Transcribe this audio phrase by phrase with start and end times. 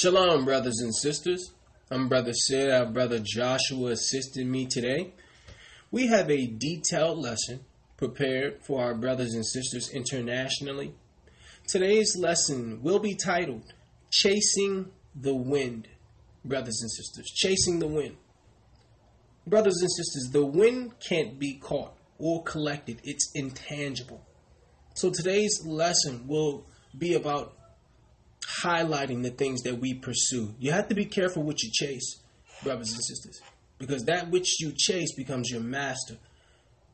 [0.00, 1.50] Shalom, brothers and sisters.
[1.90, 2.70] I'm Brother Sid.
[2.70, 5.12] Our brother Joshua assisted me today.
[5.90, 7.64] We have a detailed lesson
[7.96, 10.94] prepared for our brothers and sisters internationally.
[11.66, 13.64] Today's lesson will be titled
[14.08, 15.88] Chasing the Wind,
[16.44, 17.26] brothers and sisters.
[17.34, 18.18] Chasing the Wind.
[19.48, 24.24] Brothers and sisters, the wind can't be caught or collected, it's intangible.
[24.94, 27.57] So today's lesson will be about
[28.62, 30.54] highlighting the things that we pursue.
[30.58, 32.20] You have to be careful what you chase,
[32.62, 33.40] brothers and sisters,
[33.78, 36.16] because that which you chase becomes your master,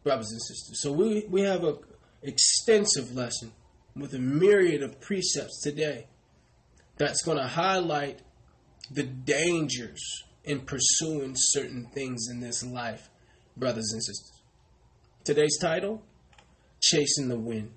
[0.02, 0.80] brothers and sisters.
[0.82, 1.76] So we, we have a
[2.22, 3.52] extensive lesson
[3.94, 6.06] with a myriad of precepts today
[6.96, 8.20] that's going to highlight
[8.90, 13.08] the dangers in pursuing certain things in this life,
[13.56, 14.42] brothers and sisters.
[15.22, 16.02] Today's title,
[16.80, 17.72] Chasing the Wind.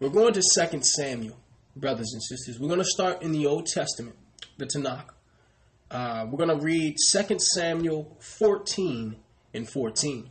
[0.00, 1.38] We're going to 2 Samuel
[1.76, 2.58] brothers and sisters.
[2.58, 4.16] We're going to start in the Old Testament,
[4.58, 5.10] the Tanakh.
[5.90, 9.16] Uh, we're going to read 2 Samuel 14
[9.52, 10.30] and 14.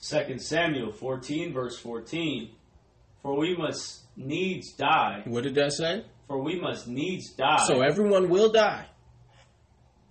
[0.00, 2.50] 2 Samuel 14, verse 14.
[3.22, 5.22] For we must needs die.
[5.24, 6.04] What did that say?
[6.26, 7.64] For we must needs die.
[7.66, 8.86] So everyone will die.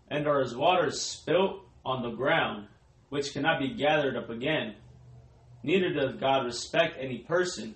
[0.09, 2.67] And are as waters spilt on the ground,
[3.09, 4.75] which cannot be gathered up again.
[5.63, 7.75] Neither does God respect any person,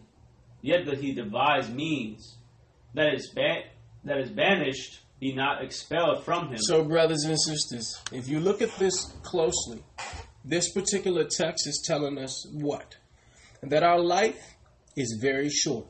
[0.62, 2.38] yet doth he devise means
[2.94, 3.64] that is ba-
[4.03, 6.58] that is banished be not expelled from him.
[6.58, 9.83] So, brothers and sisters, if you look at this closely,
[10.44, 12.98] this particular text is telling us what?
[13.61, 14.56] That our life
[14.98, 15.86] is very short.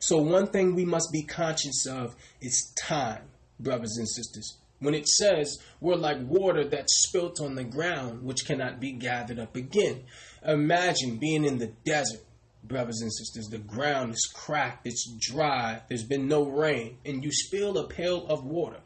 [0.00, 3.22] So, one thing we must be conscious of is time,
[3.60, 4.58] brothers and sisters.
[4.80, 9.38] When it says we're like water that's spilt on the ground, which cannot be gathered
[9.38, 10.04] up again.
[10.44, 12.20] Imagine being in the desert
[12.68, 17.30] brothers and sisters, the ground is cracked, it's dry, there's been no rain, and you
[17.32, 18.80] spill a pail of water,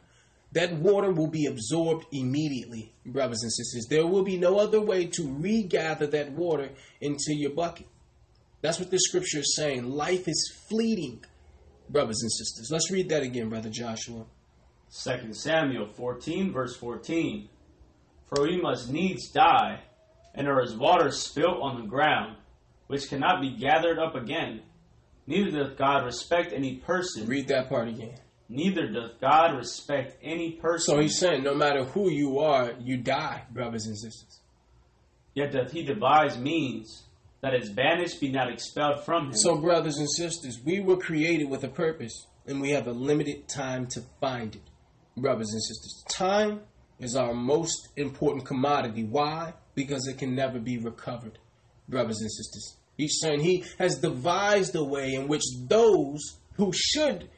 [0.51, 3.87] that water will be absorbed immediately, brothers and sisters.
[3.89, 7.87] There will be no other way to regather that water into your bucket.
[8.61, 9.89] That's what the scripture is saying.
[9.89, 11.23] Life is fleeting,
[11.89, 12.69] brothers and sisters.
[12.71, 14.25] Let's read that again, brother Joshua.
[15.03, 17.49] 2 Samuel 14, verse 14.
[18.27, 19.81] For we must needs die,
[20.35, 22.37] and are as water spilt on the ground
[22.91, 24.61] which cannot be gathered up again.
[25.25, 27.25] Neither doth God respect any person.
[27.25, 28.15] Read that part again.
[28.49, 30.95] Neither doth God respect any person.
[30.95, 34.41] So he's saying no matter who you are, you die, brothers and sisters.
[35.33, 37.03] Yet doth he devise means
[37.39, 39.35] that his banished be not expelled from him.
[39.35, 43.47] So, brothers and sisters, we were created with a purpose, and we have a limited
[43.47, 44.69] time to find it.
[45.15, 46.59] Brothers and sisters, time
[46.99, 49.05] is our most important commodity.
[49.05, 49.53] Why?
[49.75, 51.39] Because it can never be recovered,
[51.87, 52.77] brothers and sisters.
[52.97, 56.19] He's saying he has devised a way in which those
[56.57, 57.29] who should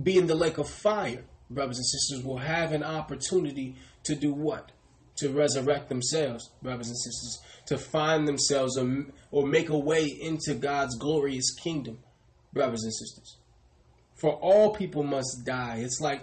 [0.00, 4.32] be in the lake of fire, brothers and sisters, will have an opportunity to do
[4.32, 4.72] what?
[5.16, 10.54] To resurrect themselves, brothers and sisters, to find themselves or, or make a way into
[10.54, 11.98] God's glorious kingdom,
[12.52, 13.36] brothers and sisters.
[14.14, 15.78] For all people must die.
[15.78, 16.22] It's like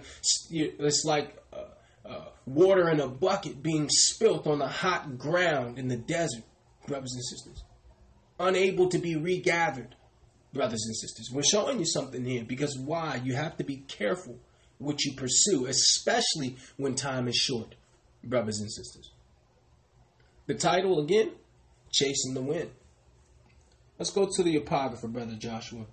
[0.50, 5.88] it's like uh, uh, water in a bucket being spilt on the hot ground in
[5.88, 6.44] the desert,
[6.86, 7.62] brothers and sisters
[8.38, 9.94] unable to be regathered,
[10.52, 11.30] brothers and sisters.
[11.32, 13.20] We're showing you something here because why?
[13.22, 14.38] You have to be careful
[14.78, 17.74] what you pursue, especially when time is short,
[18.22, 19.10] brothers and sisters.
[20.46, 21.32] The title again,
[21.90, 22.70] Chasing the Wind.
[23.98, 25.86] Let's go to the Apocrypha, Brother Joshua.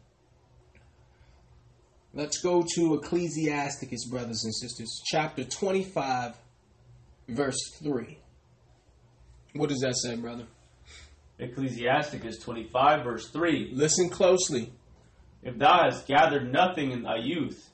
[2.14, 6.36] Let's go to Ecclesiasticus, brothers and sisters, chapter 25,
[7.30, 8.20] verse 3.
[9.54, 10.46] What does that say, brother?
[11.39, 13.71] Ecclesiasticus 25, verse 3.
[13.73, 14.71] Listen closely.
[15.41, 17.69] If thou hast gathered nothing in thy youth,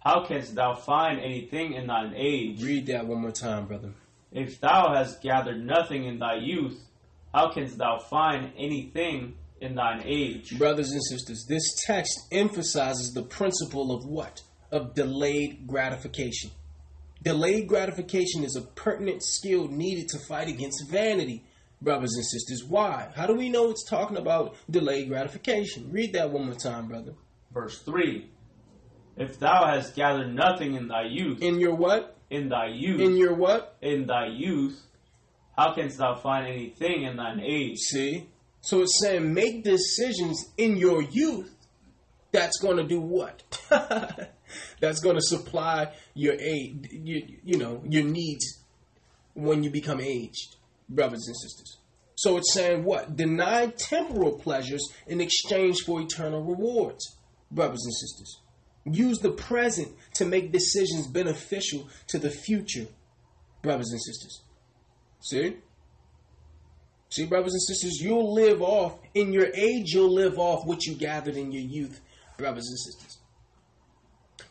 [0.00, 2.62] how canst thou find anything in thine age?
[2.62, 3.92] Read that one more time, brother.
[4.32, 6.78] If thou hast gathered nothing in thy youth,
[7.32, 10.58] how canst thou find anything in thine age?
[10.58, 14.42] Brothers and sisters, this text emphasizes the principle of what?
[14.72, 16.50] Of delayed gratification.
[17.22, 21.44] Delayed gratification is a pertinent skill needed to fight against vanity
[21.84, 22.64] brothers and sisters.
[22.64, 23.08] Why?
[23.14, 25.90] How do we know it's talking about delayed gratification?
[25.92, 27.14] Read that one more time, brother.
[27.52, 28.28] Verse 3
[29.16, 31.42] If thou hast gathered nothing in thy youth.
[31.42, 32.16] In your what?
[32.30, 33.00] In thy youth.
[33.00, 33.76] In your what?
[33.80, 34.80] In thy youth.
[35.56, 37.78] How canst thou find anything in thine age?
[37.78, 38.28] See?
[38.60, 41.54] So it's saying make decisions in your youth
[42.32, 43.42] that's going to do what?
[44.80, 48.64] that's going to supply your aid, you, you know, your needs
[49.34, 50.56] when you become aged
[50.88, 51.78] brothers and sisters.
[52.16, 53.16] So it's saying what?
[53.16, 57.16] Deny temporal pleasures in exchange for eternal rewards,
[57.50, 58.40] brothers and sisters.
[58.84, 62.86] Use the present to make decisions beneficial to the future,
[63.62, 64.42] brothers and sisters.
[65.20, 65.56] See?
[67.08, 70.94] See, brothers and sisters, you'll live off, in your age, you'll live off what you
[70.94, 72.00] gathered in your youth,
[72.36, 73.18] brothers and sisters.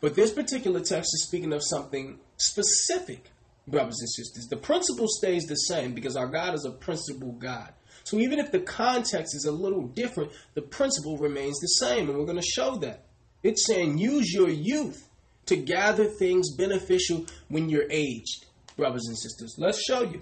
[0.01, 3.31] But this particular text is speaking of something specific,
[3.67, 4.47] brothers and sisters.
[4.47, 7.73] The principle stays the same because our God is a principle God.
[8.03, 12.17] So even if the context is a little different, the principle remains the same, and
[12.17, 13.05] we're going to show that.
[13.43, 15.07] It's saying use your youth
[15.45, 18.45] to gather things beneficial when you're aged,
[18.75, 19.55] brothers and sisters.
[19.57, 20.19] Let's show you.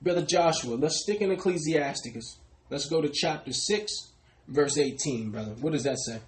[0.00, 2.38] Brother Joshua, let's stick in Ecclesiasticus.
[2.70, 3.92] Let's go to chapter 6,
[4.46, 5.54] verse 18, brother.
[5.60, 6.20] What does that say?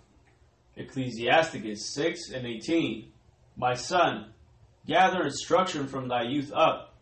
[0.77, 3.13] Ecclesiasticus 6 and 18.
[3.57, 4.33] My son,
[4.91, 6.93] gather instruction from thy youth up,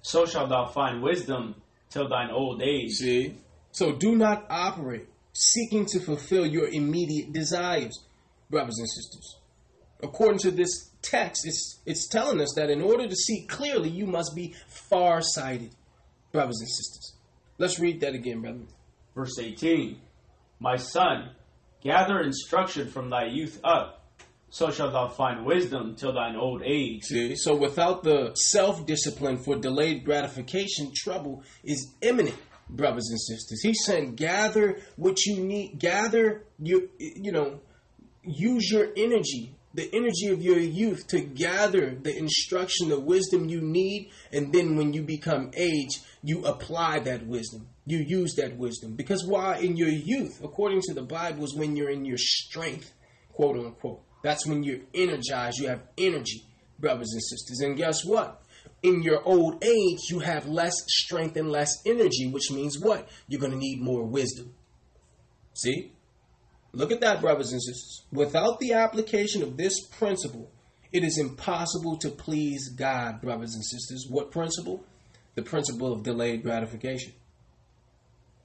[0.00, 1.54] so shalt thou find wisdom
[1.90, 2.92] till thine old age.
[2.92, 3.36] See?
[3.70, 8.02] So do not operate seeking to fulfill your immediate desires,
[8.48, 9.36] brothers and sisters.
[10.02, 14.06] According to this text, it's, it's telling us that in order to see clearly, you
[14.06, 14.54] must be
[14.88, 15.74] far-sighted,
[16.32, 17.14] brothers and sisters.
[17.58, 18.60] Let's read that again, brother.
[19.14, 19.98] Verse 18
[20.60, 21.30] My son,
[21.82, 24.03] gather instruction from thy youth up,
[24.54, 27.02] so shalt thou find wisdom till thine old age.
[27.02, 32.36] See, so without the self discipline for delayed gratification, trouble is imminent,
[32.70, 33.60] brothers and sisters.
[33.64, 37.62] He's saying, gather what you need, gather you, you know,
[38.22, 43.60] use your energy, the energy of your youth to gather the instruction, the wisdom you
[43.60, 47.66] need, and then when you become age, you apply that wisdom.
[47.86, 48.94] You use that wisdom.
[48.94, 52.92] Because why in your youth, according to the Bible, is when you're in your strength,
[53.32, 54.04] quote unquote.
[54.24, 56.46] That's when you're energized, you have energy,
[56.78, 57.60] brothers and sisters.
[57.60, 58.40] And guess what?
[58.82, 63.06] In your old age, you have less strength and less energy, which means what?
[63.28, 64.54] You're going to need more wisdom.
[65.52, 65.92] See?
[66.72, 68.06] Look at that, brothers and sisters.
[68.10, 70.50] Without the application of this principle,
[70.90, 74.06] it is impossible to please God, brothers and sisters.
[74.08, 74.86] What principle?
[75.34, 77.12] The principle of delayed gratification,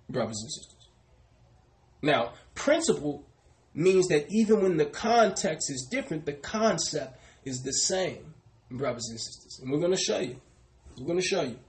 [0.09, 0.89] brothers and sisters.
[2.01, 3.28] Now, principle
[3.73, 8.33] means that even when the context is different, the concept is the same,
[8.71, 9.59] brothers and sisters.
[9.61, 10.39] And we're going to show you.
[10.97, 11.59] We're going to show you.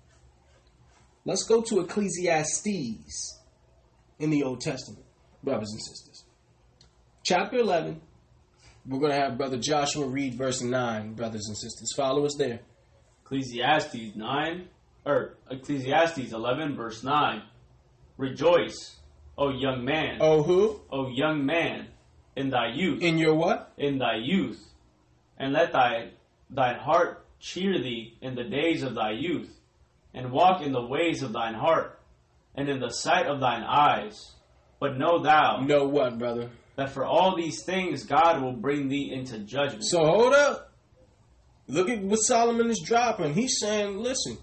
[1.25, 3.39] Let's go to Ecclesiastes
[4.19, 5.05] in the Old Testament,
[5.43, 6.25] brothers and sisters.
[7.25, 8.01] Chapter 11.
[8.87, 11.93] We're going to have Brother Joshua read verse 9, brothers and sisters.
[11.95, 12.61] Follow us there.
[13.25, 14.69] Ecclesiastes 9,
[15.05, 17.43] or Ecclesiastes 11, verse 9.
[18.17, 18.97] Rejoice,
[19.37, 20.19] O young man.
[20.21, 20.81] Oh, who?
[20.91, 21.89] O young man,
[22.37, 23.03] in thy youth.
[23.03, 23.73] In your what?
[23.77, 24.63] In thy youth.
[25.39, 26.11] And let thy
[26.51, 29.51] thine heart cheer thee in the days of thy youth,
[30.13, 31.99] and walk in the ways of thine heart,
[32.55, 34.35] and in the sight of thine eyes.
[34.79, 36.51] But know thou Know what, brother?
[36.77, 39.85] that for all these things God will bring thee into judgment.
[39.85, 40.73] So hold up.
[41.69, 43.35] Look at what Solomon is dropping.
[43.35, 44.39] He's saying, listen,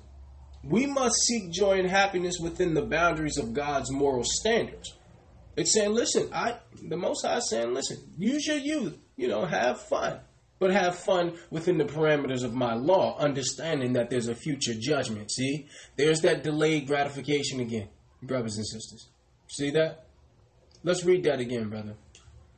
[0.63, 4.96] we must seek joy and happiness within the boundaries of God's moral standards.
[5.57, 9.43] It's saying, listen, I the most high is saying, listen, use your youth, you know,
[9.43, 10.19] have fun.
[10.59, 15.31] But have fun within the parameters of my law, understanding that there's a future judgment.
[15.31, 15.67] See?
[15.97, 17.89] There's that delayed gratification again,
[18.23, 19.09] brothers and sisters.
[19.47, 20.05] See that?
[20.83, 21.95] Let's read that again, brother.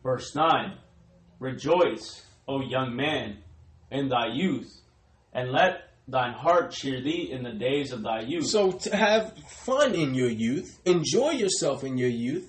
[0.04, 0.78] Verse 9
[1.40, 3.38] Rejoice, O young man,
[3.92, 4.82] in thy youth,
[5.34, 8.48] and let thine heart cheer thee in the days of thy youth.
[8.48, 12.49] So to have fun in your youth, enjoy yourself in your youth,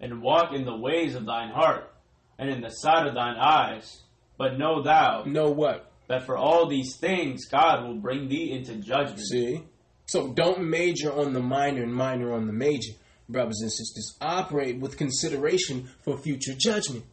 [0.00, 1.92] and walk in the ways of thine heart,
[2.38, 4.02] and in the sight of thine eyes.
[4.38, 5.90] But know thou know what?
[6.08, 9.20] that for all these things God will bring thee into judgment.
[9.20, 9.62] See?
[10.06, 12.92] So don't major on the minor and minor on the major,
[13.28, 14.16] brothers and sisters.
[14.20, 17.04] Operate with consideration for future judgment.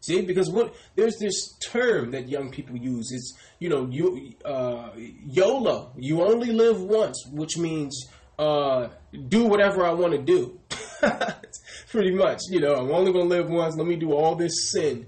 [0.00, 3.10] See, because what there's this term that young people use.
[3.12, 5.92] It's you know you uh, YOLO.
[5.96, 8.88] You only live once, which means uh,
[9.28, 10.58] do whatever I want to do.
[11.90, 13.76] Pretty much, you know, I'm only gonna live once.
[13.76, 15.06] Let me do all this sin.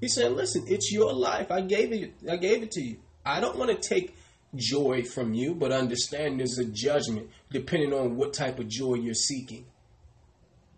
[0.00, 1.50] He said, "Listen, it's your life.
[1.50, 2.14] I gave it.
[2.30, 2.98] I gave it to you.
[3.24, 4.14] I don't want to take
[4.54, 9.14] joy from you, but understand there's a judgment depending on what type of joy you're
[9.14, 9.64] seeking.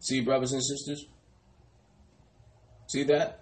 [0.01, 1.07] See, brothers and sisters?
[2.89, 3.41] See that?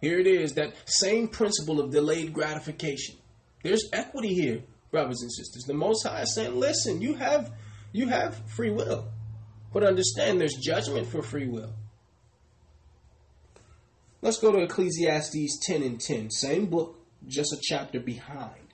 [0.00, 3.16] Here it is, that same principle of delayed gratification.
[3.62, 5.64] There's equity here, brothers and sisters.
[5.64, 7.50] The Most High is saying, listen, you have
[7.92, 9.08] you have free will.
[9.76, 11.74] But understand there's judgment for free will.
[14.22, 16.30] Let's go to Ecclesiastes 10 and 10.
[16.30, 18.72] Same book, just a chapter behind.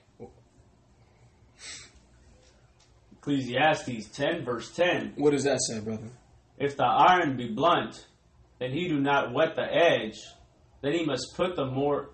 [3.17, 5.15] Ecclesiastes 10, verse 10.
[5.17, 6.07] What does that say, brother?
[6.57, 8.07] If the iron be blunt,
[8.61, 10.21] and he do not whet the edge,
[10.79, 12.11] then he must put the more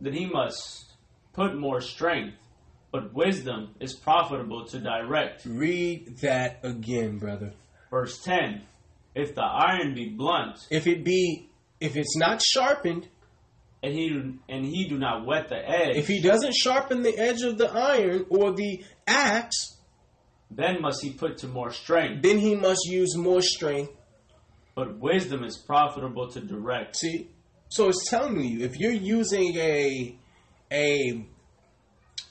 [0.00, 0.86] then he must
[1.34, 2.34] put more strength.
[2.90, 5.44] But wisdom is profitable to direct.
[5.44, 7.52] Read that again, brother.
[7.94, 8.60] Verse 10
[9.14, 11.48] If the iron be blunt, If it be,
[11.78, 13.06] if it's not sharpened,
[13.84, 14.08] and he,
[14.48, 17.70] and he do not whet the edge, if he doesn't sharpen the edge of the
[17.70, 19.76] iron or the axe,
[20.50, 22.22] then must he put to more strength.
[22.22, 23.92] then he must use more strength.
[24.74, 26.96] But wisdom is profitable to direct.
[26.96, 27.30] See,
[27.68, 30.18] so it's telling you if you're using a
[30.72, 31.24] a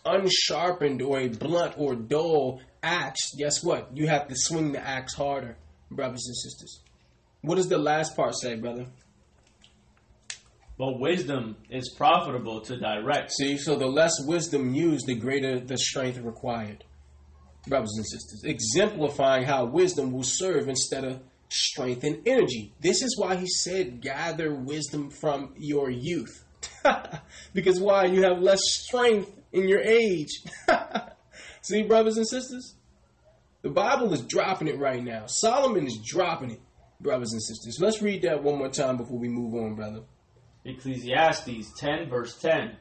[0.05, 3.89] unsharpened or a blunt or dull axe, guess what?
[3.95, 5.57] You have to swing the axe harder,
[5.89, 6.81] brothers and sisters.
[7.41, 8.85] What does the last part say, brother?
[10.77, 13.31] But wisdom is profitable to direct.
[13.31, 16.83] See, so the less wisdom used, the greater the strength required.
[17.67, 22.73] Brothers and sisters, exemplifying how wisdom will serve instead of strength and energy.
[22.81, 26.43] This is why he said, gather wisdom from your youth.
[27.53, 28.05] because why?
[28.05, 30.43] You have less strength in your age.
[31.63, 32.75] See, brothers and sisters?
[33.61, 35.27] The Bible is dropping it right now.
[35.27, 36.61] Solomon is dropping it,
[36.99, 37.77] brothers and sisters.
[37.79, 40.01] Let's read that one more time before we move on, brother.
[40.65, 42.75] Ecclesiastes 10, verse 10.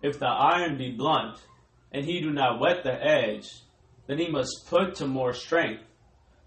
[0.00, 1.38] If the iron be blunt,
[1.92, 3.50] and he do not whet the edge,
[4.06, 5.82] then he must put to more strength.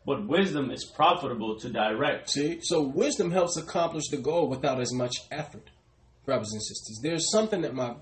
[0.07, 2.31] But wisdom is profitable to direct.
[2.31, 5.69] See, so wisdom helps accomplish the goal without as much effort,
[6.25, 6.99] brothers and sisters.
[7.03, 7.93] There's something that my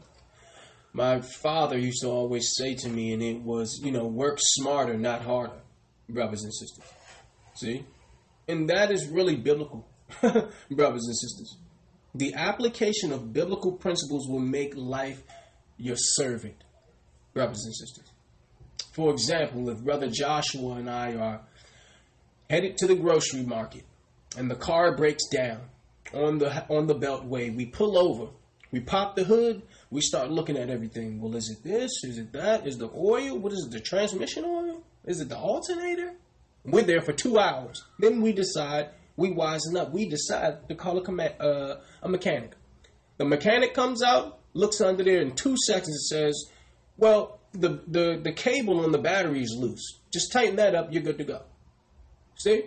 [0.94, 4.98] my father used to always say to me, and it was, you know, work smarter,
[4.98, 5.62] not harder,
[6.10, 6.86] brothers and sisters.
[7.56, 7.86] See,
[8.48, 9.88] and that is really biblical,
[10.22, 11.58] brothers and sisters.
[12.16, 15.22] The application of biblical principles will make life
[15.78, 16.64] your servant,
[17.34, 18.12] brothers and sisters.
[18.94, 21.42] For example, if Brother Joshua and I are
[22.50, 23.84] headed to the grocery market
[24.36, 25.62] and the car breaks down
[26.14, 28.32] on the on the beltway, we pull over,
[28.72, 31.22] we pop the hood, we start looking at everything.
[31.22, 32.04] Well, is it this?
[32.04, 32.68] Is it that?
[32.68, 33.38] Is the oil?
[33.38, 33.72] What is it?
[33.72, 34.84] The transmission oil?
[35.06, 36.14] Is it the alternator?
[36.66, 37.84] We're there for two hours.
[37.98, 39.92] Then we decide we wisen up.
[39.92, 42.54] We decide to call a, uh, a mechanic.
[43.18, 46.52] The mechanic comes out, looks under there in two seconds, and says,
[46.98, 50.00] "Well, the the the cable on the battery is loose.
[50.12, 50.92] Just tighten that up.
[50.92, 51.44] You're good to go."
[52.36, 52.66] See?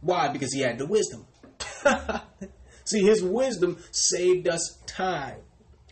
[0.00, 0.28] Why?
[0.28, 1.26] Because he had the wisdom.
[2.84, 5.40] See, his wisdom saved us time.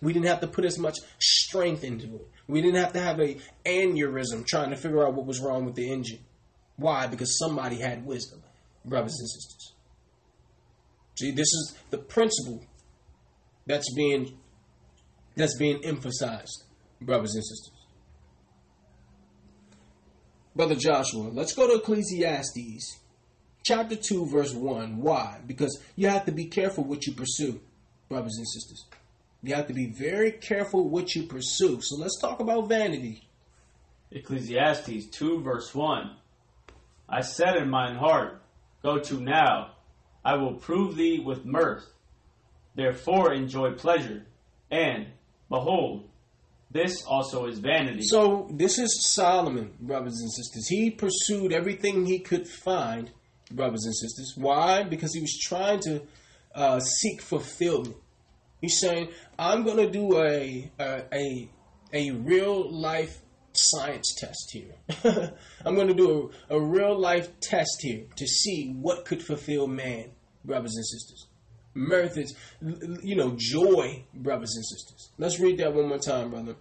[0.03, 2.29] We didn't have to put as much strength into it.
[2.47, 5.75] We didn't have to have a aneurysm trying to figure out what was wrong with
[5.75, 6.21] the engine.
[6.77, 7.07] Why?
[7.07, 8.43] Because somebody had wisdom,
[8.85, 9.73] brothers and sisters.
[11.19, 12.63] See, this is the principle
[13.67, 14.39] that's being
[15.35, 16.65] that's being emphasized,
[17.01, 17.73] brothers and sisters.
[20.55, 23.01] Brother Joshua, let's go to Ecclesiastes
[23.63, 25.03] chapter 2, verse 1.
[25.03, 25.39] Why?
[25.47, 27.61] Because you have to be careful what you pursue,
[28.09, 28.87] brothers and sisters.
[29.47, 31.81] You have to be very careful what you pursue.
[31.81, 33.29] So let's talk about vanity.
[34.11, 36.11] Ecclesiastes 2, verse 1.
[37.09, 38.43] I said in mine heart,
[38.83, 39.71] Go to now,
[40.25, 41.85] I will prove thee with mirth.
[42.75, 44.27] Therefore enjoy pleasure.
[44.69, 45.07] And,
[45.49, 46.09] behold,
[46.73, 48.03] this also is vanity.
[48.03, 50.67] So this is Solomon, brothers and sisters.
[50.67, 53.13] He pursued everything he could find,
[53.53, 54.35] brothers and sisters.
[54.37, 54.83] Why?
[54.83, 56.03] Because he was trying to
[56.53, 57.97] uh, seek fulfillment.
[58.61, 59.09] He's saying,
[59.39, 61.51] "I'm going to do a a a,
[61.93, 63.21] a real life
[63.57, 65.33] science test here.
[65.65, 69.67] I'm going to do a, a real life test here to see what could fulfill
[69.67, 70.11] man,
[70.45, 71.27] brothers and sisters.
[71.75, 72.35] Mirth is,
[73.03, 75.11] you know, joy, brothers and sisters.
[75.19, 76.57] Let's read that one more time, brother.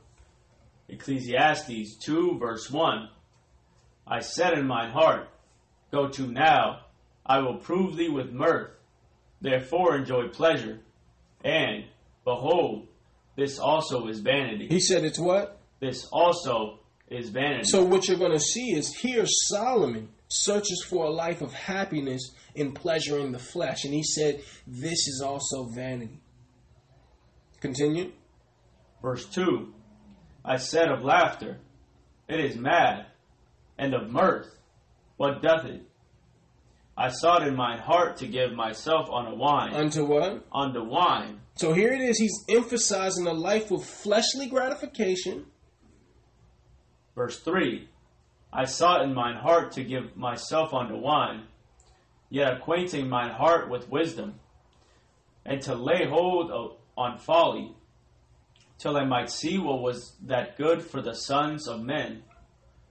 [0.89, 3.09] Ecclesiastes 2, verse 1.
[4.07, 5.29] I said in mine heart,
[5.91, 6.81] Go to now,
[7.25, 8.71] I will prove thee with mirth.
[9.41, 10.79] Therefore enjoy pleasure.
[11.43, 11.85] And,
[12.23, 12.87] behold,
[13.35, 14.67] this also is vanity.
[14.67, 15.59] He said it's what?
[15.79, 17.65] This also is vanity.
[17.65, 22.33] So what you're going to see is here Solomon searches for a life of happiness
[22.55, 23.85] in pleasure in the flesh.
[23.85, 26.19] And he said, this is also vanity.
[27.59, 28.11] Continue.
[29.01, 29.73] Verse 2
[30.43, 31.57] I said of laughter,
[32.27, 33.07] It is mad,
[33.77, 34.55] and of mirth,
[35.17, 35.81] What doth it?
[36.97, 39.73] I sought in mine heart to give myself on a wine.
[39.73, 40.45] Unto what?
[40.51, 41.41] Unto wine.
[41.55, 42.17] So here it is.
[42.17, 45.45] He's emphasizing a life of fleshly gratification.
[47.15, 47.87] Verse 3
[48.51, 51.43] I sought in mine heart to give myself unto wine,
[52.29, 54.35] yet acquainting mine heart with wisdom,
[55.45, 57.75] and to lay hold of, on folly,
[58.77, 62.23] till I might see what was that good for the sons of men.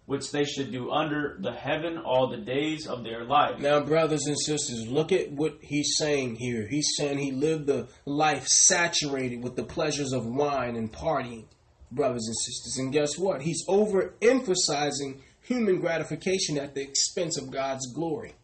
[0.07, 3.59] Which they should do under the heaven all the days of their life.
[3.59, 6.67] Now, brothers and sisters, look at what he's saying here.
[6.69, 11.47] He's saying he lived a life saturated with the pleasures of wine and partying,
[11.91, 12.77] brothers and sisters.
[12.79, 13.43] And guess what?
[13.43, 18.35] He's overemphasizing human gratification at the expense of God's glory.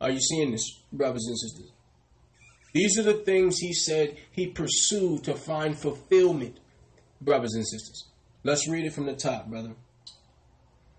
[0.00, 1.72] Are you seeing this, brothers and sisters?
[2.72, 6.60] These are the things he said he pursued to find fulfillment,
[7.20, 8.08] brothers and sisters.
[8.44, 9.74] Let's read it from the top, brother.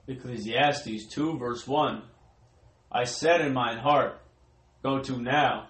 [0.10, 2.02] Ecclesiastes 2, verse 1.
[2.92, 4.22] I said in mine heart,
[4.82, 5.68] Go to now,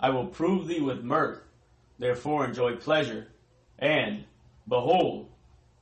[0.00, 1.42] I will prove thee with mirth,
[1.98, 3.28] therefore enjoy pleasure.
[3.78, 4.24] And,
[4.66, 5.28] behold,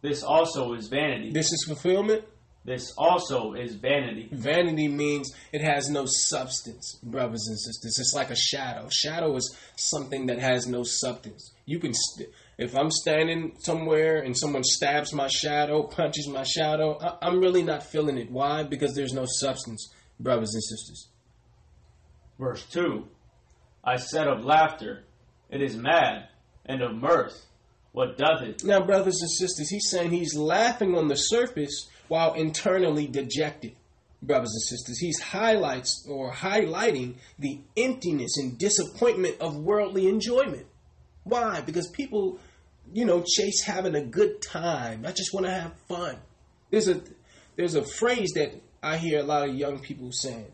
[0.03, 1.31] this also is vanity.
[1.31, 2.25] This is fulfillment?
[2.65, 4.29] This also is vanity.
[4.33, 7.99] Vanity means it has no substance, brothers and sisters.
[7.99, 8.89] It's like a shadow.
[8.91, 11.53] Shadow is something that has no substance.
[11.65, 12.29] You can, st-
[12.61, 17.63] if I'm standing somewhere and someone stabs my shadow, punches my shadow, I- I'm really
[17.63, 18.31] not feeling it.
[18.31, 18.63] Why?
[18.63, 21.09] Because there's no substance, brothers and sisters.
[22.39, 23.07] Verse 2
[23.83, 25.05] I said of laughter,
[25.49, 26.29] it is mad,
[26.67, 27.47] and of mirth,
[27.93, 28.63] what doth it?
[28.63, 33.73] Now, brothers and sisters, he's saying he's laughing on the surface while internally dejected.
[34.23, 40.67] Brothers and sisters, he's highlights or highlighting the emptiness and disappointment of worldly enjoyment.
[41.25, 41.63] Why?
[41.63, 42.39] Because people,
[42.93, 45.05] you know, chase having a good time.
[45.07, 46.17] I just want to have fun.
[46.71, 47.03] There's a
[47.57, 50.53] there's a phrase that I hear a lot of young people saying.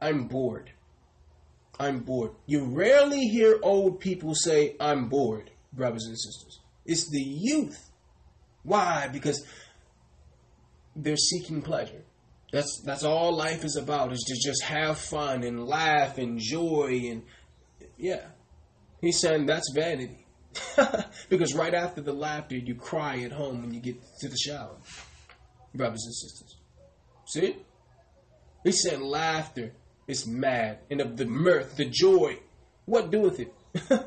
[0.00, 0.70] I'm bored.
[1.78, 2.32] I'm bored.
[2.46, 6.60] You rarely hear old people say, I'm bored, brothers and sisters.
[6.84, 7.90] It's the youth.
[8.62, 9.08] Why?
[9.08, 9.44] Because
[10.94, 12.04] they're seeking pleasure.
[12.52, 17.02] That's that's all life is about is to just have fun and laugh and joy
[17.10, 17.22] and
[17.96, 18.26] yeah.
[19.00, 20.26] He's saying that's vanity.
[21.30, 24.76] because right after the laughter you cry at home when you get to the shower.
[25.74, 26.56] Brothers and sisters.
[27.26, 27.56] See?
[28.64, 29.72] He said, laughter
[30.06, 32.38] is mad and of the mirth, the joy.
[32.84, 33.54] What doeth it?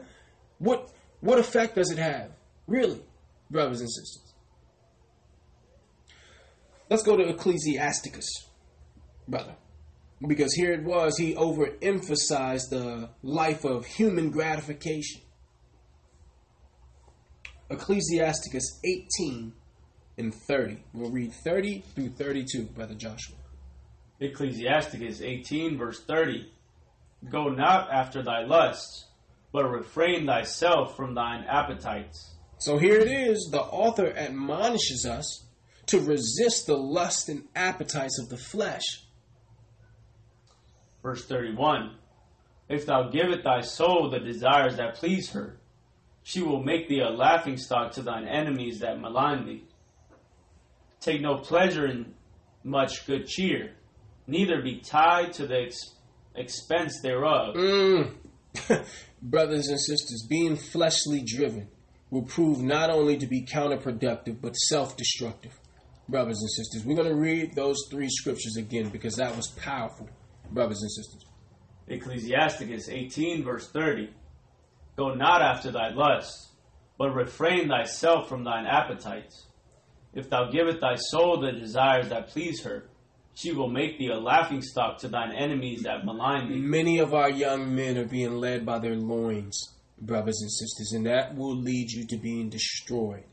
[0.60, 2.32] what what effect does it have?
[2.68, 3.02] Really,
[3.50, 4.34] brothers and sisters.
[6.90, 8.28] Let's go to Ecclesiasticus,
[9.28, 9.56] brother.
[10.26, 15.22] Because here it was, he overemphasized the life of human gratification.
[17.70, 19.54] Ecclesiasticus 18
[20.18, 20.84] and 30.
[20.94, 23.36] We'll read 30 through 32, Brother Joshua.
[24.20, 26.52] Ecclesiasticus 18, verse 30.
[27.30, 29.06] Go not after thy lusts,
[29.52, 32.36] but refrain thyself from thine appetites.
[32.58, 33.50] So here it is.
[33.52, 35.46] The author admonishes us
[35.88, 38.84] to resist the lust and appetites of the flesh.
[41.02, 41.96] Verse 31
[42.70, 45.60] If thou give it thy soul the desires that please her,
[46.24, 49.64] she will make thee a laughing stock to thine enemies that malign thee.
[51.02, 52.14] Take no pleasure in
[52.64, 53.74] much good cheer,
[54.26, 55.96] neither be tied to the ex-
[56.34, 57.56] expense thereof.
[57.56, 58.14] Mm.
[59.22, 61.68] Brothers and sisters, being fleshly driven
[62.10, 65.52] will prove not only to be counterproductive but self destructive.
[66.08, 70.10] Brothers and sisters, we're going to read those three scriptures again because that was powerful,
[70.52, 71.26] brothers and sisters.
[71.88, 74.10] Ecclesiasticus 18, verse 30.
[74.96, 76.52] Go not after thy lusts,
[76.98, 79.48] but refrain thyself from thine appetites.
[80.14, 82.90] If thou givest thy soul the desires that please her,
[83.34, 86.60] she will make thee a laughing stock to thine enemies that malign thee.
[86.60, 89.60] Many of our young men are being led by their loins,
[90.00, 93.24] brothers and sisters, and that will lead you to being destroyed.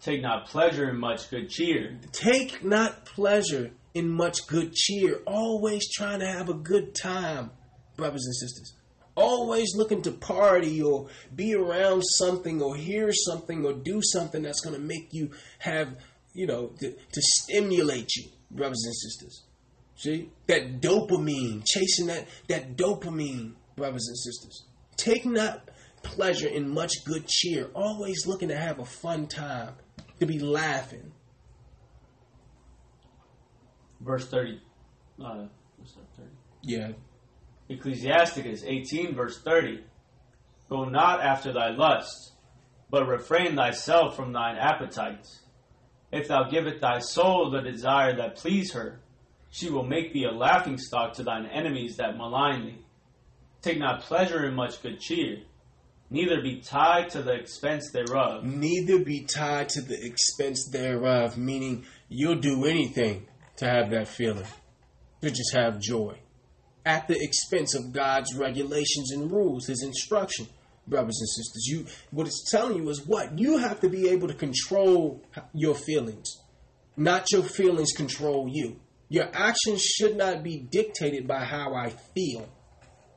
[0.00, 2.00] Take not pleasure in much good cheer.
[2.10, 7.52] Take not pleasure in much good cheer, always trying to have a good time,
[7.96, 8.74] brothers and sisters.
[9.14, 14.60] Always looking to party or be around something or hear something or do something that's
[14.60, 15.96] going to make you have,
[16.32, 19.44] you know, to, to stimulate you, brothers and sisters.
[19.96, 20.30] See?
[20.46, 24.64] That dopamine, chasing that, that dopamine, brothers and sisters.
[24.96, 25.68] Take not
[26.02, 29.74] pleasure in much good cheer, always looking to have a fun time,
[30.20, 31.12] to be laughing.
[34.00, 34.60] Verse 30.
[35.22, 35.46] Uh,
[35.78, 36.28] verse 30.
[36.62, 36.92] Yeah.
[37.74, 39.84] Ecclesiasticus 18, verse 30.
[40.68, 42.32] Go not after thy lusts,
[42.90, 45.40] but refrain thyself from thine appetites.
[46.10, 49.00] If thou givest thy soul the desire that please her,
[49.50, 52.84] she will make thee a laughing stock to thine enemies that malign thee.
[53.60, 55.38] Take not pleasure in much good cheer,
[56.10, 58.44] neither be tied to the expense thereof.
[58.44, 64.46] Neither be tied to the expense thereof, meaning you'll do anything to have that feeling,
[65.20, 66.18] to just have joy,
[66.84, 70.46] at the expense of God's regulations and rules, His instruction.
[70.86, 74.26] Brothers and sisters, you what it's telling you is what you have to be able
[74.28, 75.22] to control
[75.54, 76.28] your feelings.
[76.96, 78.80] not your feelings control you.
[79.08, 82.48] Your actions should not be dictated by how I feel,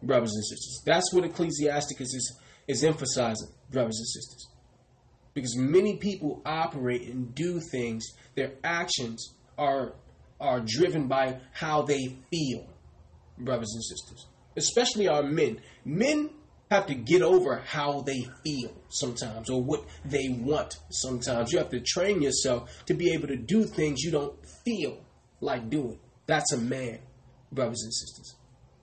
[0.04, 0.82] brothers and sisters.
[0.86, 4.48] That's what Ecclesiasticus is, is emphasizing, brothers and sisters.
[5.34, 9.94] Because many people operate and do things, their actions are
[10.40, 12.68] are driven by how they feel,
[13.38, 14.28] brothers and sisters.
[14.56, 15.60] Especially our men.
[15.84, 16.30] Men
[16.72, 21.52] have to get over how they feel sometimes or what they want sometimes.
[21.52, 25.06] You have to train yourself to be able to do things you don't feel
[25.42, 26.00] like doing.
[26.26, 27.00] That's a man,
[27.52, 28.36] brothers and sisters.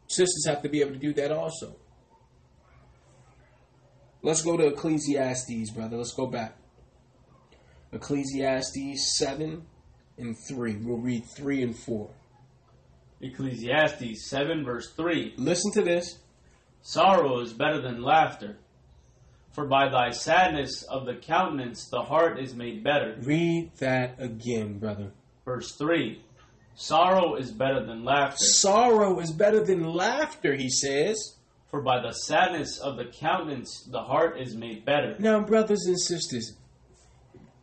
[0.07, 1.77] Sisters have to be able to do that also.
[4.23, 5.97] Let's go to Ecclesiastes, brother.
[5.97, 6.57] Let's go back.
[7.93, 9.67] Ecclesiastes 7
[10.19, 10.77] and 3.
[10.77, 12.11] We'll read 3 and 4.
[13.23, 15.35] Ecclesiastes 7, verse 3.
[15.37, 16.19] Listen to this.
[16.83, 18.59] Sorrow is better than laughter,
[19.53, 23.17] for by thy sadness of the countenance the heart is made better.
[23.23, 25.13] Read that again, brother.
[25.45, 26.21] Verse 3.
[26.75, 31.37] Sorrow is better than laughter, Sorrow is better than laughter, he says.
[31.71, 35.15] for by the sadness of the countenance the heart is made better.
[35.19, 36.57] Now, brothers and sisters,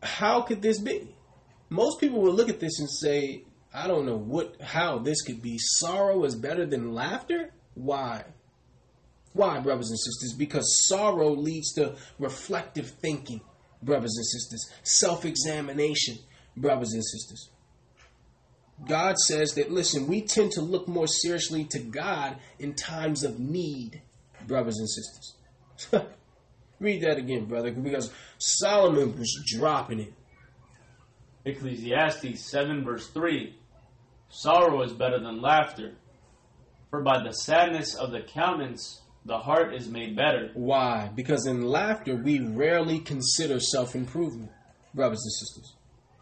[0.02, 1.14] how could this be?
[1.70, 5.42] Most people will look at this and say, I don't know what how this could
[5.42, 5.58] be.
[5.60, 7.52] Sorrow is better than laughter?
[7.76, 8.24] Why?
[9.34, 10.34] Why, brothers and sisters?
[10.38, 13.42] Because sorrow leads to reflective thinking,
[13.82, 16.18] brothers and sisters, self examination,
[16.58, 17.50] brothers and sisters.
[18.88, 23.40] God says that, listen, we tend to look more seriously to God in times of
[23.40, 24.02] need,
[24.48, 25.36] brothers and sisters.
[26.80, 30.14] Read that again, brother, because Solomon was dropping it.
[31.46, 33.56] Ecclesiastes 7, verse 3.
[34.30, 35.96] Sorrow is better than laughter,
[36.90, 40.52] for by the sadness of the countenance the heart is made better.
[40.54, 41.10] Why?
[41.14, 44.52] Because in laughter, we rarely consider self improvement,
[44.94, 45.76] brothers and sisters.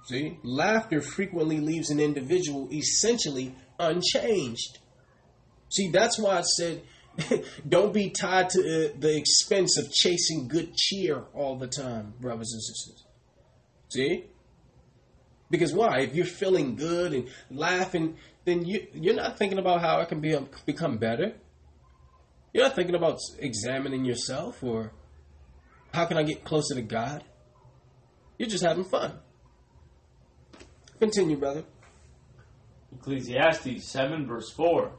[0.07, 0.39] See?
[0.43, 4.79] Laughter frequently leaves an individual essentially unchanged.
[5.69, 6.81] See, that's why I said
[7.67, 12.53] don't be tied to uh, the expense of chasing good cheer all the time, brothers
[12.53, 13.03] and sisters.
[13.89, 14.25] See?
[15.49, 15.99] Because why?
[15.99, 20.19] If you're feeling good and laughing, then you, you're not thinking about how I can
[20.19, 21.33] be, become better.
[22.53, 24.91] You're not thinking about examining yourself or
[25.93, 27.23] how can I get closer to God.
[28.37, 29.19] You're just having fun.
[30.99, 31.63] Continue, brother.
[32.93, 34.91] Ecclesiastes 7, verse 4.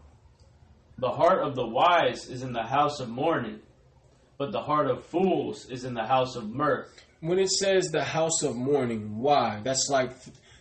[0.98, 3.61] The heart of the wise is in the house of mourning,
[4.37, 6.88] but the heart of fools is in the house of mirth.
[7.20, 9.61] When it says the house of mourning, why?
[9.64, 10.12] That's like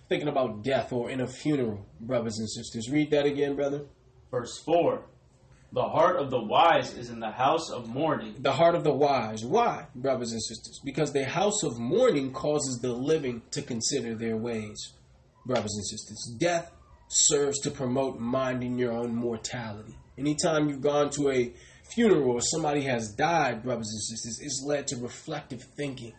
[0.09, 2.89] thinking about death or in a funeral, brothers and sisters.
[2.89, 3.85] Read that again, brother.
[4.31, 5.03] Verse 4.
[5.73, 8.93] The heart of the wise is in the house of mourning, The heart of the
[8.93, 9.43] wise.
[9.43, 10.79] Why, brothers and sisters?
[10.83, 14.93] Because the house of mourning causes the living to consider their ways,
[15.45, 16.35] brothers and sisters.
[16.37, 16.71] Death
[17.09, 19.97] serves to promote minding your own mortality.
[20.17, 24.87] Anytime you've gone to a funeral or somebody has died, brothers and sisters, it's led
[24.87, 26.13] to reflective thinking.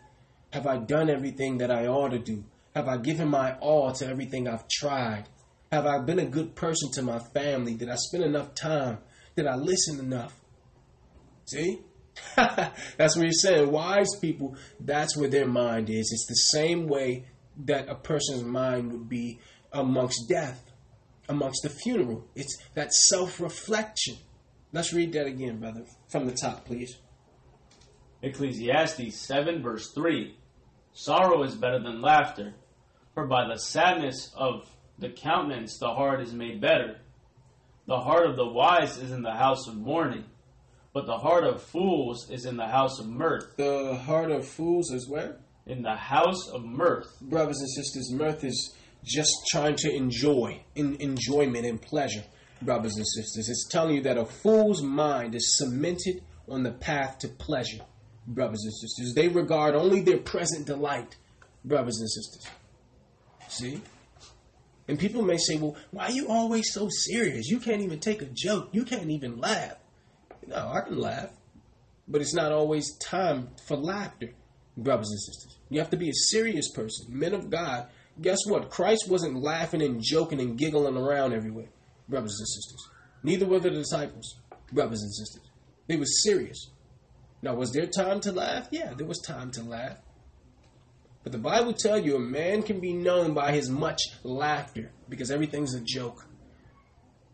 [0.53, 2.43] Have I done everything that I ought to do?
[2.79, 5.25] Have I given my all to everything I've tried?
[5.69, 7.73] Have I been a good person to my family?
[7.73, 8.99] Did I spend enough time?
[9.35, 10.33] Did I listen enough?
[11.45, 11.81] See?
[12.37, 13.69] that's what he's saying.
[13.69, 16.09] Wise people, that's where their mind is.
[16.13, 17.25] It's the same way
[17.65, 19.41] that a person's mind would be
[19.73, 20.71] amongst death,
[21.27, 22.29] amongst the funeral.
[22.33, 24.15] It's that self reflection.
[24.71, 26.97] Let's read that again, brother, from the top, please.
[28.21, 30.37] Ecclesiastes 7, verse 3
[30.93, 32.53] Sorrow is better than laughter,
[33.19, 34.65] for by the sadness of
[34.97, 36.97] the countenance the heart is made better.
[37.85, 40.23] The heart of the wise is in the house of mourning,
[40.93, 43.57] but the heart of fools is in the house of mirth.
[43.57, 45.37] The heart of fools is where?
[45.65, 47.19] In the house of mirth.
[47.19, 52.23] Brothers and sisters, mirth is just trying to enjoy, in enjoyment and pleasure,
[52.61, 53.49] brothers and sisters.
[53.49, 57.83] It's telling you that a fool's mind is cemented on the path to pleasure,
[58.27, 59.13] brothers and sisters.
[59.13, 61.17] They regard only their present delight,
[61.65, 62.47] brothers and sisters.
[63.49, 63.81] See?
[64.87, 67.47] And people may say, well, why are you always so serious?
[67.47, 68.69] You can't even take a joke.
[68.71, 69.75] You can't even laugh.
[70.47, 71.29] No, I can laugh.
[72.07, 74.31] But it's not always time for laughter,
[74.75, 75.59] brothers and sisters.
[75.69, 77.05] You have to be a serious person.
[77.09, 77.87] Men of God,
[78.19, 78.71] guess what?
[78.71, 81.69] Christ wasn't laughing and joking and giggling around everywhere,
[82.07, 82.89] brothers and sisters.
[83.21, 84.39] Neither were the disciples,
[84.71, 85.47] brothers and sisters.
[85.87, 86.71] They were serious.
[87.43, 88.67] Now, was there time to laugh?
[88.71, 89.97] Yeah, there was time to laugh.
[91.23, 95.31] But the Bible tells you a man can be known by his much laughter because
[95.31, 96.25] everything's a joke.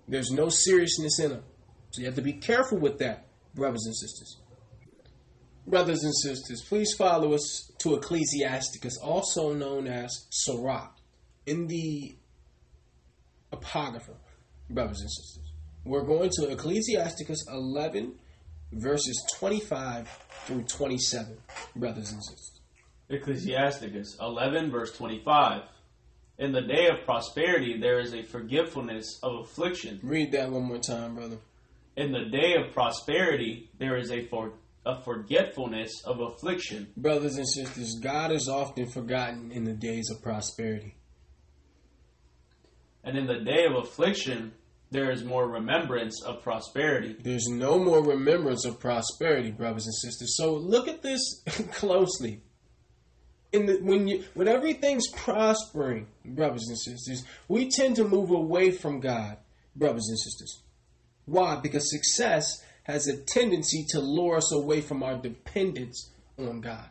[0.07, 1.43] There's no seriousness in him.
[1.91, 4.37] So you have to be careful with that, brothers and sisters.
[5.67, 10.91] Brothers and sisters, please follow us to Ecclesiasticus, also known as Sirach.
[11.45, 12.15] in the
[13.51, 14.13] Apocrypha,
[14.69, 15.51] brothers and sisters.
[15.85, 18.15] We're going to Ecclesiasticus 11,
[18.73, 20.09] verses 25
[20.45, 21.37] through 27,
[21.75, 22.54] brothers and sisters.
[23.09, 25.63] Ecclesiasticus 11, verse 25.
[26.37, 29.99] In the day of prosperity, there is a forgetfulness of affliction.
[30.03, 31.37] Read that one more time, brother.
[31.95, 34.53] In the day of prosperity, there is a, for,
[34.85, 36.87] a forgetfulness of affliction.
[36.97, 40.95] Brothers and sisters, God is often forgotten in the days of prosperity.
[43.03, 44.51] And in the day of affliction,
[44.91, 47.15] there is more remembrance of prosperity.
[47.19, 50.35] There's no more remembrance of prosperity, brothers and sisters.
[50.35, 52.41] So look at this closely.
[53.55, 58.71] In the, when you when everything's prospering, brothers and sisters, we tend to move away
[58.71, 59.37] from God,
[59.75, 60.61] brothers and sisters.
[61.25, 61.55] Why?
[61.55, 66.89] Because success has a tendency to lure us away from our dependence on God,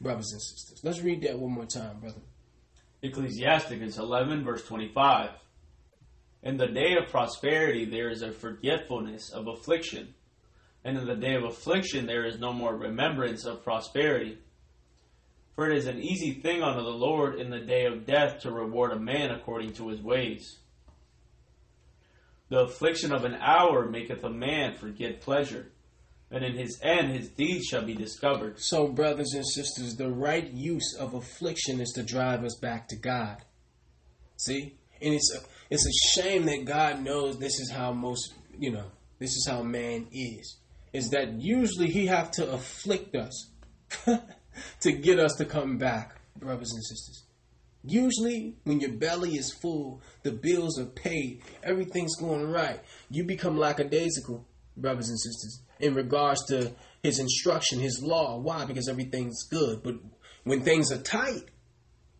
[0.00, 0.80] brothers and sisters.
[0.82, 2.22] Let's read that one more time, brother.
[3.02, 5.30] Ecclesiasticus 11, verse 25.
[6.42, 10.14] In the day of prosperity, there is a forgetfulness of affliction,
[10.84, 14.38] and in the day of affliction, there is no more remembrance of prosperity.
[15.58, 18.52] For it is an easy thing unto the Lord in the day of death to
[18.52, 20.60] reward a man according to his ways.
[22.48, 25.72] The affliction of an hour maketh a man forget pleasure,
[26.30, 28.60] and in his end his deeds shall be discovered.
[28.60, 32.96] So, brothers and sisters, the right use of affliction is to drive us back to
[32.96, 33.38] God.
[34.36, 34.78] See?
[35.02, 35.40] And it's a,
[35.70, 39.64] it's a shame that God knows this is how most, you know, this is how
[39.64, 40.56] man is.
[40.92, 43.50] Is that usually he have to afflict us
[44.80, 47.24] to get us to come back, brothers and sisters.
[47.84, 53.56] Usually, when your belly is full, the bills are paid, everything's going right, you become
[53.56, 58.38] lackadaisical, brothers and sisters, in regards to his instruction, his law.
[58.38, 58.64] Why?
[58.64, 59.82] Because everything's good.
[59.82, 59.96] But
[60.44, 61.44] when things are tight,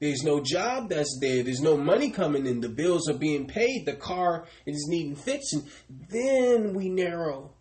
[0.00, 3.84] there's no job that's there, there's no money coming in, the bills are being paid,
[3.84, 5.66] the car is needing fixing,
[6.08, 7.54] then we narrow.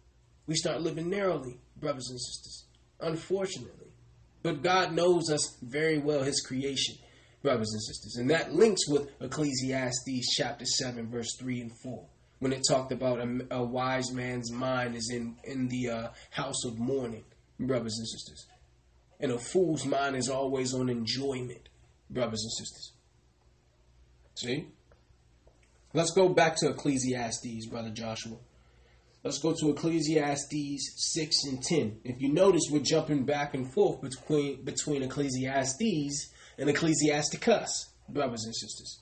[0.46, 2.66] We start living narrowly, brothers and sisters,
[3.00, 3.77] unfortunately.
[4.44, 6.96] But God knows us very well, His creation,
[7.42, 8.16] brothers and sisters.
[8.18, 12.06] And that links with Ecclesiastes chapter 7, verse 3 and 4,
[12.40, 16.64] when it talked about a, a wise man's mind is in, in the uh, house
[16.66, 17.26] of mourning,
[17.60, 18.46] brothers and sisters.
[19.20, 21.70] And a fool's mind is always on enjoyment,
[22.10, 22.94] brothers and sisters.
[24.36, 24.68] See?
[25.94, 28.38] Let's go back to Ecclesiastes, brother Joshua.
[29.28, 32.00] Let's go to Ecclesiastes 6 and 10.
[32.06, 38.56] If you notice, we're jumping back and forth between, between Ecclesiastes and Ecclesiasticus, brothers and
[38.56, 39.02] sisters.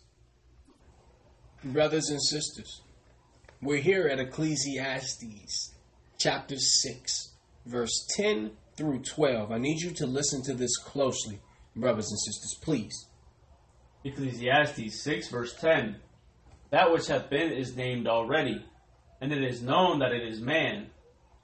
[1.64, 2.82] Brothers and sisters,
[3.62, 5.76] we're here at Ecclesiastes
[6.18, 7.34] chapter 6,
[7.68, 9.52] verse 10 through 12.
[9.52, 11.40] I need you to listen to this closely,
[11.76, 13.10] brothers and sisters, please.
[14.04, 15.98] Ecclesiastes 6, verse 10.
[16.72, 18.66] That which hath been is named already,
[19.22, 20.88] and it is known that it is man.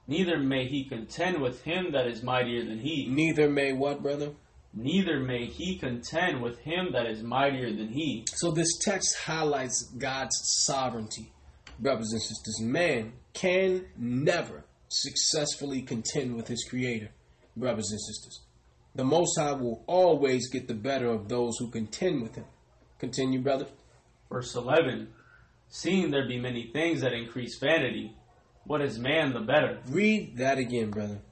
[0.06, 3.06] Neither may he contend with him that is mightier than he.
[3.08, 4.32] Neither may what, brother?
[4.74, 8.24] Neither may he contend with him that is mightier than he.
[8.34, 11.30] So this text highlights God's sovereignty,
[11.78, 12.60] brothers and sisters.
[12.60, 17.10] Man can never successfully contend with his creator,
[17.56, 18.40] brothers and sisters.
[18.94, 22.44] The Most High will always get the better of those who contend with him.
[22.98, 23.66] Continue, brother.
[24.30, 25.08] Verse 11
[25.74, 28.14] Seeing there be many things that increase vanity,
[28.64, 29.80] what is man the better?
[29.88, 31.22] Read that again, brother.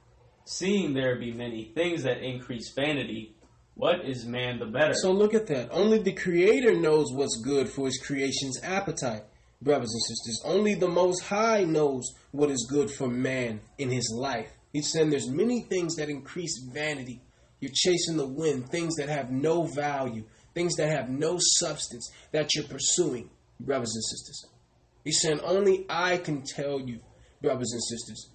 [0.46, 3.37] Seeing there be many things that increase vanity,
[3.74, 4.94] what is man the better?
[4.94, 5.68] So look at that.
[5.70, 9.24] Only the Creator knows what's good for his creation's appetite,
[9.61, 10.42] brothers and sisters.
[10.46, 14.50] Only the Most High knows what is good for man in his life.
[14.72, 17.20] He's saying there's many things that increase vanity.
[17.61, 20.24] You're chasing the wind, things that have no value,
[20.55, 23.29] things that have no substance that you're pursuing,
[23.61, 24.46] brothers and sisters.
[25.05, 27.01] He's saying only I can tell you,
[27.40, 28.31] brothers and sisters,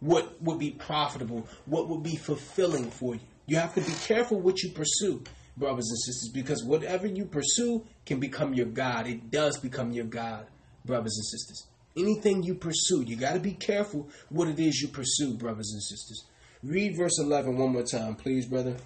[0.00, 3.20] what would be profitable, what would be fulfilling for you.
[3.46, 5.22] You have to be careful what you pursue,
[5.56, 9.06] brothers and sisters, because whatever you pursue can become your God.
[9.06, 10.46] It does become your God,
[10.84, 11.66] brothers and sisters.
[11.96, 15.82] Anything you pursue, you got to be careful what it is you pursue, brothers and
[15.82, 16.26] sisters.
[16.62, 18.76] Read verse 11 one more time, please, brother.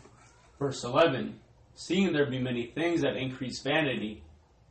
[0.58, 1.38] Verse 11
[1.74, 4.22] Seeing there be many things that increase vanity,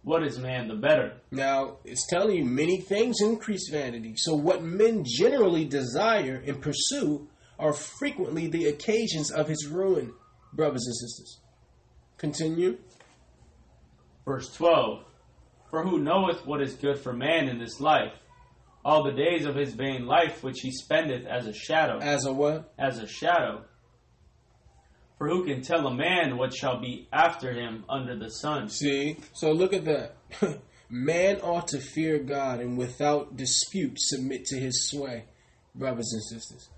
[0.04, 1.14] what is man the better?
[1.30, 4.16] Now, it's telling you many things increase vanity.
[4.18, 7.28] So, what men generally desire and pursue
[7.60, 10.14] are frequently the occasions of his ruin,
[10.54, 11.40] brothers and sisters.
[12.18, 12.78] Continue.
[14.26, 15.04] Verse 12
[15.70, 18.14] For who knoweth what is good for man in this life?
[18.84, 22.00] All the days of his vain life which he spendeth as a shadow.
[22.00, 22.74] As a what?
[22.80, 23.64] As a shadow.
[25.22, 28.70] For who can tell a man what shall be after him under the sun?
[28.70, 29.18] See?
[29.34, 30.16] So look at that.
[30.90, 35.26] Man ought to fear God and without dispute submit to his sway,
[35.76, 36.70] brothers and sisters.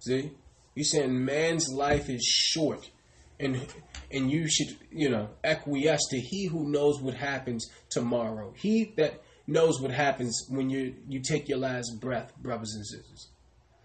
[0.00, 0.32] See?
[0.74, 2.90] He's saying man's life is short
[3.38, 3.64] and
[4.10, 8.52] and you should, you know, acquiesce to he who knows what happens tomorrow.
[8.56, 13.28] He that knows what happens when you you take your last breath, brothers and sisters.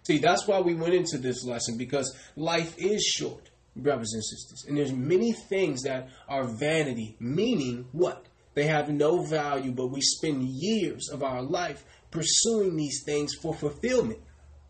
[0.01, 4.65] See, that's why we went into this lesson because life is short, brothers and sisters.
[4.67, 8.25] And there's many things that are vanity, meaning what?
[8.53, 13.53] They have no value, but we spend years of our life pursuing these things for
[13.53, 14.19] fulfillment,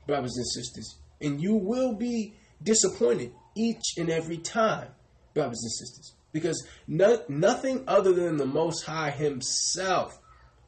[0.07, 0.97] brothers and sisters.
[1.21, 4.89] And you will be disappointed each and every time,
[5.33, 10.19] brothers and sisters, because no, nothing other than the Most High Himself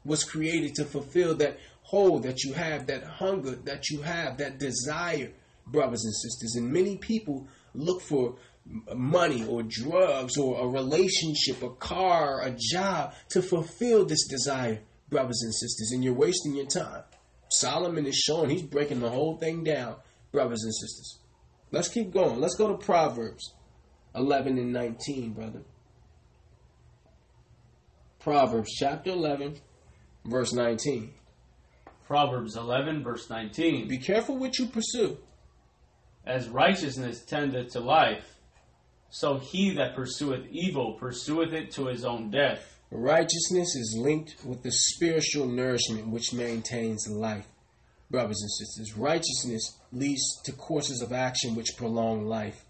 [0.04, 4.58] was created to fulfill that hole that you have, that hunger that you have, that
[4.58, 5.32] desire,
[5.66, 6.54] brothers and sisters.
[6.54, 8.36] And many people look for
[8.94, 15.40] money or drugs or a relationship, a car, a job to fulfill this desire, brothers
[15.42, 17.02] and sisters, and you're wasting your time.
[17.50, 19.96] Solomon is showing he's breaking the whole thing down,
[20.32, 21.18] brothers and sisters.
[21.70, 22.40] Let's keep going.
[22.40, 23.54] Let's go to Proverbs
[24.14, 25.62] 11 and 19, brother.
[28.18, 29.56] Proverbs chapter 11,
[30.24, 31.14] verse 19.
[32.06, 33.88] Proverbs 11, verse 19.
[33.88, 35.18] Be careful what you pursue.
[36.28, 38.36] As righteousness tendeth to life,
[39.08, 42.78] so he that pursueth evil pursueth it to his own death.
[42.90, 47.46] Righteousness is linked with the spiritual nourishment which maintains life.
[48.10, 52.62] Brothers and sisters, righteousness leads to courses of action which prolong life.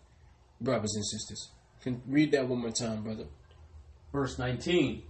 [0.60, 1.50] Brothers and sisters,
[1.82, 3.26] can read that one more time, brother.
[4.12, 5.02] Verse 19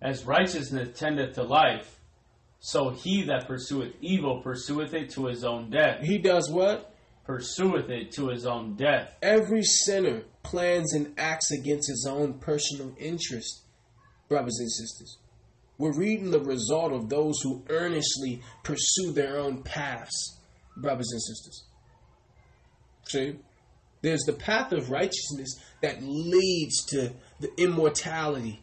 [0.00, 2.00] As righteousness tendeth to life,
[2.60, 6.00] so he that pursueth evil pursueth it to his own death.
[6.02, 6.94] He does what?
[7.28, 9.14] Pursueth it to his own death.
[9.20, 13.64] Every sinner plans and acts against his own personal interest,
[14.30, 15.18] brothers and sisters.
[15.76, 20.40] We're reading the result of those who earnestly pursue their own paths,
[20.78, 21.64] brothers and sisters.
[23.04, 23.36] See?
[24.00, 28.62] There's the path of righteousness that leads to the immortality.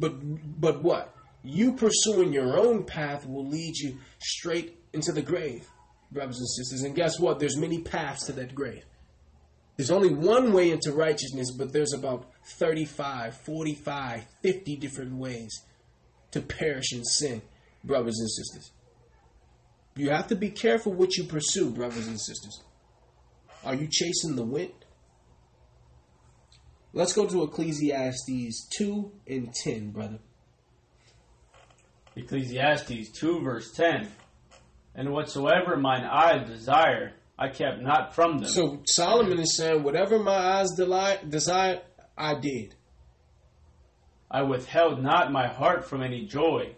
[0.00, 0.14] But
[0.60, 1.14] but what?
[1.44, 5.68] You pursuing your own path will lead you straight into the grave,
[6.10, 6.82] brothers and sisters.
[6.82, 7.38] And guess what?
[7.38, 8.84] There's many paths to that grave.
[9.76, 15.62] There's only one way into righteousness, but there's about 35, 45, 50 different ways
[16.32, 17.40] to perish in sin,
[17.82, 18.72] brothers and sisters.
[19.96, 22.62] You have to be careful what you pursue, brothers and sisters.
[23.64, 24.72] Are you chasing the wind?
[26.92, 30.18] Let's go to Ecclesiastes 2 and 10, brother.
[32.16, 34.08] Ecclesiastes 2, verse 10.
[34.94, 38.48] And whatsoever mine eyes desire, I kept not from them.
[38.48, 41.80] So Solomon is saying, whatever my eyes desire,
[42.16, 42.74] I did.
[44.30, 46.74] I withheld not my heart from any joy,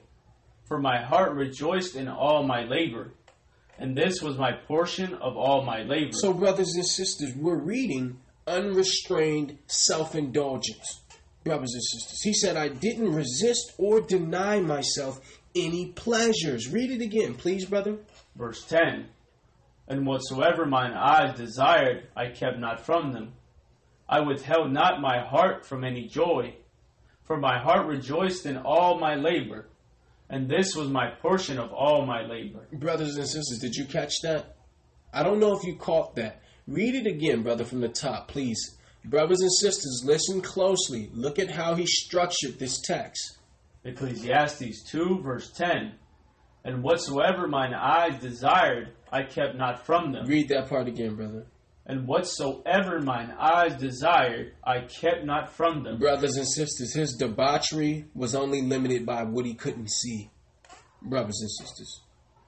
[0.65, 3.13] for my heart rejoiced in all my labor,
[3.79, 6.13] and this was my portion of all my labor.
[6.13, 11.03] So, brothers and sisters, we're reading unrestrained self indulgence.
[11.45, 15.21] Brothers and sisters, he said, I didn't resist or deny myself
[15.55, 16.71] any pleasures.
[16.71, 17.99] Read it again, please, brother.
[18.37, 19.07] Verse 10
[19.89, 23.33] And whatsoever mine eyes desired, I kept not from them.
[24.09, 26.55] I withheld not my heart from any joy,
[27.25, 29.69] for my heart rejoiced in all my labor,
[30.29, 32.67] and this was my portion of all my labor.
[32.73, 34.57] Brothers and sisters, did you catch that?
[35.13, 36.43] I don't know if you caught that.
[36.67, 38.77] Read it again, brother, from the top, please.
[39.05, 41.11] Brothers and sisters, listen closely.
[41.13, 43.39] Look at how he structured this text.
[43.85, 45.95] Ecclesiastes 2, verse 10.
[46.65, 50.27] And whatsoever mine eyes desired, I kept not from them.
[50.27, 51.47] Read that part again, brother.
[51.85, 55.99] And whatsoever mine eyes desired, I kept not from them.
[55.99, 60.31] Brothers and sisters, his debauchery was only limited by what he couldn't see.
[61.03, 62.01] Brothers and sisters,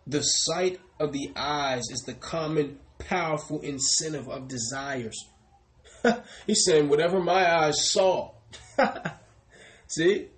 [0.07, 5.17] the sight of the eyes is the common, powerful incentive of desires.
[6.47, 8.35] He's saying, whatever my eyes saw.
[9.89, 10.29] See?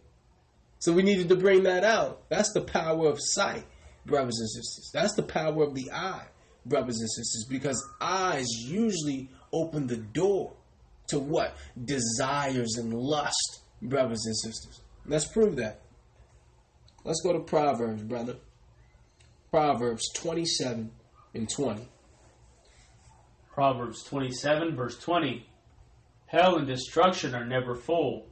[0.78, 2.28] So we needed to bring that out.
[2.28, 3.64] That's the power of sight,
[4.04, 4.90] brothers and sisters.
[4.92, 6.26] That's the power of the eye,
[6.64, 10.52] brothers and sisters, because eyes usually open the door
[11.08, 11.56] to what?
[11.82, 14.82] Desires and lust, brothers and sisters.
[15.06, 15.80] Let's prove that.
[17.04, 18.36] Let's go to Proverbs, brother.
[19.50, 20.90] Proverbs 27
[21.34, 21.88] and 20.
[23.54, 25.48] Proverbs 27, verse 20.
[26.26, 28.26] Hell and destruction are never full,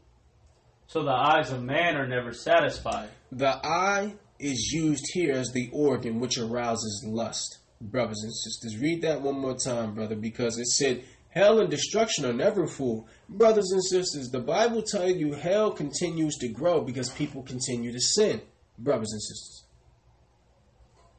[0.87, 3.09] so the eyes of man are never satisfied.
[3.33, 7.59] The eye is used here as the organ which arouses lust.
[7.81, 11.05] Brothers and sisters, read that one more time, brother, because it said
[11.35, 13.09] Hell and destruction are never full.
[13.29, 18.01] Brothers and sisters, the Bible tells you hell continues to grow because people continue to
[18.01, 18.41] sin.
[18.79, 19.65] Brothers and sisters.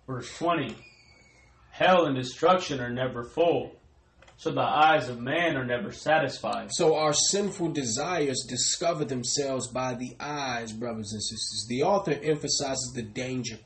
[0.08, 0.74] Verse 20
[1.72, 3.76] Hell and destruction are never full,
[4.38, 6.70] so the eyes of man are never satisfied.
[6.72, 11.66] So our sinful desires discover themselves by the eyes, brothers and sisters.
[11.70, 13.58] The author emphasizes the danger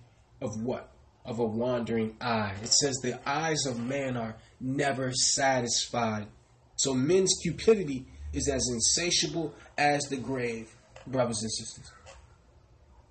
[0.42, 0.92] of what?
[1.26, 2.56] Of a wandering eye.
[2.62, 6.28] It says the eyes of man are never satisfied.
[6.76, 10.74] So men's cupidity is as insatiable as the grave,
[11.08, 11.92] brothers and sisters.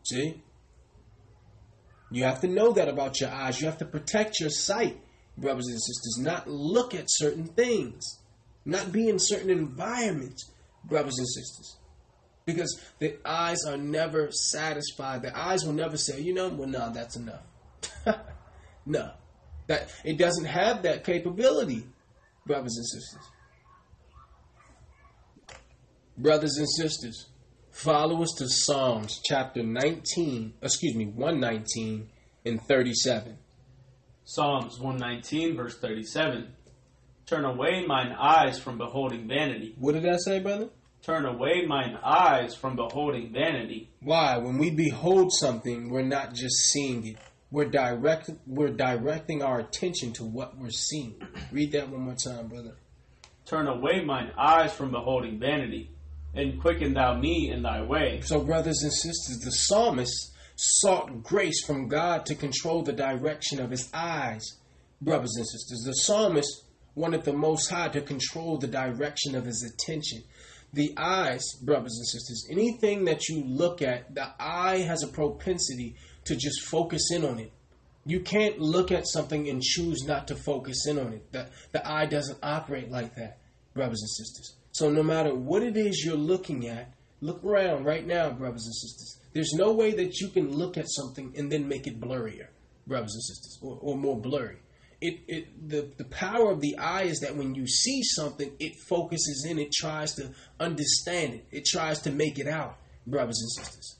[0.04, 0.42] See?
[2.10, 3.60] You have to know that about your eyes.
[3.60, 4.98] You have to protect your sight,
[5.40, 6.18] brothers and sisters.
[6.18, 8.20] Not look at certain things,
[8.64, 10.50] not be in certain environments,
[10.84, 11.76] brothers and sisters.
[12.44, 15.22] Because the eyes are never satisfied.
[15.22, 17.42] The eyes will never say, you know, well, no, that's enough.
[18.86, 19.10] no.
[19.66, 21.84] That it doesn't have that capability,
[22.46, 23.28] brothers and sisters.
[26.16, 27.28] Brothers and sisters,
[27.70, 32.08] follow us to Psalms chapter 19, excuse me, 119
[32.46, 33.36] and 37.
[34.30, 36.52] Psalms 119, verse 37.
[37.24, 39.74] Turn away mine eyes from beholding vanity.
[39.78, 40.68] What did that say, brother?
[41.00, 43.88] Turn away mine eyes from beholding vanity.
[44.02, 44.36] Why?
[44.36, 47.16] When we behold something, we're not just seeing it.
[47.50, 51.14] We're direct we're directing our attention to what we're seeing.
[51.50, 52.76] Read that one more time, brother.
[53.46, 55.90] Turn away mine eyes from beholding vanity,
[56.34, 58.20] and quicken thou me in thy way.
[58.22, 63.70] So, brothers and sisters, the psalmist sought grace from God to control the direction of
[63.70, 64.44] his eyes.
[65.00, 66.64] Brothers and sisters, the psalmist
[66.96, 70.24] wanted the Most High to control the direction of his attention.
[70.72, 75.94] The eyes, brothers and sisters, anything that you look at, the eye has a propensity
[76.24, 77.52] to just focus in on it.
[78.04, 81.30] You can't look at something and choose not to focus in on it.
[81.30, 83.38] The, the eye doesn't operate like that,
[83.74, 84.56] brothers and sisters.
[84.72, 88.74] So no matter what it is you're looking at, look around right now, brothers and
[88.74, 89.17] sisters.
[89.32, 92.48] There's no way that you can look at something and then make it blurrier,
[92.86, 94.58] brothers and sisters, or, or more blurry.
[95.00, 98.72] It, it the, the power of the eye is that when you see something, it
[98.88, 103.64] focuses in, it tries to understand it, it tries to make it out, brothers and
[103.64, 103.98] sisters.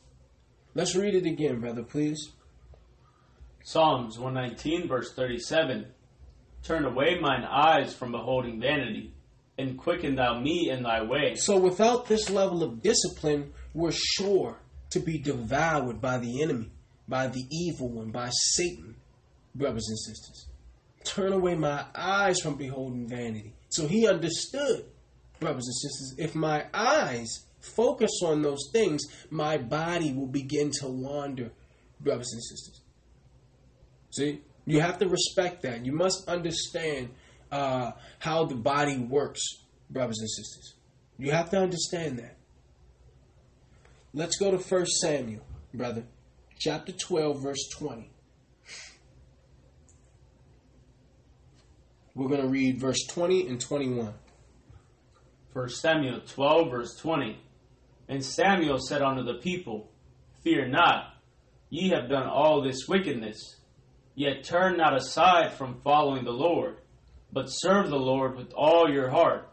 [0.74, 2.31] Let's read it again, brother, please.
[3.64, 5.87] Psalms 119, verse 37.
[6.62, 9.12] Turn away mine eyes from beholding vanity,
[9.57, 11.35] and quicken thou me in thy way.
[11.37, 14.59] So without this level of discipline, we're sure
[14.91, 16.70] to be devoured by the enemy,
[17.07, 18.97] by the evil one, by Satan,
[19.55, 20.47] brothers and sisters.
[21.05, 23.55] Turn away my eyes from beholding vanity.
[23.68, 24.84] So he understood,
[25.41, 30.89] brothers and sisters, if my eyes focus on those things, my body will begin to
[30.89, 31.51] wander,
[32.01, 32.80] brothers and sisters.
[34.11, 35.84] See, you have to respect that.
[35.84, 37.11] You must understand
[37.51, 39.43] uh, how the body works,
[39.91, 40.74] brothers and sisters.
[41.18, 42.38] You have to understand that.
[44.15, 45.45] Let's go to 1 Samuel,
[45.75, 46.05] brother,
[46.59, 48.11] chapter 12, verse 20.
[52.15, 54.15] We're going to read verse 20 and 21.
[55.53, 57.39] 1 Samuel 12, verse 20.
[58.09, 59.91] And Samuel said unto the people,
[60.43, 61.15] Fear not,
[61.69, 63.57] ye have done all this wickedness,
[64.15, 66.79] yet turn not aside from following the Lord,
[67.31, 69.53] but serve the Lord with all your heart.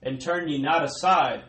[0.00, 1.42] And turn ye not aside,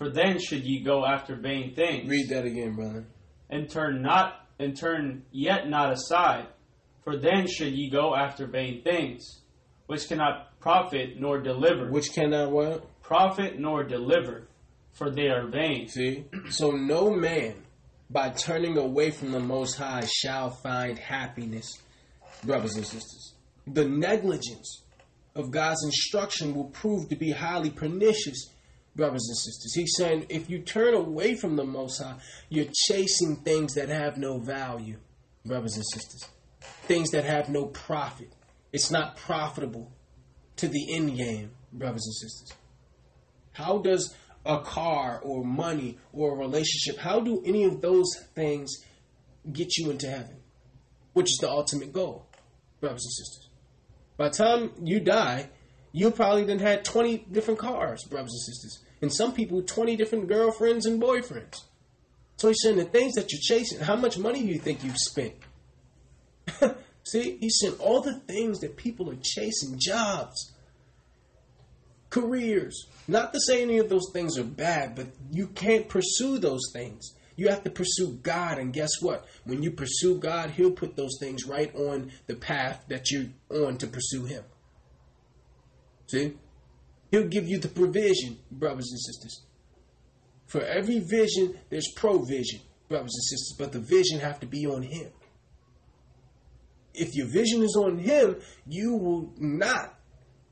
[0.00, 2.08] for then should ye go after vain things.
[2.08, 3.04] Read that again, brother.
[3.50, 6.46] And turn not and turn yet not aside,
[7.04, 9.42] for then should ye go after vain things,
[9.86, 11.90] which cannot profit nor deliver.
[11.90, 13.02] Which cannot what?
[13.02, 14.48] Profit nor deliver
[14.92, 15.88] for they are vain.
[15.88, 16.24] See?
[16.50, 17.54] So no man,
[18.08, 21.70] by turning away from the Most High, shall find happiness,
[22.44, 23.34] brothers and sisters.
[23.66, 24.82] The negligence
[25.34, 28.50] of God's instruction will prove to be highly pernicious,
[28.94, 29.74] brothers and sisters.
[29.74, 32.16] He's saying if you turn away from the Most High,
[32.48, 34.98] you're chasing things that have no value,
[35.44, 36.28] brothers and sisters.
[36.60, 38.32] Things that have no profit.
[38.72, 39.92] It's not profitable
[40.56, 42.56] to the end game, brothers and sisters.
[43.52, 44.14] How does
[44.44, 48.72] a car or money or a relationship, how do any of those things
[49.52, 50.36] get you into heaven?
[51.12, 52.26] Which is the ultimate goal,
[52.80, 53.48] brothers and sisters.
[54.16, 55.50] By the time you die,
[55.92, 58.78] you probably then had 20 different cars, brothers and sisters.
[59.02, 61.62] And some people, 20 different girlfriends and boyfriends.
[62.36, 64.96] So he's saying the things that you're chasing, how much money do you think you've
[64.96, 65.34] spent?
[67.04, 70.52] See, he's saying all the things that people are chasing jobs,
[72.08, 72.86] careers.
[73.08, 77.14] Not to say any of those things are bad, but you can't pursue those things.
[77.36, 79.26] You have to pursue God, and guess what?
[79.44, 83.78] When you pursue God, He'll put those things right on the path that you're on
[83.78, 84.44] to pursue Him.
[86.10, 86.34] See?
[87.10, 89.42] He'll give you the provision, brothers and sisters.
[90.46, 94.82] For every vision, there's provision, brothers and sisters, but the vision have to be on
[94.82, 95.10] him.
[96.94, 98.36] If your vision is on him,
[98.66, 100.00] you will not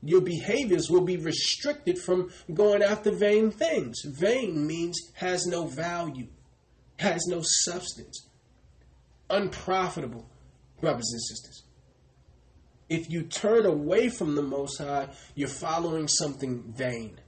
[0.03, 4.01] your behaviors will be restricted from going after vain things.
[4.05, 6.29] Vain means has no value,
[6.99, 8.29] has no substance,
[9.29, 10.29] unprofitable,
[10.81, 11.65] brothers and sisters.
[12.89, 17.21] If you turn away from the Most High, you're following something vain.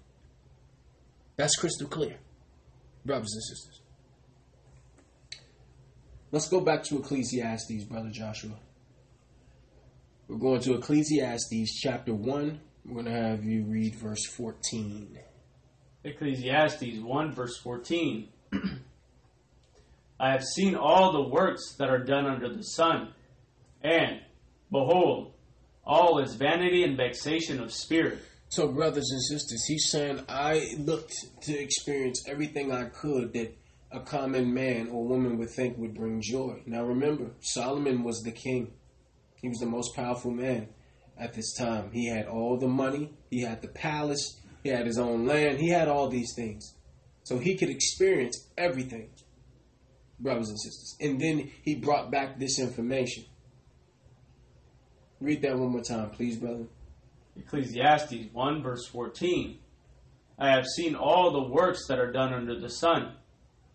[1.36, 2.16] That's crystal clear,
[3.04, 3.80] brothers and sisters.
[6.32, 8.58] Let's go back to Ecclesiastes, Brother Joshua.
[10.28, 12.61] We're going to Ecclesiastes chapter 1.
[12.84, 15.18] We're going to have you read verse 14.
[16.04, 18.28] Ecclesiastes 1, verse 14.
[20.20, 23.12] I have seen all the works that are done under the sun,
[23.82, 24.20] and
[24.70, 25.32] behold,
[25.91, 28.20] all is vanity and vexation of spirit.
[28.49, 31.12] So, brothers and sisters, he's saying, I looked
[31.43, 33.57] to experience everything I could that
[33.91, 36.62] a common man or woman would think would bring joy.
[36.64, 38.72] Now, remember, Solomon was the king.
[39.43, 40.68] He was the most powerful man
[41.18, 41.91] at this time.
[41.93, 45.70] He had all the money, he had the palace, he had his own land, he
[45.70, 46.72] had all these things.
[47.24, 49.11] So he could experience everything,
[50.20, 50.97] brothers and sisters.
[51.01, 53.24] And then he brought back this information.
[55.20, 56.64] Read that one more time, please, brother.
[57.36, 59.58] Ecclesiastes 1, verse 14.
[60.38, 63.12] I have seen all the works that are done under the sun,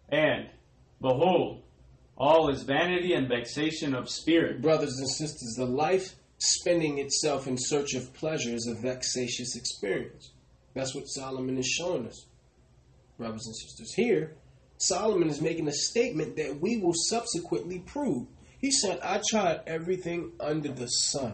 [0.09, 0.49] and
[0.99, 1.61] behold,
[2.17, 4.61] all is vanity and vexation of spirit.
[4.61, 10.31] Brothers and sisters, the life spending itself in search of pleasure is a vexatious experience.
[10.73, 12.25] That's what Solomon is showing us,
[13.17, 13.93] brothers and sisters.
[13.93, 14.35] Here,
[14.77, 18.27] Solomon is making a statement that we will subsequently prove.
[18.59, 21.33] He said, I tried everything under the sun,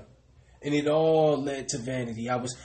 [0.62, 2.30] and it all led to vanity.
[2.30, 2.56] I was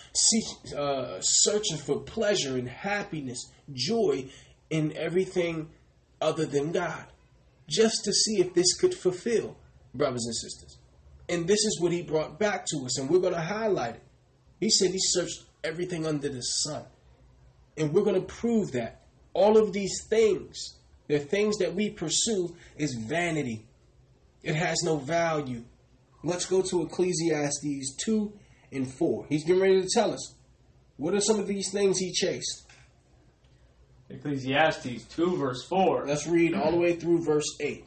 [0.76, 4.30] uh, searching for pleasure and happiness, joy
[4.70, 5.70] in everything
[6.20, 7.06] other than God
[7.68, 9.56] just to see if this could fulfill,
[9.94, 10.78] brothers and sisters.
[11.28, 14.02] And this is what he brought back to us, and we're going to highlight it.
[14.60, 16.84] He said he searched everything under the sun.
[17.76, 19.02] And we're going to prove that
[19.34, 20.78] all of these things,
[21.08, 23.66] the things that we pursue, is vanity.
[24.46, 25.64] It has no value.
[26.22, 28.32] Let's go to Ecclesiastes 2
[28.70, 29.26] and 4.
[29.28, 30.34] He's getting ready to tell us
[30.96, 32.64] what are some of these things he chased.
[34.08, 36.06] Ecclesiastes 2, verse 4.
[36.06, 37.86] Let's read all the way through verse 8.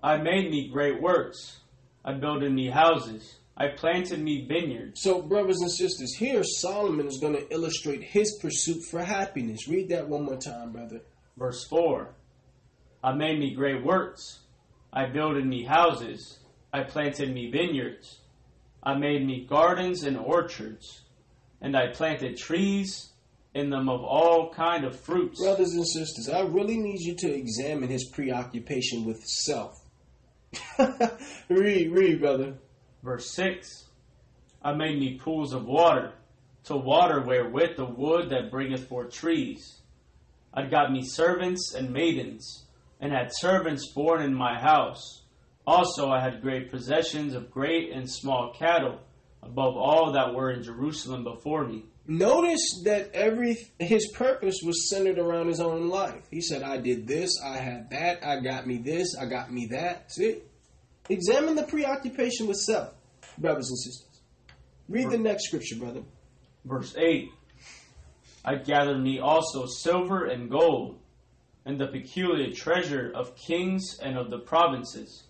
[0.00, 1.58] I made me great works.
[2.04, 3.40] I builded me houses.
[3.56, 5.02] I planted me vineyards.
[5.02, 9.66] So, brothers and sisters, here Solomon is going to illustrate his pursuit for happiness.
[9.66, 11.00] Read that one more time, brother.
[11.36, 12.14] Verse 4.
[13.02, 14.38] I made me great works.
[14.92, 16.38] I builded me houses.
[16.72, 18.20] I planted me vineyards.
[18.82, 21.02] I made me gardens and orchards.
[21.60, 23.10] And I planted trees
[23.54, 25.40] in them of all kind of fruits.
[25.40, 29.74] Brothers and sisters, I really need you to examine his preoccupation with self.
[31.48, 32.54] read, read, brother.
[33.02, 33.84] Verse 6
[34.62, 36.14] I made me pools of water,
[36.64, 39.80] to water wherewith the wood that bringeth forth trees.
[40.52, 42.64] I got me servants and maidens,
[43.00, 45.22] and had servants born in my house.
[45.66, 49.00] Also I had great possessions of great and small cattle,
[49.42, 51.84] above all that were in Jerusalem before me.
[52.06, 56.22] Notice that every his purpose was centered around his own life.
[56.30, 59.66] He said, "I did this, I had that, I got me this, I got me
[59.72, 60.38] that." See,
[61.10, 62.94] examine the preoccupation with self,
[63.36, 64.22] brothers and sisters.
[64.88, 66.02] Read the next scripture, brother.
[66.64, 67.28] Verse eight:
[68.42, 70.98] I gathered me also silver and gold,
[71.64, 75.24] and the peculiar treasure of kings and of the provinces.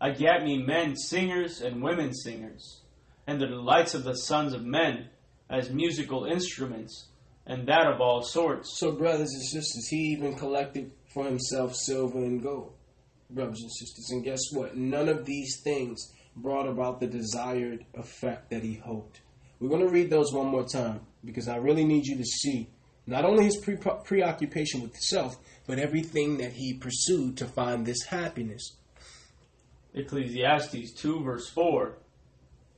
[0.00, 2.82] I gat me men singers and women singers,
[3.26, 5.08] and the delights of the sons of men
[5.48, 7.08] as musical instruments,
[7.46, 8.78] and that of all sorts.
[8.78, 12.74] So, brothers and sisters, he even collected for himself silver and gold,
[13.30, 14.10] brothers and sisters.
[14.10, 14.76] And guess what?
[14.76, 19.20] None of these things brought about the desired effect that he hoped.
[19.60, 22.68] We're going to read those one more time because I really need you to see
[23.06, 25.36] not only his pre- preoccupation with self,
[25.66, 28.76] but everything that he pursued to find this happiness.
[29.94, 31.98] Ecclesiastes 2, verse 4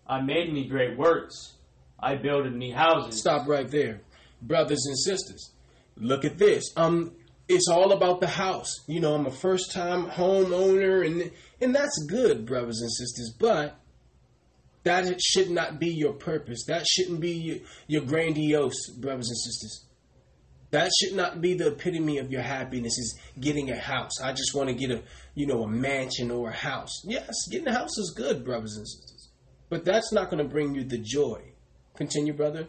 [0.08, 1.56] I made me great works
[1.98, 3.20] I builded me houses.
[3.20, 4.00] Stop right there.
[4.42, 5.52] Brothers and sisters,
[5.96, 6.64] look at this.
[6.76, 7.12] Um,
[7.48, 8.84] it's all about the house.
[8.86, 13.78] You know, I'm a first time homeowner and and that's good, brothers and sisters, but
[14.82, 16.64] that should not be your purpose.
[16.66, 17.56] That shouldn't be your,
[17.86, 19.86] your grandiose, brothers and sisters.
[20.72, 24.20] That should not be the epitome of your happiness is getting a house.
[24.22, 25.02] I just want to get a,
[25.34, 26.90] you know, a mansion or a house.
[27.04, 29.28] Yes, getting a house is good, brothers and sisters.
[29.68, 31.52] But that's not going to bring you the joy
[31.96, 32.66] Continue, brother.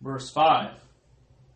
[0.00, 0.74] Verse 5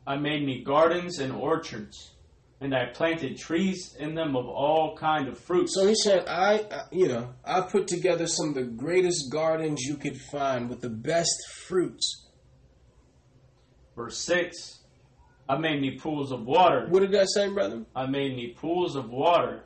[0.07, 2.12] I made me gardens and orchards,
[2.61, 5.74] and I planted trees in them of all kind of fruits.
[5.74, 9.82] So he said, I, I- you know, I put together some of the greatest gardens
[9.82, 11.34] you could find with the best
[11.66, 12.28] fruits.
[13.96, 14.76] Verse 6
[15.49, 16.86] I made me pools of water.
[16.88, 17.84] What did that say, brother?
[17.94, 19.62] I made me pools of water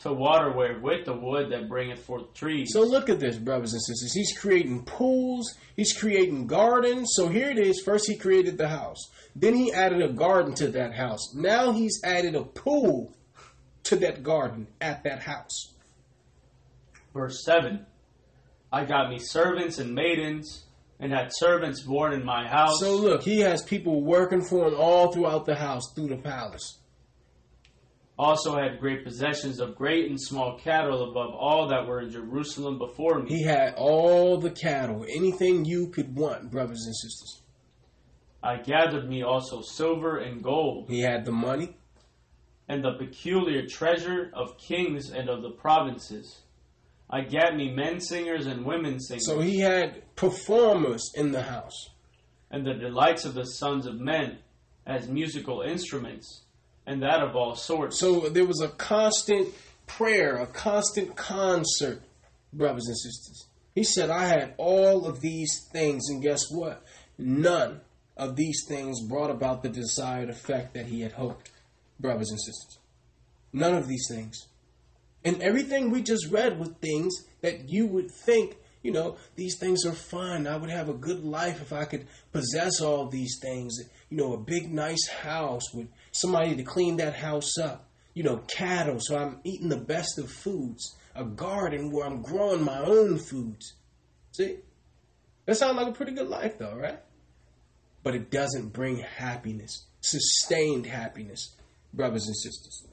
[0.00, 2.70] to water where with the wood that bringeth forth trees.
[2.72, 4.12] So look at this, brothers and sisters.
[4.14, 5.56] He's creating pools.
[5.76, 7.12] He's creating gardens.
[7.14, 7.82] So here it is.
[7.82, 9.10] First, he created the house.
[9.36, 11.34] Then he added a garden to that house.
[11.34, 13.14] Now he's added a pool
[13.84, 15.74] to that garden at that house.
[17.12, 17.86] Verse 7
[18.72, 20.64] I got me servants and maidens,
[21.00, 22.78] and had servants born in my house.
[22.78, 26.78] So look, he has people working for him all throughout the house, through the palace.
[28.18, 32.76] also had great possessions of great and small cattle above all that were in Jerusalem
[32.78, 33.30] before me.
[33.30, 37.42] He had all the cattle, anything you could want, brothers and sisters.
[38.42, 41.76] I gathered me also silver and gold, He had the money.
[42.68, 46.42] and the peculiar treasure of kings and of the provinces.
[47.08, 51.88] I gat me men singers and women singers, So he had performers in the house.
[52.50, 54.38] and the delights of the sons of men
[54.84, 56.42] as musical instruments,
[56.84, 57.98] and that of all sorts.
[57.98, 59.54] So there was a constant
[59.86, 62.02] prayer, a constant concert,
[62.52, 63.46] brothers and sisters.
[63.74, 66.82] He said, I had all of these things, and guess what?
[67.16, 67.80] None
[68.16, 71.50] of these things brought about the desired effect that he had hoped,
[72.00, 72.78] brothers and sisters.
[73.52, 74.48] None of these things.
[75.24, 79.84] And everything we just read were things that you would think, you know, these things
[79.84, 80.46] are fun.
[80.46, 83.76] I would have a good life if I could possess all these things.
[84.08, 87.88] You know, a big, nice house with somebody to clean that house up.
[88.14, 90.96] You know, cattle, so I'm eating the best of foods.
[91.14, 93.74] A garden where I'm growing my own foods.
[94.32, 94.58] See?
[95.46, 97.00] That sounds like a pretty good life, though, right?
[98.02, 101.54] But it doesn't bring happiness, sustained happiness,
[101.92, 102.86] brothers and sisters.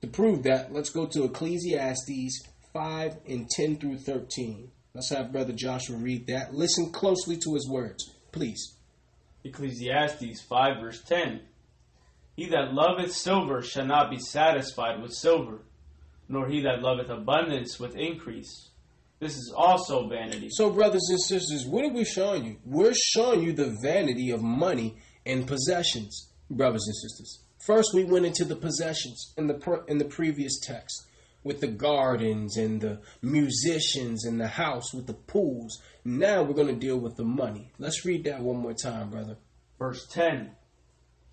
[0.00, 4.70] To prove that, let's go to Ecclesiastes 5 and 10 through 13.
[4.94, 6.54] Let's have Brother Joshua read that.
[6.54, 8.76] Listen closely to his words, please.
[9.42, 11.40] Ecclesiastes 5 verse 10.
[12.36, 15.60] He that loveth silver shall not be satisfied with silver,
[16.28, 18.68] nor he that loveth abundance with increase.
[19.18, 20.48] This is also vanity.
[20.50, 22.56] So, brothers and sisters, what are we showing you?
[22.64, 27.44] We're showing you the vanity of money and possessions, brothers and sisters.
[27.64, 31.06] First, we went into the possessions in the pre- in the previous text
[31.44, 35.80] with the gardens and the musicians and the house with the pools.
[36.04, 37.72] Now we're going to deal with the money.
[37.78, 39.36] Let's read that one more time, brother.
[39.78, 40.52] Verse 10.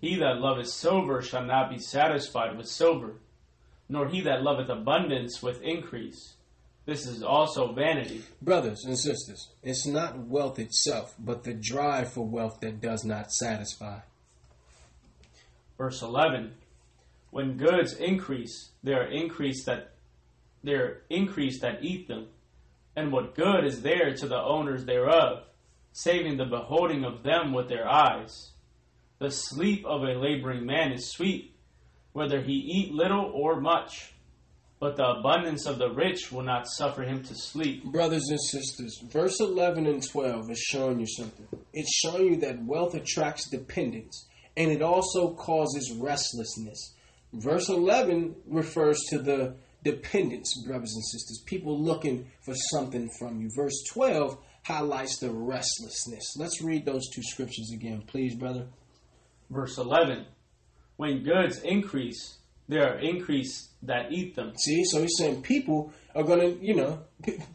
[0.00, 3.16] He that loveth silver shall not be satisfied with silver,
[3.88, 6.34] nor he that loveth abundance with increase.
[6.86, 8.22] This is also vanity.
[8.40, 13.30] Brothers and sisters, it's not wealth itself, but the drive for wealth that does not
[13.30, 14.00] satisfy.
[15.76, 16.54] Verse 11.
[17.30, 19.92] When goods increase, they are increased that
[20.62, 22.28] they increase that eat them.
[22.96, 25.44] And what good is there to the owners thereof,
[25.92, 28.50] saving the beholding of them with their eyes?
[29.18, 31.54] The sleep of a laboring man is sweet,
[32.12, 34.14] whether he eat little or much.
[34.80, 37.84] But the abundance of the rich will not suffer him to sleep.
[37.84, 41.46] Brothers and sisters, verse 11 and 12 is showing you something.
[41.74, 46.94] It's showing you that wealth attracts dependence and it also causes restlessness.
[47.32, 53.50] Verse 11 refers to the dependence, brothers and sisters, people looking for something from you.
[53.54, 56.34] Verse 12 highlights the restlessness.
[56.36, 58.66] Let's read those two scriptures again, please, brother.
[59.48, 60.26] Verse 11
[60.96, 64.52] When goods increase, there are increase that eat them.
[64.56, 67.00] See, so he's saying people are gonna, you know,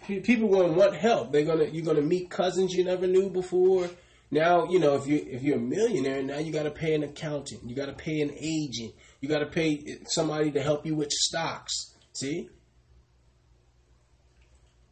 [0.07, 1.31] people gonna want help.
[1.31, 3.89] They're gonna, you're gonna meet cousins you never knew before.
[4.31, 7.03] Now, you know, if you if you're a millionaire, now you got to pay an
[7.03, 10.95] accountant, you got to pay an agent, you got to pay somebody to help you
[10.95, 11.94] with stocks.
[12.15, 12.49] See,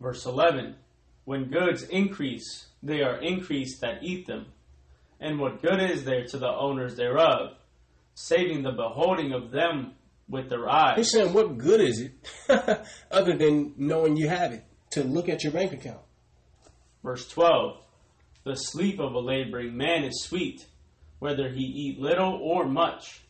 [0.04, 0.76] Verse 11
[1.24, 4.48] When goods increase, they are increased that eat them.
[5.20, 7.56] And what good is there to the owners thereof,
[8.14, 9.94] saving the beholding of them
[10.28, 10.98] with their eyes?
[10.98, 15.44] he's saying, what good is it other than knowing you have it to look at
[15.44, 16.02] your bank account?
[17.02, 17.78] Verse 12
[18.44, 20.68] The sleep of a laboring man is sweet,
[21.20, 23.23] whether he eat little or much.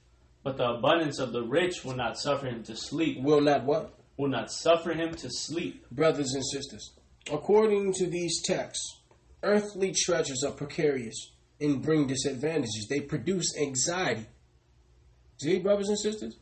[0.44, 3.94] But the abundance of the rich will not suffer him to sleep, Will not what?
[4.18, 5.86] will not suffer him to sleep.
[5.92, 6.92] Brothers and sisters,
[7.32, 9.02] according to these texts,
[9.42, 12.88] earthly treasures are precarious and bring disadvantages.
[12.90, 14.28] They produce anxiety.
[15.42, 16.38] See, brothers and sisters?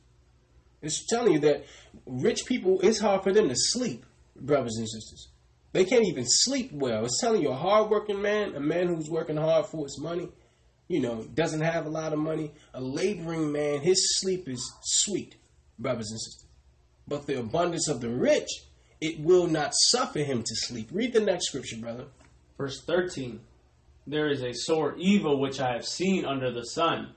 [0.81, 1.65] It's telling you that
[2.05, 5.29] rich people, it's hard for them to sleep, brothers and sisters.
[5.73, 7.05] They can't even sleep well.
[7.05, 10.27] It's telling you a hardworking man, a man who's working hard for his money,
[10.91, 15.35] you know, doesn't have a lot of money, a laboring man, his sleep is sweet,
[15.79, 16.49] brothers and sisters.
[17.07, 18.49] But the abundance of the rich,
[18.99, 20.89] it will not suffer him to sleep.
[20.91, 22.05] Read the next scripture, brother.
[22.57, 23.39] Verse 13
[24.05, 27.15] There is a sore evil which I have seen under the sun,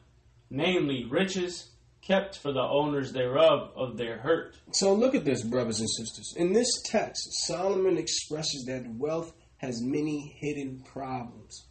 [0.50, 1.70] namely riches
[2.00, 4.54] kept for the owners thereof of their hurt.
[4.72, 6.34] So look at this, brothers and sisters.
[6.36, 11.66] In this text, Solomon expresses that wealth has many hidden problems,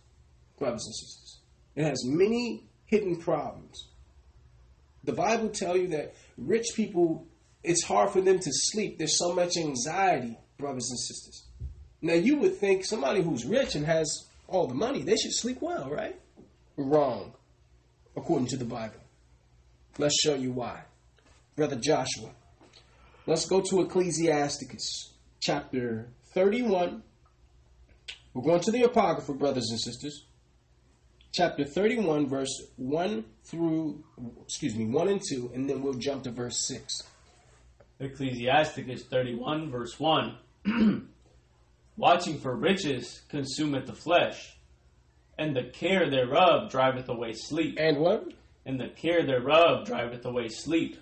[0.58, 1.23] brothers and sisters.
[1.76, 3.88] It has many hidden problems.
[5.04, 7.28] The Bible tells you that rich people,
[7.64, 8.98] it's hard for them to sleep.
[8.98, 11.48] There's so much anxiety, brothers and sisters.
[12.02, 15.58] Now, you would think somebody who's rich and has all the money, they should sleep
[15.62, 16.20] well, right?
[16.78, 17.34] Wrong,
[18.16, 19.00] according to the Bible.
[19.98, 20.82] Let's show you why.
[21.56, 22.32] Brother Joshua,
[23.26, 27.04] let's go to Ecclesiasticus chapter 31.
[28.34, 30.26] We're going to the Apocrypha, brothers and sisters
[31.34, 34.04] chapter 31, verse 1 through,
[34.44, 37.02] excuse me, 1 and 2, and then we'll jump to verse 6.
[38.00, 40.38] Ecclesiasticus 31, verse 1.
[41.98, 44.58] Watching for riches consumeth the flesh,
[45.38, 47.78] and the care thereof driveth away sleep.
[47.80, 48.32] And what?
[48.66, 50.98] And the care thereof driveth away sleep.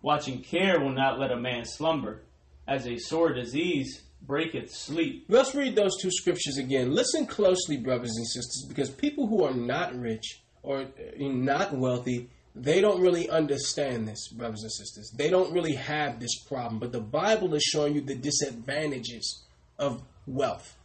[0.00, 2.22] Watching care will not let a man slumber,
[2.66, 5.24] as a sore disease breaketh sleep.
[5.28, 6.94] Let's read those two scriptures again.
[6.94, 10.84] Listen closely, brothers and sisters, because people who are not rich or uh,
[11.18, 15.12] not wealthy, they don't really understand this, brothers and sisters.
[15.16, 16.78] They don't really have this problem.
[16.78, 19.44] But the Bible is showing you the disadvantages
[19.78, 20.76] of wealth.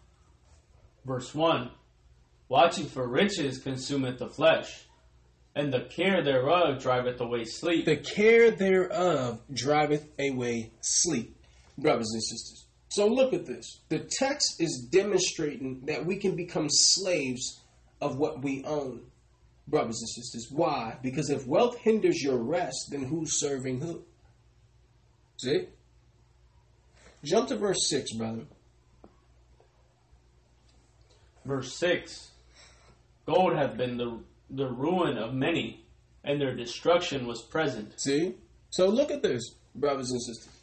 [1.06, 1.72] Verse 1
[2.50, 4.86] Watching for riches consumeth the flesh,
[5.54, 7.86] and the care thereof driveth away sleep.
[7.86, 11.36] The care thereof driveth away sleep,
[11.78, 12.67] brothers and sisters.
[12.98, 13.82] So look at this.
[13.90, 17.62] The text is demonstrating that we can become slaves
[18.02, 19.02] of what we own,
[19.68, 20.48] brothers and sisters.
[20.50, 20.98] Why?
[21.04, 24.02] Because if wealth hinders your rest, then who's serving who?
[25.38, 25.68] See?
[27.24, 28.46] Jump to verse 6, brother.
[31.46, 32.32] Verse 6
[33.28, 34.20] Gold hath been the,
[34.50, 35.86] the ruin of many,
[36.24, 37.94] and their destruction was present.
[38.02, 38.34] See?
[38.72, 40.57] So look at this, brothers and sisters.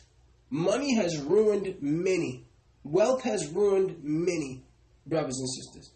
[0.55, 2.45] Money has ruined many.
[2.85, 4.63] Wealth has ruined many,
[5.05, 5.91] brothers and sisters.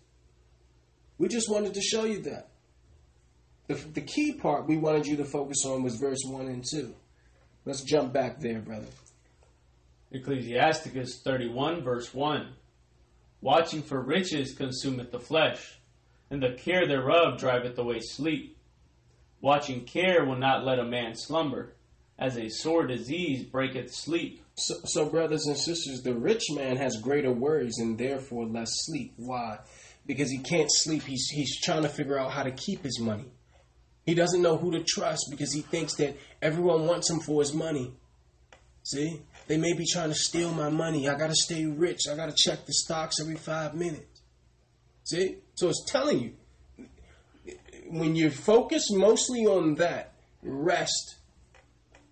[1.17, 2.49] We just wanted to show you that.
[3.69, 6.93] The, the key part we wanted you to focus on was verse 1 and 2.
[7.67, 8.89] Let's jump back there, brother.
[10.11, 12.49] Ecclesiasticus 31, verse 1.
[13.41, 15.79] Watching for riches consumeth the flesh,
[16.31, 18.59] and the care thereof driveth away sleep.
[19.41, 21.75] Watching care will not let a man slumber
[22.19, 24.43] as a sore disease breaketh sleep.
[24.59, 29.13] So, so, brothers and sisters, the rich man has greater worries and therefore less sleep.
[29.17, 29.59] Why?
[30.05, 31.05] Because he can't sleep.
[31.05, 33.27] He's, he's trying to figure out how to keep his money.
[34.05, 37.55] He doesn't know who to trust because he thinks that everyone wants him for his
[37.55, 37.93] money.
[38.83, 39.21] See?
[39.47, 41.09] They may be trying to steal my money.
[41.09, 42.09] I got to stay rich.
[42.11, 44.23] I got to check the stocks every five minutes.
[45.05, 45.37] See?
[45.55, 46.33] So it's telling you
[47.91, 51.18] when you focus mostly on that, rest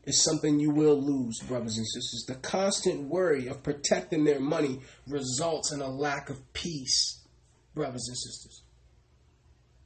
[0.06, 2.24] is something you will lose, brothers and sisters.
[2.28, 7.26] The constant worry of protecting their money results in a lack of peace,
[7.74, 8.62] brothers and sisters.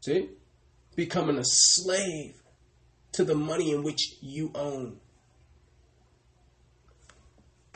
[0.02, 0.28] See?
[0.94, 2.34] Becoming a slave
[3.12, 4.98] to the money in which you own.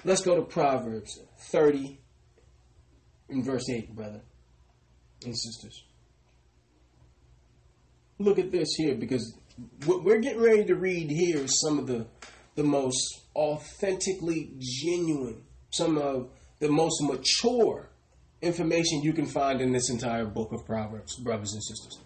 [0.05, 1.18] Let's go to Proverbs
[1.51, 1.99] 30
[3.30, 4.20] in verse 8, brother
[5.24, 5.82] and sisters.
[8.18, 9.34] Look at this here because
[9.86, 12.07] what we're getting ready to read here is some of the
[12.55, 16.30] the most authentically genuine, some of
[16.61, 17.90] the most mature
[18.40, 22.00] information you can find in this entire book of Proverbs, brothers and sisters.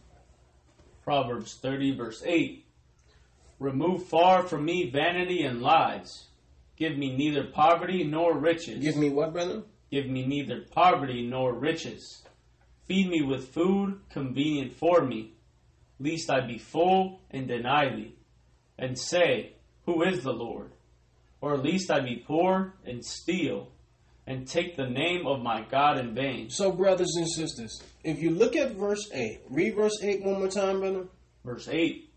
[1.05, 2.65] Proverbs 30, verse 8
[3.59, 6.27] Remove far from me vanity and lies.
[6.77, 8.79] Give me neither poverty nor riches.
[8.79, 9.63] Give me what, brother?
[9.91, 12.23] Give me neither poverty nor riches.
[12.87, 15.33] Feed me with food convenient for me,
[15.99, 18.15] lest I be full and deny thee,
[18.79, 19.55] and say,
[19.89, 20.71] who is the Lord?
[21.41, 23.71] Or at least I be poor and steal
[24.27, 26.51] and take the name of my God in vain.
[26.51, 30.49] So, brothers and sisters, if you look at verse 8, read verse 8 one more
[30.49, 31.07] time, brother.
[31.43, 32.11] Verse 8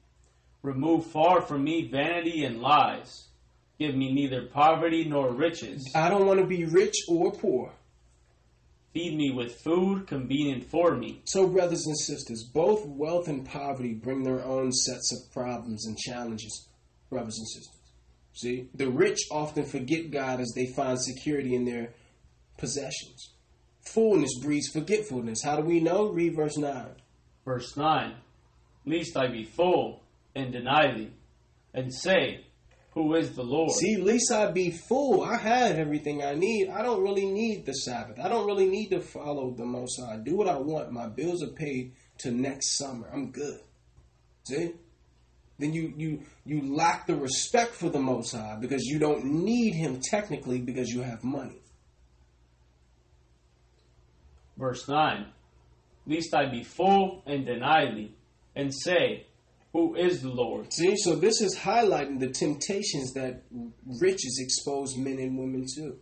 [0.64, 3.30] Remove far from me vanity and lies.
[3.80, 5.90] Give me neither poverty nor riches.
[5.96, 7.72] I don't want to be rich or poor.
[8.94, 11.22] Feed me with food convenient for me.
[11.24, 15.98] So, brothers and sisters, both wealth and poverty bring their own sets of problems and
[15.98, 16.68] challenges
[17.12, 17.78] brothers and sisters.
[18.34, 21.90] See, the rich often forget God as they find security in their
[22.58, 23.34] possessions.
[23.94, 25.44] Fullness breeds forgetfulness.
[25.44, 26.08] How do we know?
[26.08, 26.88] Read verse 9.
[27.46, 28.16] Verse 9
[28.86, 30.02] Lest I be full
[30.34, 31.12] and deny thee,
[31.74, 32.46] and say,
[32.94, 33.72] Who is the Lord?
[33.72, 35.24] See, least I be full.
[35.24, 36.70] I have everything I need.
[36.70, 38.20] I don't really need the Sabbath.
[38.20, 40.18] I don't really need to follow the Most High.
[40.18, 40.92] Do what I want.
[40.92, 43.10] My bills are paid to next summer.
[43.14, 43.60] I'm good.
[44.46, 44.74] See?
[45.62, 49.76] Then you you you lack the respect for the Most High because you don't need
[49.76, 51.62] Him technically because you have money.
[54.58, 55.28] Verse 9
[56.08, 58.16] Lest I be full and deny thee,
[58.56, 59.28] and say,
[59.74, 60.74] Who is the Lord?
[60.74, 63.44] See, so this is highlighting the temptations that
[64.02, 65.98] riches expose men and women to.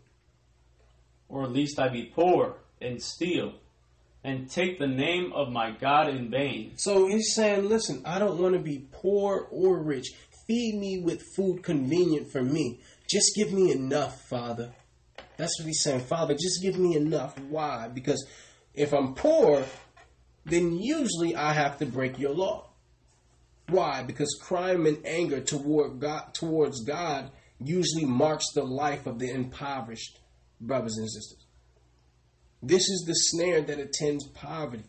[1.27, 3.55] Or at least I be poor and steal,
[4.23, 6.73] and take the name of my God in vain.
[6.77, 10.07] So he's saying, listen, I don't want to be poor or rich.
[10.47, 12.81] Feed me with food convenient for me.
[13.09, 14.73] Just give me enough, Father.
[15.37, 16.01] That's what he's saying.
[16.01, 17.39] Father, just give me enough.
[17.39, 17.87] Why?
[17.87, 18.25] Because
[18.73, 19.63] if I'm poor,
[20.45, 22.69] then usually I have to break your law.
[23.67, 24.03] Why?
[24.03, 30.19] Because crime and anger toward God, towards God usually marks the life of the impoverished
[30.59, 31.45] brothers and sisters.
[32.61, 34.83] This is the snare that attends poverty,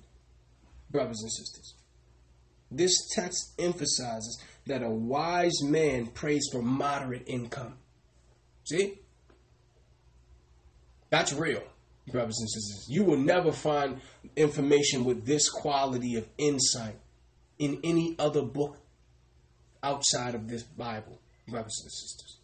[0.91, 1.75] brothers and sisters.
[2.71, 7.75] This text emphasizes that a wise man prays for moderate income.
[8.65, 8.99] See?
[11.11, 11.63] That's real,
[12.09, 12.87] brothers and sisters.
[12.89, 14.01] You will never find
[14.37, 16.97] information with this quality of insight
[17.59, 18.79] in any other book
[19.83, 22.39] outside of this Bible, brothers and sisters.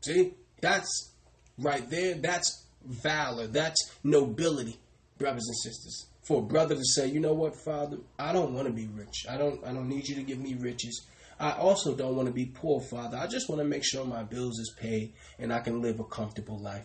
[0.00, 0.34] See?
[0.60, 1.12] That's
[1.58, 2.14] right there.
[2.14, 3.46] That's valor.
[3.46, 4.78] That's nobility,
[5.18, 6.06] brothers and sisters.
[6.22, 9.26] For a brother to say, you know what, Father, I don't want to be rich.
[9.28, 11.06] I don't I don't need you to give me riches.
[11.40, 13.16] I also don't want to be poor, Father.
[13.18, 16.04] I just want to make sure my bills is paid and I can live a
[16.04, 16.84] comfortable life.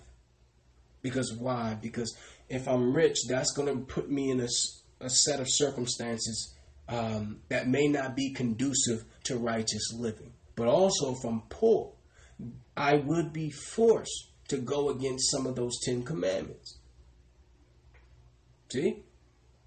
[1.03, 1.77] Because why?
[1.79, 2.17] Because
[2.49, 4.47] if I'm rich, that's going to put me in a,
[4.99, 6.55] a set of circumstances
[6.89, 10.33] um, that may not be conducive to righteous living.
[10.55, 11.91] But also, if I'm poor,
[12.75, 16.77] I would be forced to go against some of those Ten Commandments.
[18.71, 19.03] See?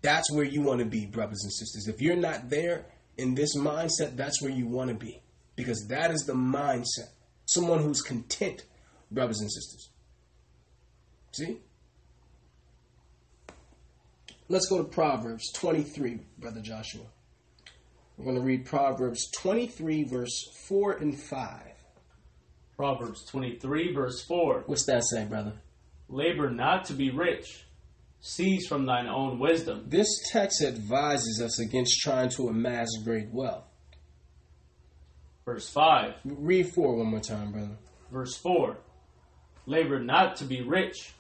[0.03, 1.87] That's where you want to be, brothers and sisters.
[1.87, 2.87] If you're not there
[3.19, 5.23] in this mindset, that's where you want to be.
[5.57, 7.11] Because that is the mindset.
[7.45, 8.65] Someone who's content,
[9.11, 9.91] brothers and sisters.
[11.33, 11.59] See?
[14.49, 17.05] Let's go to Proverbs 23, Brother Joshua.
[18.17, 21.70] We're going to read Proverbs 23, verse 4 and 5.
[22.81, 25.53] Proverbs 23, verse 4 What's that say, brother?
[26.09, 27.67] Labor not to be rich,
[28.21, 29.85] seize from thine own wisdom.
[29.87, 33.65] This text advises us against trying to amass great wealth.
[35.45, 37.77] Verse 5 Read 4 one more time, brother.
[38.11, 38.79] Verse 4
[39.67, 41.13] Labor not to be rich,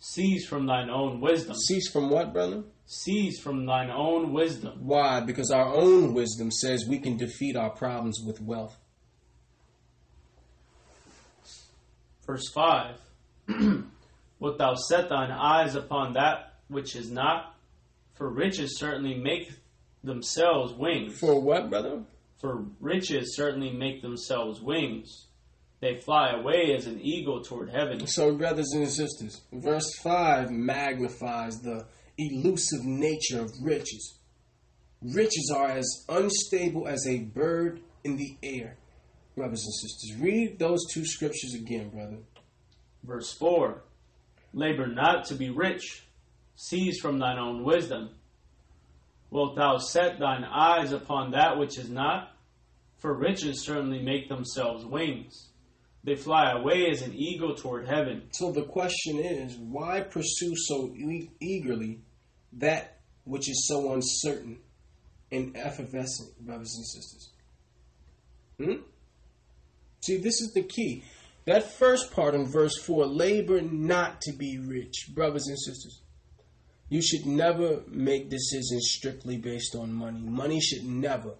[0.00, 1.54] seize from thine own wisdom.
[1.56, 2.64] Cease from what, brother?
[2.84, 4.80] Seize from thine own wisdom.
[4.82, 5.20] Why?
[5.20, 8.76] Because our own wisdom says we can defeat our problems with wealth.
[12.28, 13.00] Verse 5
[14.38, 17.54] Wilt thou set thine eyes upon that which is not?
[18.16, 19.50] For riches certainly make
[20.04, 21.18] themselves wings.
[21.18, 22.02] For what, brother?
[22.38, 25.28] For riches certainly make themselves wings.
[25.80, 28.06] They fly away as an eagle toward heaven.
[28.06, 31.86] So, brothers and sisters, verse 5 magnifies the
[32.18, 34.18] elusive nature of riches.
[35.00, 38.76] Riches are as unstable as a bird in the air,
[39.38, 40.20] brothers and sisters.
[40.20, 42.18] Read those two scriptures again, brother.
[43.02, 43.82] Verse 4
[44.52, 46.06] Labor not to be rich,
[46.56, 48.10] seize from thine own wisdom.
[49.30, 52.32] Wilt thou set thine eyes upon that which is not?
[52.98, 55.50] For riches certainly make themselves wings.
[56.02, 58.22] They fly away as an eagle toward heaven.
[58.32, 62.00] So the question is, why pursue so e- eagerly
[62.54, 64.58] that which is so uncertain
[65.30, 67.30] and effervescent, brothers and sisters?
[68.58, 68.82] Hmm?
[70.00, 71.04] See, this is the key.
[71.44, 76.02] That first part in verse 4 labor not to be rich, brothers and sisters.
[76.88, 80.20] You should never make decisions strictly based on money.
[80.20, 81.34] Money should never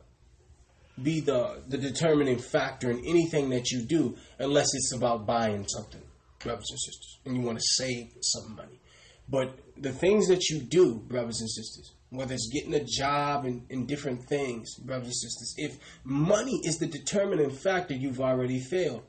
[1.03, 6.03] be the, the determining factor in anything that you do unless it's about buying something,
[6.41, 8.81] brothers and sisters, and you want to save some money.
[9.29, 13.67] But the things that you do, brothers and sisters, whether it's getting a job and,
[13.71, 19.03] and different things, brothers and sisters, if money is the determining factor, you've already failed,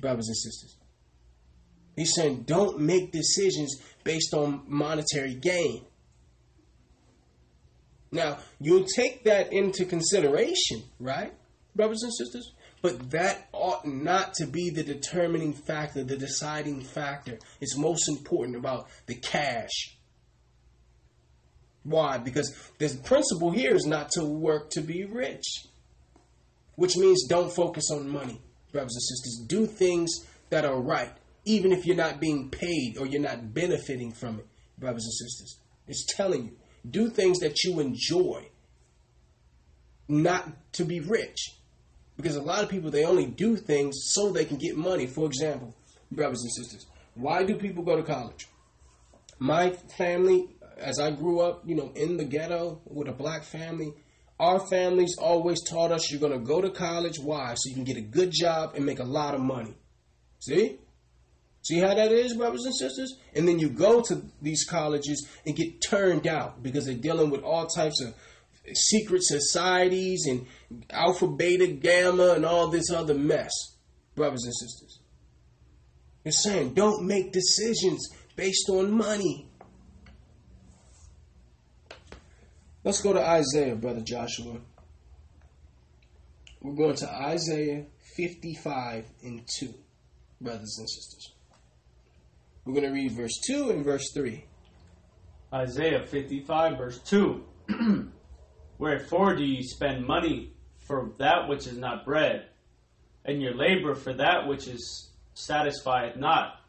[0.00, 0.76] brothers and sisters.
[1.96, 5.84] He's saying don't make decisions based on monetary gain.
[8.12, 11.32] Now, you'll take that into consideration, right,
[11.76, 12.52] brothers and sisters?
[12.82, 17.38] But that ought not to be the determining factor, the deciding factor.
[17.60, 19.98] It's most important about the cash.
[21.82, 22.18] Why?
[22.18, 25.44] Because the principle here is not to work to be rich,
[26.76, 28.40] which means don't focus on money,
[28.72, 29.44] brothers and sisters.
[29.46, 30.10] Do things
[30.50, 31.12] that are right,
[31.44, 34.46] even if you're not being paid or you're not benefiting from it,
[34.78, 35.58] brothers and sisters.
[35.88, 36.52] It's telling you,
[36.88, 38.48] do things that you enjoy,
[40.08, 41.56] not to be rich.
[42.16, 45.06] Because a lot of people, they only do things so they can get money.
[45.06, 45.74] For example,
[46.12, 48.46] brothers and sisters, why do people go to college?
[49.38, 50.48] My family,
[50.80, 53.92] as I grew up, you know, in the ghetto with a black family,
[54.38, 57.18] our families always taught us you're going to go to college.
[57.18, 57.54] Why?
[57.54, 59.74] So you can get a good job and make a lot of money.
[60.40, 60.78] See?
[61.62, 63.18] See how that is, brothers and sisters?
[63.34, 67.42] And then you go to these colleges and get turned out because they're dealing with
[67.42, 68.14] all types of
[68.74, 70.46] secret societies and
[70.88, 73.52] alpha, beta, gamma, and all this other mess,
[74.14, 75.00] brothers and sisters.
[76.24, 79.49] It's saying don't make decisions based on money.
[82.82, 84.56] Let's go to Isaiah, brother Joshua.
[86.62, 87.84] We're going to Isaiah
[88.16, 89.74] 55 and 2,
[90.40, 91.32] brothers and sisters.
[92.64, 94.44] We're going to read verse 2 and verse 3.
[95.52, 97.44] Isaiah 55, verse 2.
[98.78, 100.54] Wherefore do ye spend money
[100.86, 102.46] for that which is not bread,
[103.26, 106.60] and your labor for that which is satisfieth not?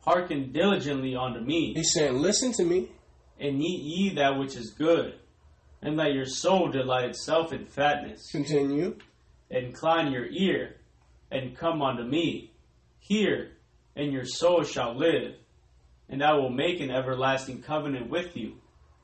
[0.00, 2.88] Hearken diligently unto me, He's saying, Listen to me.
[3.38, 5.14] And eat ye that which is good,
[5.82, 8.30] and let your soul delight itself in fatness.
[8.30, 8.96] Continue.
[9.50, 10.76] Incline your ear,
[11.30, 12.52] and come unto me.
[12.98, 13.52] Hear,
[13.94, 15.34] and your soul shall live,
[16.08, 18.54] and I will make an everlasting covenant with you,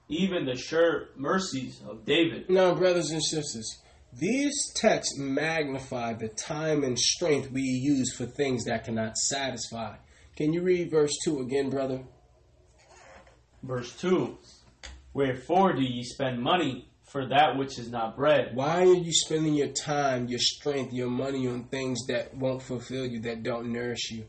[0.09, 2.49] even the sure mercies of David.
[2.49, 3.81] Now, brothers and sisters,
[4.13, 9.97] these texts magnify the time and strength we use for things that cannot satisfy.
[10.37, 12.03] Can you read verse 2 again, brother?
[13.63, 14.39] Verse 2
[15.13, 19.55] Wherefore do ye spend money for that which is not bread, Why are you spending
[19.55, 24.11] your time, your strength, your money on things that won't fulfill you, that don't nourish
[24.11, 24.27] you?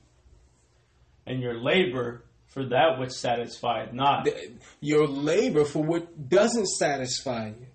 [1.27, 4.25] and your labor for that which satisfieth not?
[4.25, 7.67] The- Your labor for what doesn't satisfy you.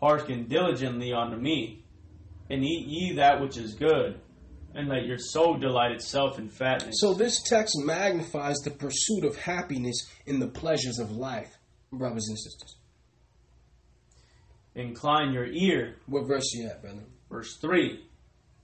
[0.00, 1.84] Hearken diligently unto me,
[2.50, 4.18] and eat ye that which is good,
[4.76, 7.00] and let your soul delight itself in fatness.
[7.00, 11.56] So, this text magnifies the pursuit of happiness in the pleasures of life,
[11.90, 12.76] brothers and sisters.
[14.74, 17.04] Incline your ear, What verse you at, brother?
[17.30, 18.04] verse 3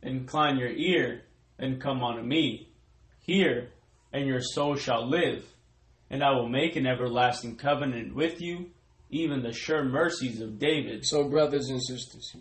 [0.03, 1.23] Incline your ear,
[1.59, 2.69] and come unto me.
[3.21, 3.71] Hear,
[4.13, 5.47] and your soul shall live,
[6.11, 8.67] and I will make an everlasting covenant with you,
[9.09, 11.07] even the sure mercies of David.
[11.07, 12.37] So, brothers and sisters,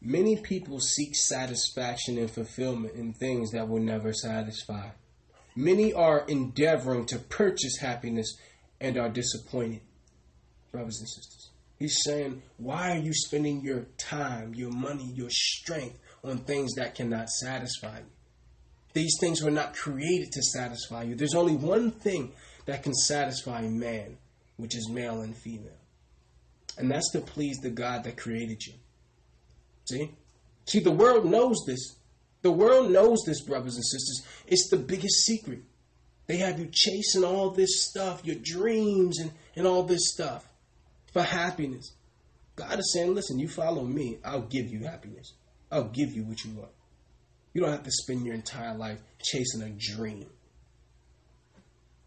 [0.00, 4.90] many people seek satisfaction and fulfillment in things that will never satisfy.
[5.54, 8.36] Many are endeavoring to purchase happiness
[8.80, 9.80] and are disappointed,
[10.70, 11.50] brothers and sisters.
[11.78, 16.94] He's saying, Why are you spending your time, your money, your strength on things that
[16.94, 18.04] cannot satisfy you?
[18.92, 21.14] These things were not created to satisfy you.
[21.14, 22.32] There's only one thing
[22.64, 24.16] that can satisfy man,
[24.56, 25.76] which is male and female.
[26.78, 28.74] And that's to please the God that created you.
[29.86, 30.14] See?
[30.66, 31.96] See, the world knows this.
[32.42, 34.26] The world knows this, brothers and sisters.
[34.46, 35.60] It's the biggest secret.
[36.26, 40.46] They have you chasing all this stuff, your dreams and, and all this stuff
[41.12, 41.92] for happiness.
[42.56, 45.34] God is saying, listen, you follow me, I'll give you happiness.
[45.70, 46.70] I'll give you what you want.
[47.52, 50.26] You don't have to spend your entire life chasing a dream.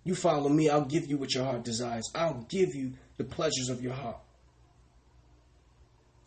[0.03, 2.09] You follow me, I'll give you what your heart desires.
[2.15, 4.19] I'll give you the pleasures of your heart.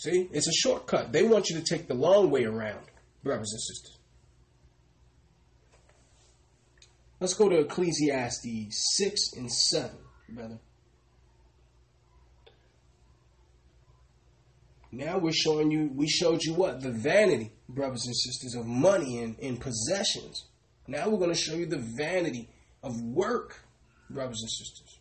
[0.03, 1.13] See, it's a shortcut.
[1.13, 2.87] They want you to take the long way around,
[3.23, 3.99] brothers and sisters.
[7.21, 9.91] Let's go to Ecclesiastes 6 and 7,
[10.31, 10.59] brother.
[14.91, 16.81] Now we're showing you, we showed you what?
[16.81, 20.47] The vanity, brothers and sisters, of money and, and possessions.
[20.89, 22.49] Now we're going to show you the vanity
[22.83, 23.61] of work,
[24.11, 24.99] brothers and sisters.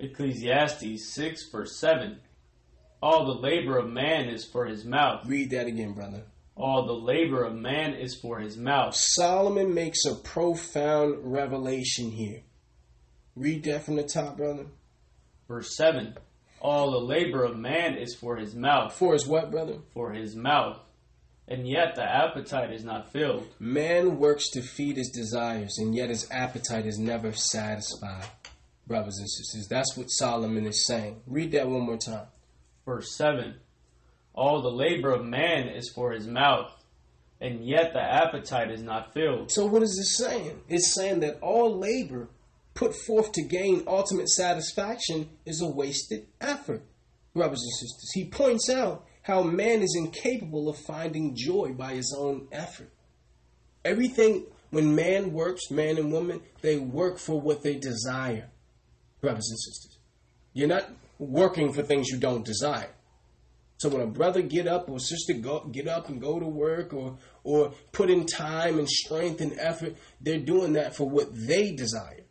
[0.00, 2.18] Ecclesiastes 6, verse 7.
[3.02, 5.26] All the labor of man is for his mouth.
[5.26, 6.22] Read that again, brother.
[6.56, 8.94] All the labor of man is for his mouth.
[8.94, 12.42] Solomon makes a profound revelation here.
[13.34, 14.66] Read that from the top, brother.
[15.46, 16.16] Verse 7.
[16.60, 19.78] All the labor of man is for his mouth, For his what, brother?
[19.92, 20.78] for his mouth.
[21.46, 23.46] And yet the appetite is not filled.
[23.60, 28.24] Man works to feed his desires, and yet his appetite is never satisfied.
[28.86, 31.20] Brothers and sisters, that's what Solomon is saying.
[31.26, 32.26] Read that one more time.
[32.86, 33.56] Verse 7
[34.32, 36.72] All the labor of man is for his mouth,
[37.40, 39.50] and yet the appetite is not filled.
[39.50, 40.60] So, what is this saying?
[40.68, 42.28] It's saying that all labor
[42.74, 46.82] put forth to gain ultimate satisfaction is a wasted effort,
[47.34, 48.10] brothers and sisters.
[48.14, 52.90] He points out how man is incapable of finding joy by his own effort.
[53.84, 58.48] Everything, when man works, man and woman, they work for what they desire,
[59.20, 59.98] brothers and sisters.
[60.52, 60.88] You're not
[61.18, 62.90] working for things you don't desire.
[63.78, 66.94] So when a brother get up or sister go get up and go to work
[66.94, 71.74] or or put in time and strength and effort, they're doing that for what they
[71.74, 72.24] desire.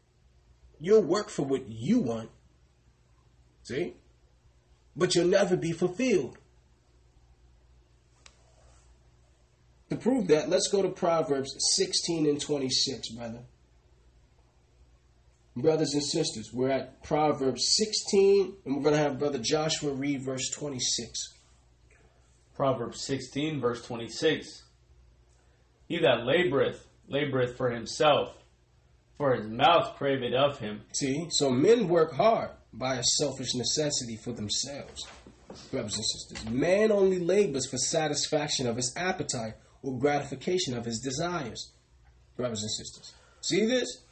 [0.80, 2.30] You'll work for what you want.
[3.64, 3.94] See?
[4.96, 6.38] But you'll never be fulfilled.
[9.90, 13.42] To prove that, let's go to Proverbs 16 and 26, brother.
[15.58, 20.22] Brothers and sisters, we're at Proverbs 16, and we're going to have Brother Joshua read
[20.22, 21.34] verse 26.
[22.58, 24.64] Proverbs 16, verse 26.
[25.88, 26.80] He that laboreth,
[27.10, 28.36] laboreth for himself,
[29.18, 30.82] for his mouth craveth of him.
[30.92, 35.08] See, so men work hard by a selfish necessity for themselves,
[35.72, 36.50] brothers and sisters.
[36.50, 41.72] Man only labors for satisfaction of his appetite or gratification of his desires,
[42.36, 43.14] brothers and sisters.
[43.40, 44.05] See this?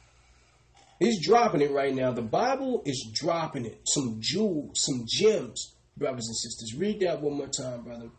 [0.98, 2.12] He's dropping it right now.
[2.12, 3.80] The Bible is dropping it.
[3.86, 6.74] Some jewels, some gems, brothers and sisters.
[6.76, 8.10] Read that one more time, brother.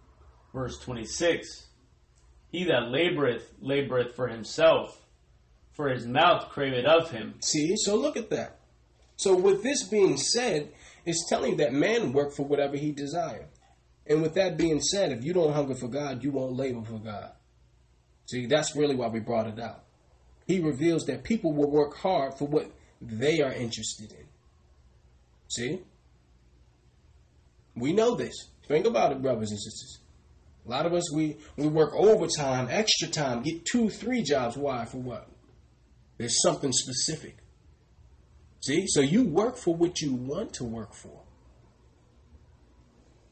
[0.53, 1.67] Verse 26.
[2.51, 5.01] He that laboreth, laboreth for himself,
[5.73, 7.35] for his mouth craveth of him.
[7.41, 8.59] See, so look at that.
[9.17, 10.71] So with this being said,
[11.05, 13.47] it's telling that man work for whatever he desire.
[14.07, 16.99] And with that being said, if you don't hunger for God, you won't labor for
[16.99, 17.31] God.
[18.27, 19.84] See, that's really why we brought it out.
[20.45, 22.71] He reveals that people will work hard for what
[23.01, 24.25] they are interested in.
[25.49, 25.81] See?
[27.75, 28.35] We know this.
[28.67, 29.99] Think about it, brothers and sisters.
[30.65, 34.57] A lot of us, we, we work overtime, extra time, get two, three jobs.
[34.57, 34.85] Why?
[34.85, 35.27] For what?
[36.17, 37.37] There's something specific.
[38.63, 38.85] See?
[38.87, 41.21] So you work for what you want to work for.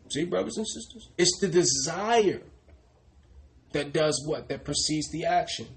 [0.09, 1.09] See, brothers and sisters?
[1.18, 2.43] It's the desire
[3.72, 4.49] that does what?
[4.49, 5.68] That precedes the action.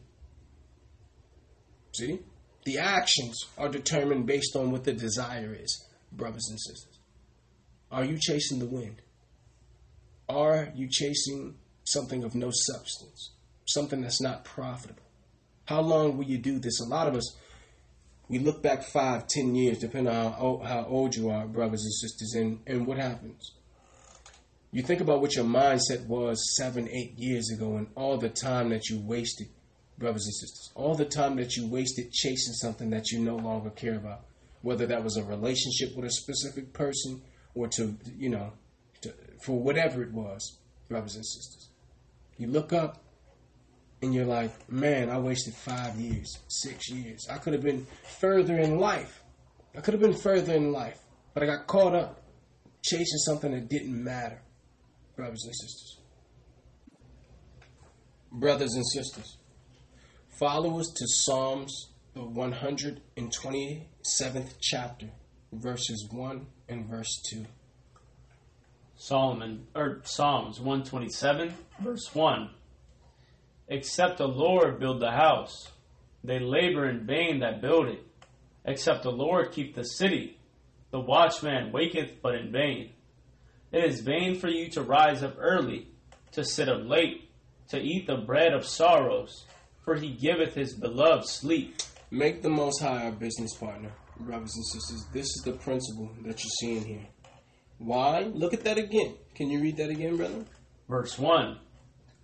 [1.96, 2.20] See?
[2.64, 6.98] The actions are determined based on what the desire is, brothers and sisters.
[7.92, 9.02] Are you chasing the wind?
[10.28, 13.30] Are you chasing something of no substance?
[13.66, 15.02] Something that's not profitable?
[15.66, 16.80] How long will you do this?
[16.80, 17.36] A lot of us,
[18.28, 21.94] we look back five, ten years, depending on how, how old you are, brothers and
[21.94, 23.52] sisters, and, and what happens?
[24.72, 28.70] You think about what your mindset was seven, eight years ago and all the time
[28.70, 29.48] that you wasted,
[29.98, 30.70] brothers and sisters.
[30.74, 34.22] All the time that you wasted chasing something that you no longer care about.
[34.62, 37.22] Whether that was a relationship with a specific person
[37.54, 38.52] or to, you know,
[39.02, 41.70] to, for whatever it was, brothers and sisters.
[42.36, 43.02] You look up
[44.02, 47.26] and you're like, man, I wasted five years, six years.
[47.30, 47.86] I could have been
[48.20, 49.22] further in life.
[49.76, 50.98] I could have been further in life,
[51.34, 52.22] but I got caught up
[52.82, 54.40] chasing something that didn't matter,
[55.16, 55.98] brothers and sisters.
[58.32, 59.38] Brothers and sisters,
[60.38, 65.06] follow us to Psalms, the 127th chapter,
[65.52, 67.46] verses 1 and verse 2.
[68.98, 72.48] Solomon or Psalms 127 verse 1
[73.68, 75.70] Except the Lord build the house
[76.24, 78.02] they labor in vain that build it.
[78.64, 80.38] Except the Lord keep the city
[80.90, 82.92] the watchman waketh but in vain.
[83.70, 85.88] It is vain for you to rise up early
[86.32, 87.28] to sit up late
[87.68, 89.44] to eat the bread of sorrows
[89.86, 91.80] for he giveth his beloved sleep
[92.10, 93.90] Make the Most High our business partner,
[94.20, 95.06] brothers and sisters.
[95.12, 97.06] This is the principle that you're seeing here.
[97.78, 98.30] Why?
[98.32, 99.14] Look at that again.
[99.34, 100.44] Can you read that again, brother?
[100.88, 101.58] Verse 1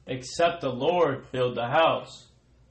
[0.06, 2.28] Except the Lord build the house,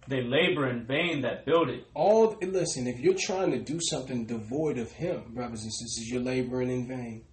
[0.07, 1.85] they labor in vain that build it.
[1.93, 6.21] All listen, if you're trying to do something devoid of Him, brothers and sisters, you're
[6.21, 7.23] laboring in vain.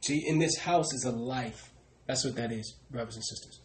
[0.00, 1.72] See, in this house is a life.
[2.06, 3.60] That's what that is, brothers and sisters.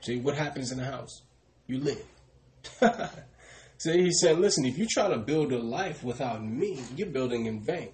[0.00, 1.22] See, what happens in the house?
[1.66, 2.04] You live.
[3.78, 7.46] See, he said, listen, if you try to build a life without me, you're building
[7.46, 7.90] in vain.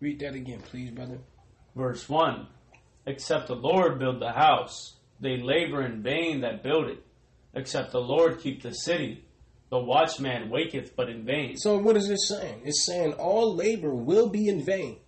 [0.00, 1.18] Read that again, please, brother.
[1.74, 2.46] Verse 1
[3.06, 7.02] Except the Lord build the house, they labor in vain that build it.
[7.54, 9.24] Except the Lord keep the city,
[9.70, 11.56] the watchman waketh but in vain.
[11.56, 12.62] So, what is it saying?
[12.64, 14.98] It's saying all labor will be in vain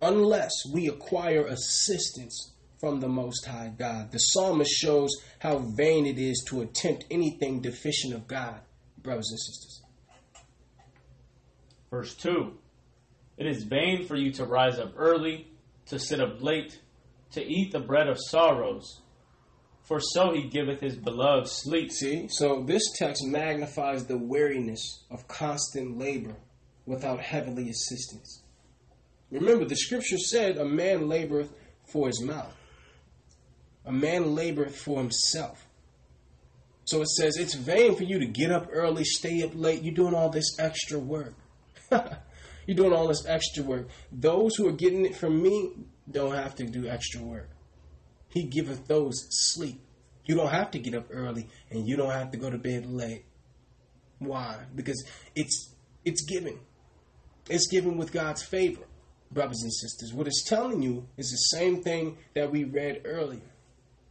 [0.00, 2.53] unless we acquire assistance
[2.84, 4.12] from the Most High God.
[4.12, 5.08] The psalmist shows
[5.38, 8.60] how vain it is to attempt anything deficient of God,
[9.02, 9.82] brothers and sisters.
[11.90, 12.52] Verse 2
[13.38, 15.48] It is vain for you to rise up early,
[15.86, 16.78] to sit up late,
[17.30, 19.00] to eat the bread of sorrows,
[19.80, 21.90] for so he giveth his beloved sleep.
[21.90, 26.36] See, so this text magnifies the weariness of constant labor
[26.84, 28.42] without heavenly assistance.
[29.30, 31.48] Remember, the scripture said, A man laboreth
[31.86, 32.54] for his mouth,
[33.84, 35.66] a man laboreth for himself.
[36.84, 39.82] So it says, It's vain for you to get up early, stay up late.
[39.82, 41.34] You're doing all this extra work.
[42.66, 43.88] You're doing all this extra work.
[44.10, 45.72] Those who are getting it from me
[46.10, 47.50] don't have to do extra work.
[48.28, 49.80] He giveth those sleep.
[50.24, 52.86] You don't have to get up early and you don't have to go to bed
[52.86, 53.24] late.
[54.18, 54.64] Why?
[54.74, 55.04] Because
[55.34, 55.74] it's
[56.04, 56.58] it's given.
[57.48, 58.84] It's given with God's favor,
[59.30, 60.12] brothers and sisters.
[60.14, 63.53] What it's telling you is the same thing that we read earlier.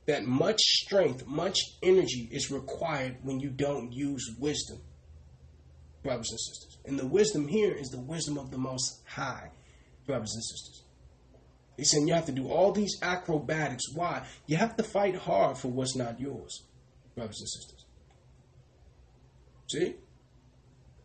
[0.05, 4.81] That much strength, much energy is required when you don't use wisdom,
[6.03, 6.77] brothers and sisters.
[6.85, 9.51] And the wisdom here is the wisdom of the Most High,
[10.05, 10.84] brothers and sisters.
[11.77, 13.93] He's saying you have to do all these acrobatics.
[13.93, 14.25] Why?
[14.45, 16.63] You have to fight hard for what's not yours,
[17.15, 17.85] brothers and sisters.
[19.71, 19.95] See?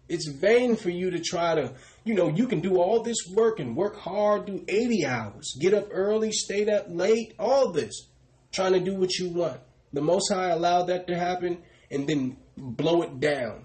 [0.08, 3.60] It's vain for you to try to, you know, you can do all this work
[3.60, 8.08] and work hard, do 80 hours, get up early, stay up late, all this,
[8.52, 9.60] trying to do what you want.
[9.92, 11.58] The Most High allowed that to happen
[11.90, 13.62] and then blow it down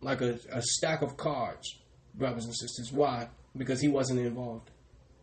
[0.00, 1.78] like a, a stack of cards,
[2.14, 2.90] brothers and sisters.
[2.92, 3.28] Why?
[3.56, 4.70] Because he wasn't involved.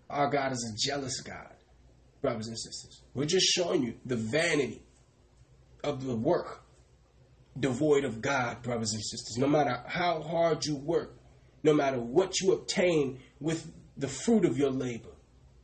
[0.10, 1.54] Our God is a jealous God,
[2.22, 3.02] brothers and sisters.
[3.14, 4.84] We're just showing you the vanity
[5.84, 6.64] of the work
[7.60, 9.38] devoid of God, brothers and sisters.
[9.38, 11.18] No matter how hard you work,
[11.64, 15.10] no matter what you obtain with the fruit of your labor,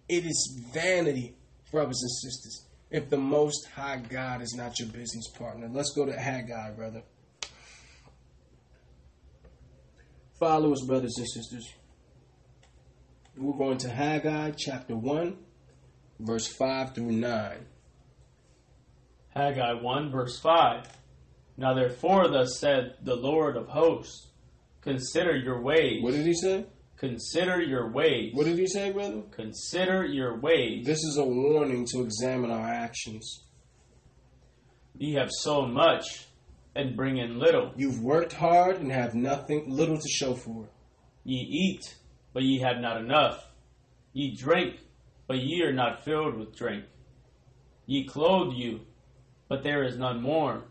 [0.09, 1.35] it is vanity,
[1.71, 2.62] brothers and sisters,
[2.93, 5.67] if the Most High God is not your business partner.
[5.67, 7.01] Let's go to Haggai, brother.
[10.39, 11.73] Follow us, brothers and sisters.
[13.35, 15.35] We're going to Haggai chapter 1,
[16.19, 17.65] verse 5 through 9.
[19.29, 20.87] Haggai 1, verse 5.
[21.57, 24.27] Now therefore, thus said the Lord of hosts,
[24.81, 26.03] consider your ways.
[26.03, 26.67] What did he say?
[27.03, 28.33] Consider your ways.
[28.33, 29.23] What did he say, brother?
[29.31, 30.85] Consider your ways.
[30.85, 33.43] This is a warning to examine our actions.
[34.97, 36.27] Ye have sown much
[36.73, 37.73] and bring in little.
[37.75, 40.71] You've worked hard and have nothing, little to show for it.
[41.25, 41.93] Ye eat,
[42.31, 43.49] but ye have not enough.
[44.13, 44.79] Ye drink,
[45.27, 46.85] but ye are not filled with drink.
[47.85, 48.79] Ye clothe you,
[49.49, 50.63] but there is none warm.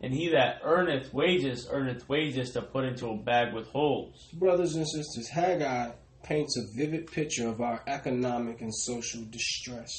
[0.00, 4.28] And he that earneth wages earneth wages to put into a bag with holes.
[4.32, 5.90] Brothers and sisters, Haggai
[6.22, 9.90] paints a vivid picture of our economic and social distress.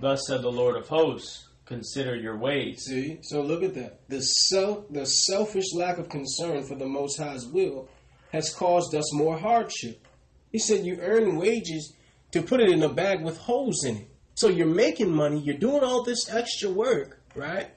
[0.00, 2.84] Thus said the Lord of hosts, consider your ways.
[2.84, 3.18] See?
[3.22, 4.00] So look at that.
[4.08, 7.88] The self the selfish lack of concern for the most high's will
[8.32, 10.06] has caused us more hardship.
[10.52, 11.94] He said you earn wages
[12.32, 14.08] to put it in a bag with holes in it.
[14.34, 17.70] So you're making money, you're doing all this extra work, right?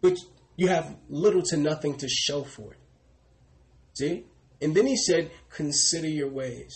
[0.00, 0.18] But
[0.56, 2.78] you have little to nothing to show for it.
[3.94, 4.24] See?
[4.60, 6.74] And then he said, consider your ways.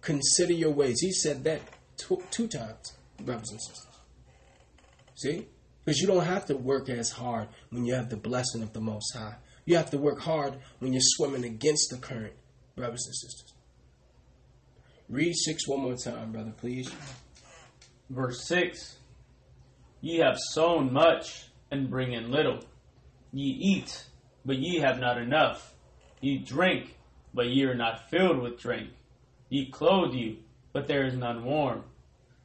[0.00, 1.00] Consider your ways.
[1.00, 1.60] He said that
[1.96, 3.98] two, two times, brothers and sisters.
[5.16, 5.48] See?
[5.84, 8.80] Because you don't have to work as hard when you have the blessing of the
[8.80, 9.36] Most High.
[9.64, 12.34] You have to work hard when you're swimming against the current,
[12.74, 13.52] brothers and sisters.
[15.08, 16.90] Read 6 one more time, brother, please.
[18.10, 18.98] Verse 6
[20.00, 22.60] Ye have sown much and bring in little.
[23.32, 24.04] Ye eat,
[24.44, 25.74] but ye have not enough.
[26.20, 26.96] Ye drink,
[27.34, 28.90] but ye are not filled with drink.
[29.48, 30.38] Ye clothe you,
[30.72, 31.84] but there is none warm.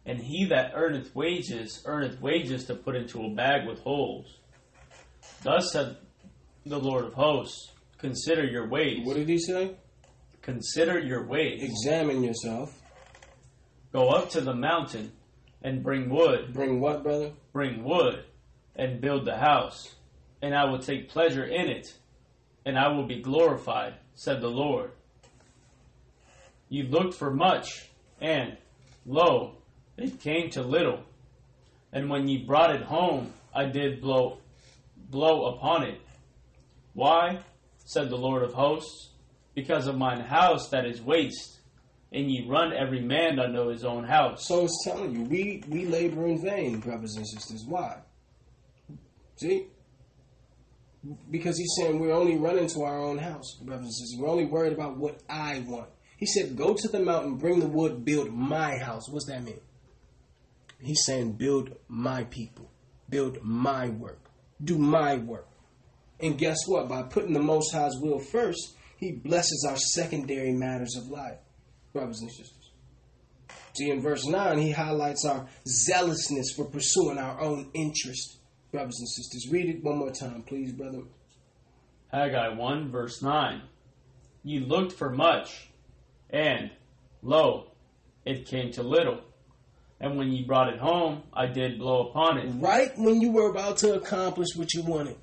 [0.05, 4.37] And he that earneth wages earneth wages to put into a bag with holes.
[5.43, 5.97] Thus said
[6.65, 9.05] the Lord of hosts Consider your ways.
[9.05, 9.75] What did he say?
[10.41, 11.61] Consider your ways.
[11.61, 12.75] Examine yourself.
[13.93, 15.11] Go up to the mountain
[15.61, 16.51] and bring wood.
[16.51, 17.33] Bring what, brother?
[17.53, 18.23] Bring wood
[18.75, 19.95] and build the house,
[20.41, 21.93] and I will take pleasure in it,
[22.65, 24.91] and I will be glorified, said the Lord.
[26.69, 27.89] You looked for much,
[28.19, 28.57] and
[29.05, 29.57] lo,
[29.97, 31.03] it came to little.
[31.91, 34.37] And when ye brought it home, I did blow
[35.09, 35.99] blow upon it.
[36.93, 37.39] Why?
[37.85, 39.09] said the Lord of hosts,
[39.53, 41.59] because of mine house that is waste,
[42.13, 44.47] and ye run every man unto his own house.
[44.47, 47.65] So it's telling you, we, we labor in vain, brothers and sisters.
[47.67, 47.97] Why?
[49.41, 49.67] See?
[51.31, 54.17] Because he's saying we're only running to our own house, brothers and sisters.
[54.19, 55.89] We're only worried about what I want.
[56.17, 59.09] He said, Go to the mountain, bring the wood, build my house.
[59.09, 59.59] What's that mean?
[60.79, 62.69] He's saying, Build my people,
[63.09, 64.29] build my work,
[64.63, 65.47] do my work.
[66.19, 66.87] And guess what?
[66.87, 71.39] By putting the Most High's will first, He blesses our secondary matters of life,
[71.93, 72.71] brothers and sisters.
[73.75, 78.40] See, in verse 9, He highlights our zealousness for pursuing our own interest,
[78.71, 79.49] brothers and sisters.
[79.49, 81.03] Read it one more time, please, brother.
[82.11, 83.61] Haggai 1, verse 9.
[84.43, 85.69] ye looked for much,
[86.29, 86.71] and,
[87.21, 87.71] lo,
[88.25, 89.21] it came to little.
[89.99, 92.49] And when ye brought it home, I did blow upon it.
[92.55, 95.17] Right when you were about to accomplish what you wanted.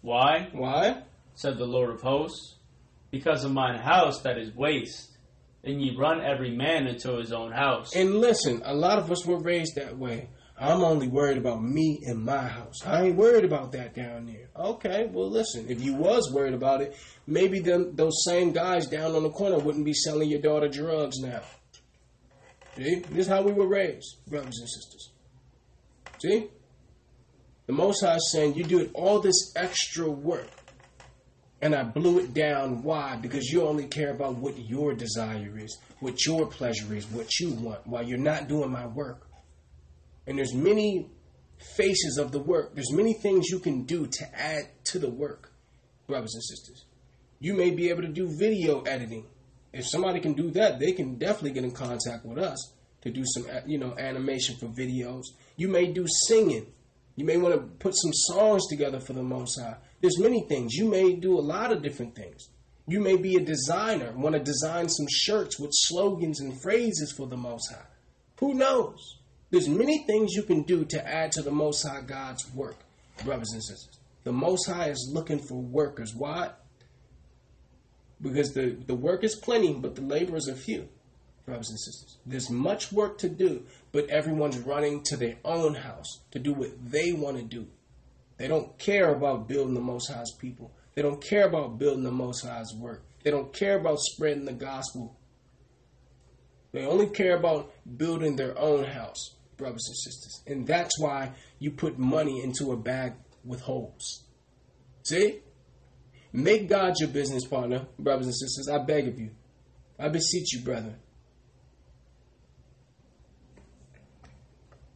[0.00, 0.48] Why?
[0.52, 1.02] Why?
[1.34, 2.54] said the Lord of hosts.
[3.10, 5.10] Because of mine house that is waste,
[5.64, 7.94] and ye run every man into his own house.
[7.94, 10.28] And listen, a lot of us were raised that way.
[10.58, 12.84] I'm only worried about me and my house.
[12.86, 14.48] I ain't worried about that down there.
[14.56, 16.96] Okay, well listen, if you was worried about it,
[17.26, 21.18] maybe them, those same guys down on the corner wouldn't be selling your daughter drugs
[21.18, 21.42] now.
[22.76, 25.10] See, this is how we were raised, brothers and sisters.
[26.22, 26.48] See,
[27.66, 30.48] the Most High is saying you did all this extra work,
[31.60, 32.82] and I blew it down.
[32.82, 33.16] Why?
[33.16, 37.52] Because you only care about what your desire is, what your pleasure is, what you
[37.52, 39.25] want, while you're not doing my work.
[40.26, 41.10] And there's many
[41.76, 42.74] faces of the work.
[42.74, 45.52] There's many things you can do to add to the work,
[46.06, 46.84] brothers and sisters.
[47.38, 49.26] You may be able to do video editing.
[49.72, 52.72] If somebody can do that, they can definitely get in contact with us
[53.02, 55.24] to do some, you know, animation for videos.
[55.56, 56.66] You may do singing.
[57.14, 59.76] You may want to put some songs together for the Most High.
[60.00, 60.74] There's many things.
[60.74, 62.48] You may do a lot of different things.
[62.88, 67.26] You may be a designer, want to design some shirts with slogans and phrases for
[67.26, 67.86] the Most High.
[68.38, 69.15] Who knows?
[69.50, 72.76] There's many things you can do to add to the Most High God's work,
[73.24, 74.00] brothers and sisters.
[74.24, 76.12] The Most High is looking for workers.
[76.16, 76.50] Why?
[78.20, 80.88] Because the, the work is plenty, but the laborers are few,
[81.44, 82.16] brothers and sisters.
[82.26, 83.62] There's much work to do,
[83.92, 87.68] but everyone's running to their own house to do what they want to do.
[88.38, 90.72] They don't care about building the Most High's people.
[90.96, 93.04] They don't care about building the Most High's work.
[93.22, 95.16] They don't care about spreading the gospel.
[96.72, 100.42] They only care about building their own house brothers and sisters.
[100.46, 103.14] And that's why you put money into a bag
[103.44, 104.24] with holes.
[105.02, 105.40] See?
[106.32, 108.68] Make God your business partner, brothers and sisters.
[108.68, 109.30] I beg of you.
[109.98, 110.96] I beseech you, brethren.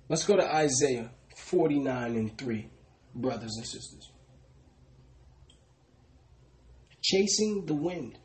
[0.08, 2.68] Let's go to Isaiah 49 and 3,
[3.14, 4.10] brothers and sisters.
[7.00, 8.18] Chasing the wind.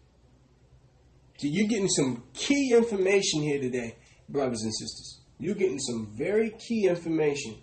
[1.37, 3.97] So you're getting some key information here today,
[4.27, 5.21] brothers and sisters.
[5.37, 7.55] You're getting some very key information.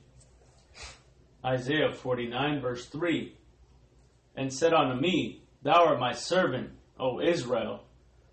[1.44, 3.34] Isaiah 49, verse 3
[4.36, 7.84] And said unto me, Thou art my servant, O Israel,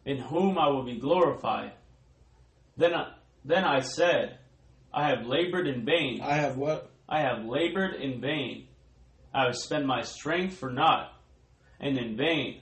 [0.06, 1.72] in whom I will be glorified.
[2.78, 3.14] Then I,
[3.46, 4.40] then I said,
[4.94, 6.22] I have labored in vain.
[6.22, 6.92] I have what?
[7.08, 8.68] I have labored in vain.
[9.34, 11.14] I have spent my strength for naught,
[11.80, 12.62] and in vain.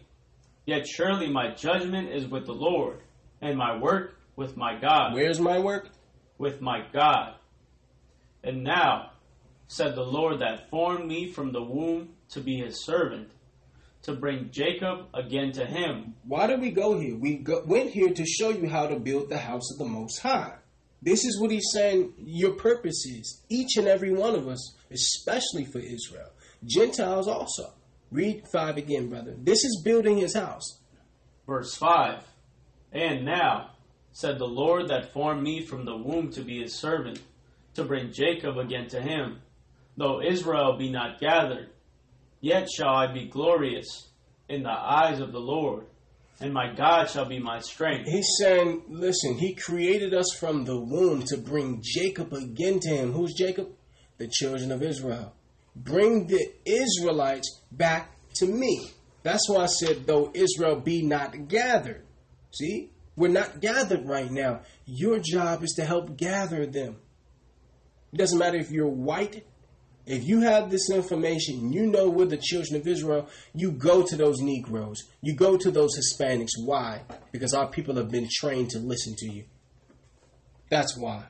[0.65, 3.01] Yet surely my judgment is with the Lord,
[3.41, 5.13] and my work with my God.
[5.13, 5.89] Where's my work?
[6.37, 7.35] With my God.
[8.43, 9.11] And now,
[9.67, 13.29] said the Lord that formed me from the womb to be his servant,
[14.03, 16.15] to bring Jacob again to him.
[16.23, 17.15] Why did we go here?
[17.15, 20.19] We go, went here to show you how to build the house of the Most
[20.19, 20.55] High.
[21.01, 23.41] This is what he's saying your purpose is.
[23.49, 26.31] Each and every one of us, especially for Israel.
[26.65, 27.73] Gentiles also.
[28.11, 29.35] Read 5 again, brother.
[29.37, 30.79] This is building his house.
[31.45, 32.23] Verse 5
[32.93, 33.71] And now,
[34.17, 37.21] said the Lord that formed me from the womb to be his servant,
[37.75, 39.43] to bring Jacob again to him.
[39.95, 41.69] Though Israel be not gathered,
[42.41, 44.07] yet shall I be glorious
[44.49, 45.85] in the eyes of the Lord,
[46.39, 48.09] and my God shall be my strength.
[48.09, 53.11] He's saying, listen, he created us from the womb to bring Jacob again to him.
[53.11, 53.69] Who's Jacob?
[54.17, 55.35] The children of Israel.
[55.75, 58.89] Bring the Israelites back to me.
[59.21, 62.03] That's why I said, though Israel be not gathered.
[62.51, 62.89] See?
[63.17, 64.61] We're not gathered right now.
[64.85, 66.97] Your job is to help gather them.
[68.13, 69.45] It doesn't matter if you're white.
[70.05, 74.15] If you have this information, you know we're the children of Israel, you go to
[74.15, 75.03] those Negroes.
[75.21, 76.51] You go to those Hispanics.
[76.63, 77.01] Why?
[77.33, 79.45] Because our people have been trained to listen to you.
[80.69, 81.23] That's why.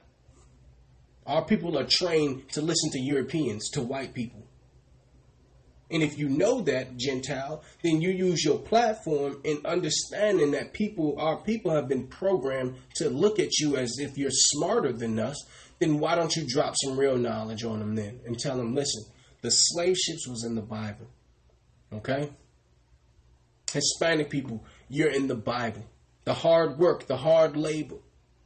[1.26, 4.46] Our people are trained to listen to Europeans, to white people.
[5.90, 11.16] And if you know that, Gentile, then you use your platform in understanding that people,
[11.18, 15.38] our people have been programmed to look at you as if you're smarter than us.
[15.80, 19.06] Then why don't you drop some real knowledge on them then and tell them, listen,
[19.42, 21.08] the slave ships was in the Bible.
[21.94, 22.32] Okay?
[23.72, 25.86] Hispanic people, you're in the Bible.
[26.26, 27.98] The hard work, the hard labor,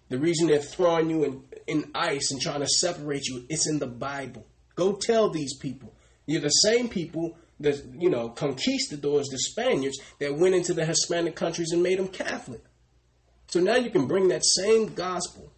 [0.09, 3.79] the reason they're throwing you in, in ice and trying to separate you, it's in
[3.79, 4.45] the Bible.
[4.75, 5.93] Go tell these people.
[6.31, 11.35] You're the same people that, you know, conquistadors, the Spaniards, that went into the Hispanic
[11.35, 12.63] countries and made them Catholic.
[13.47, 15.51] So now you can bring that same gospel.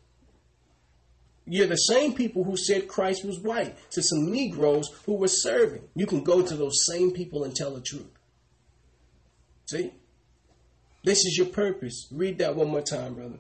[1.45, 5.84] You're the same people who said Christ was white to some Negroes who were serving.
[5.95, 8.10] You can go to those same people and tell the truth.
[9.66, 9.91] See?
[11.04, 12.08] This is your purpose.
[12.12, 13.38] Read that one more time, brother.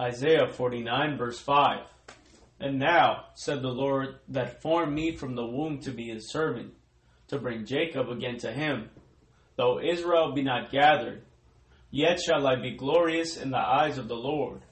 [0.00, 1.80] Isaiah 49, verse 5.
[2.58, 6.72] And now, said the Lord, that formed me from the womb to be his servant,
[7.28, 8.88] to bring Jacob again to him.
[9.56, 11.22] Though Israel be not gathered,
[11.90, 14.62] yet shall I be glorious in the eyes of the Lord,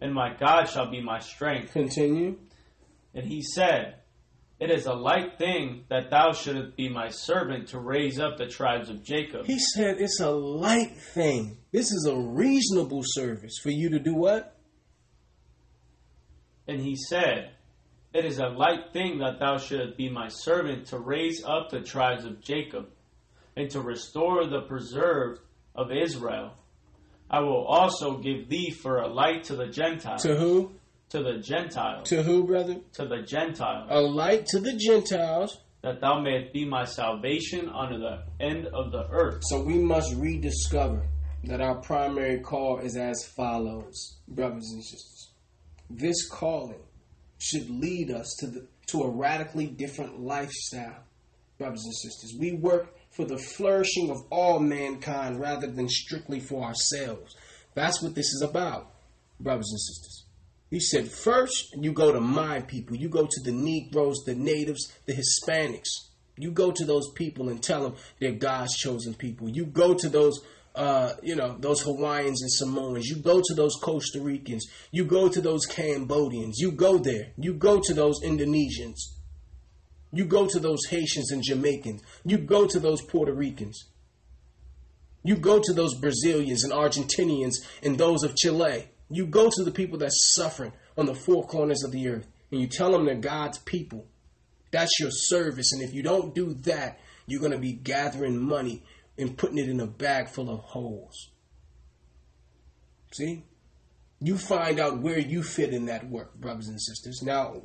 [0.00, 1.72] and my God shall be my strength.
[1.72, 2.36] Continue.
[3.14, 3.96] And he said,
[4.60, 8.46] It is a light thing that thou shouldest be my servant to raise up the
[8.46, 9.46] tribes of Jacob.
[9.46, 11.58] He said it's a light thing.
[11.72, 14.57] This is a reasonable service for you to do what?
[16.68, 17.52] And he said,
[18.12, 21.80] It is a light thing that thou shouldest be my servant to raise up the
[21.80, 22.90] tribes of Jacob,
[23.56, 25.40] and to restore the preserved
[25.74, 26.52] of Israel.
[27.30, 30.22] I will also give thee for a light to the Gentiles.
[30.22, 30.72] To who?
[31.10, 32.08] To the Gentiles.
[32.10, 32.76] To who, brother?
[32.94, 33.88] To the Gentiles.
[33.90, 35.58] A light to the Gentiles.
[35.82, 39.40] That thou mayest be my salvation unto the end of the earth.
[39.44, 41.02] So we must rediscover
[41.44, 45.17] that our primary call is as follows, brothers and sisters.
[45.90, 46.82] This calling
[47.38, 51.02] should lead us to the to a radically different lifestyle,
[51.58, 52.34] brothers and sisters.
[52.38, 57.36] We work for the flourishing of all mankind rather than strictly for ourselves.
[57.74, 58.90] That's what this is about,
[59.38, 60.24] brothers and sisters.
[60.70, 62.96] He said, first, you go to my people.
[62.96, 65.88] You go to the Negroes, the natives, the Hispanics.
[66.36, 69.48] You go to those people and tell them they're God's chosen people.
[69.48, 70.40] You go to those,
[70.78, 73.08] uh, you know, those Hawaiians and Samoans.
[73.08, 74.64] You go to those Costa Ricans.
[74.92, 76.60] You go to those Cambodians.
[76.60, 77.32] You go there.
[77.36, 79.00] You go to those Indonesians.
[80.12, 82.02] You go to those Haitians and Jamaicans.
[82.24, 83.88] You go to those Puerto Ricans.
[85.24, 88.88] You go to those Brazilians and Argentinians and those of Chile.
[89.10, 92.60] You go to the people that's suffering on the four corners of the earth and
[92.60, 94.06] you tell them they're God's people.
[94.70, 95.72] That's your service.
[95.72, 98.84] And if you don't do that, you're going to be gathering money
[99.18, 101.30] and putting it in a bag full of holes.
[103.12, 103.44] See?
[104.20, 107.20] You find out where you fit in that work, brothers and sisters.
[107.22, 107.62] Now,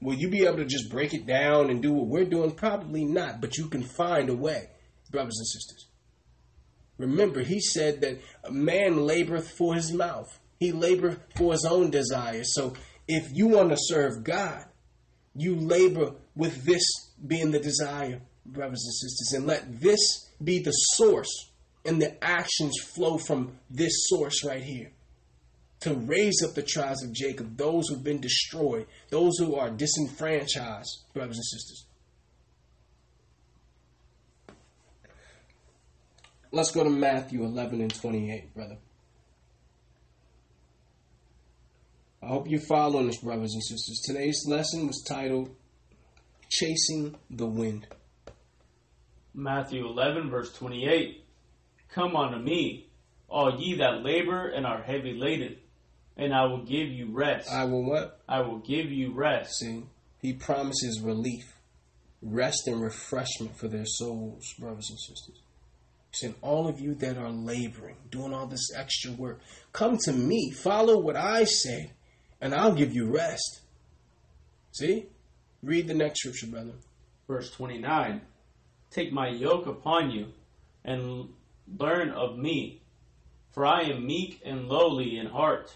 [0.00, 2.52] will you be able to just break it down and do what we're doing?
[2.52, 4.70] Probably not, but you can find a way,
[5.10, 5.88] brothers and sisters.
[6.98, 10.38] Remember, he said that a man laboreth for his mouth.
[10.58, 12.54] He laboreth for his own desires.
[12.54, 12.74] So
[13.08, 14.64] if you want to serve God,
[15.34, 16.84] you labor with this
[17.24, 21.50] being the desire, brothers and sisters, and let this be the source
[21.84, 24.92] and the actions flow from this source right here
[25.80, 31.02] to raise up the tribes of Jacob, those who've been destroyed, those who are disenfranchised,
[31.12, 31.86] brothers and sisters.
[36.52, 38.76] Let's go to Matthew 11 and 28, brother.
[42.22, 44.00] I hope you're following this, brothers and sisters.
[44.04, 45.50] Today's lesson was titled
[46.48, 47.88] Chasing the Wind.
[49.34, 51.24] Matthew 11, verse 28.
[51.94, 52.86] Come unto me,
[53.28, 55.56] all ye that labor and are heavy laden,
[56.16, 57.50] and I will give you rest.
[57.50, 58.20] I will what?
[58.28, 59.58] I will give you rest.
[59.58, 59.84] See,
[60.20, 61.56] he promises relief,
[62.20, 65.40] rest, and refreshment for their souls, brothers and sisters.
[66.12, 69.40] Said, All of you that are laboring, doing all this extra work,
[69.72, 71.92] come to me, follow what I say,
[72.40, 73.60] and I'll give you rest.
[74.72, 75.06] See?
[75.62, 76.72] Read the next scripture, brother.
[77.26, 78.20] Verse 29
[78.92, 80.26] Take my yoke upon you
[80.84, 81.28] and
[81.78, 82.82] learn of me,
[83.52, 85.74] for I am meek and lowly in heart,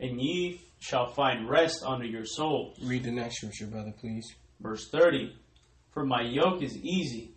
[0.00, 2.78] and ye shall find rest unto your souls.
[2.82, 4.34] Read the next scripture, brother, please.
[4.60, 5.34] Verse 30
[5.92, 7.32] For my yoke is easy,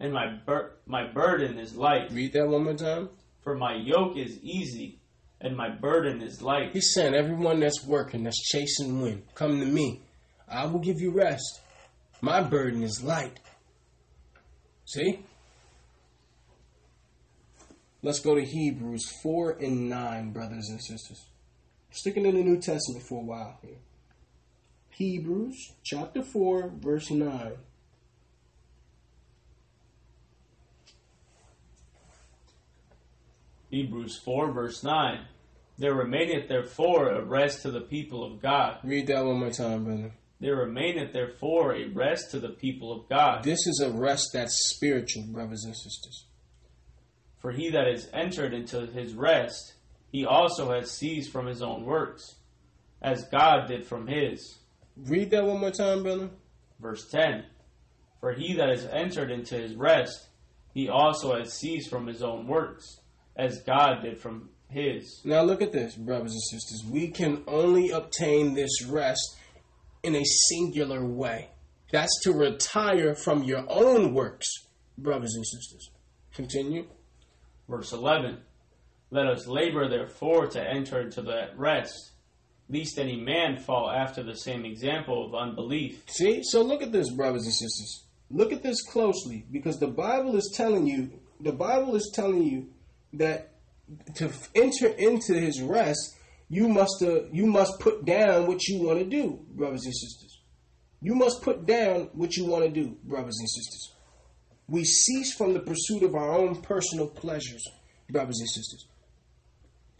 [0.00, 2.10] and my, bur- my burden is light.
[2.10, 3.10] Read that one more time.
[3.42, 4.98] For my yoke is easy,
[5.40, 6.70] and my burden is light.
[6.72, 10.00] He's saying, Everyone that's working, that's chasing wind, come to me.
[10.48, 11.60] I will give you rest.
[12.20, 13.40] My burden is light.
[14.94, 15.24] See?
[18.00, 21.24] Let's go to Hebrews 4 and 9, brothers and sisters.
[21.90, 23.78] Sticking in the New Testament for a while here.
[24.90, 27.52] Hebrews chapter 4, verse 9.
[33.70, 35.24] Hebrews 4, verse 9.
[35.76, 38.78] There remaineth therefore a rest to the people of God.
[38.84, 40.12] Read that one more time, brother.
[40.44, 43.44] There remaineth therefore a rest to the people of God.
[43.44, 46.26] This is a rest that's spiritual, brothers and sisters.
[47.38, 49.72] For he that is entered into his rest,
[50.12, 52.34] he also has ceased from his own works,
[53.00, 54.58] as God did from his.
[54.98, 56.28] Read that one more time, brother.
[56.78, 57.46] Verse 10
[58.20, 60.28] For he that is entered into his rest,
[60.74, 63.00] he also has ceased from his own works,
[63.34, 65.22] as God did from his.
[65.24, 66.84] Now look at this, brothers and sisters.
[66.84, 69.38] We can only obtain this rest
[70.04, 71.48] in a singular way.
[71.90, 74.48] That's to retire from your own works,
[74.98, 75.90] brothers and sisters.
[76.34, 76.86] Continue.
[77.68, 78.38] Verse 11
[79.10, 82.12] Let us labor therefore to enter into that rest,
[82.68, 86.02] lest any man fall after the same example of unbelief.
[86.08, 86.42] See?
[86.42, 88.04] So look at this, brothers and sisters.
[88.30, 91.10] Look at this closely because the Bible is telling you,
[91.40, 92.68] the Bible is telling you
[93.14, 93.52] that
[94.16, 96.16] to enter into his rest,
[96.54, 100.40] you must uh, you must put down what you want to do, brothers and sisters.
[101.02, 103.92] You must put down what you want to do, brothers and sisters.
[104.68, 107.66] We cease from the pursuit of our own personal pleasures,
[108.08, 108.86] brothers and sisters.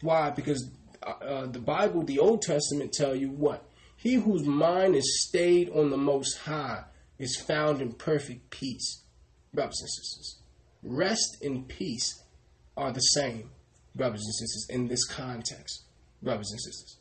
[0.01, 0.31] Why?
[0.31, 0.71] Because
[1.03, 5.69] uh, uh, the Bible, the Old Testament, tell you what he whose mind is stayed
[5.69, 6.83] on the Most High
[7.17, 9.03] is found in perfect peace,
[9.53, 10.39] brothers and sisters.
[10.83, 12.23] Rest and peace
[12.77, 13.49] are the same,
[13.95, 15.84] brothers and sisters, in this context,
[16.21, 16.97] brothers and sisters.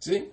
[0.00, 0.28] See?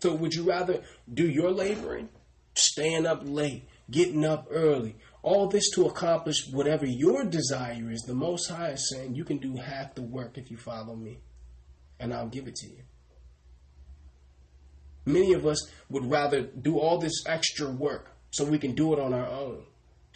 [0.00, 0.82] So, would you rather
[1.12, 2.08] do your laboring,
[2.54, 8.02] staying up late, getting up early, all this to accomplish whatever your desire is?
[8.02, 11.20] The Most High is saying you can do half the work if you follow me,
[11.98, 12.82] and I'll give it to you.
[15.06, 18.98] Many of us would rather do all this extra work so we can do it
[18.98, 19.62] on our own,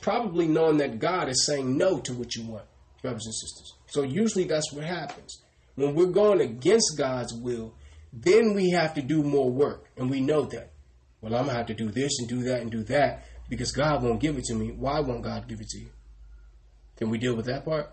[0.02, 2.66] probably knowing that God is saying no to what you want,
[3.00, 3.74] brothers and sisters.
[3.90, 5.42] So, usually that's what happens.
[5.74, 7.74] When we're going against God's will,
[8.12, 10.72] then we have to do more work, and we know that.
[11.20, 14.02] Well, I'm gonna have to do this and do that and do that because God
[14.02, 14.72] won't give it to me.
[14.72, 15.90] Why won't God give it to you?
[16.96, 17.90] Can we deal with that part?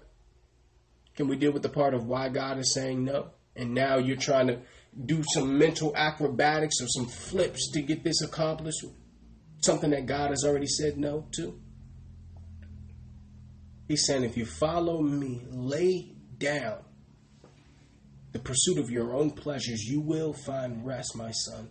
[1.15, 3.31] Can we deal with the part of why God is saying no?
[3.55, 4.59] And now you're trying to
[5.05, 8.85] do some mental acrobatics or some flips to get this accomplished?
[9.61, 11.59] Something that God has already said no to?
[13.87, 16.79] He's saying, if you follow me, lay down
[18.33, 21.69] the pursuit of your own pleasures, you will find rest, my son.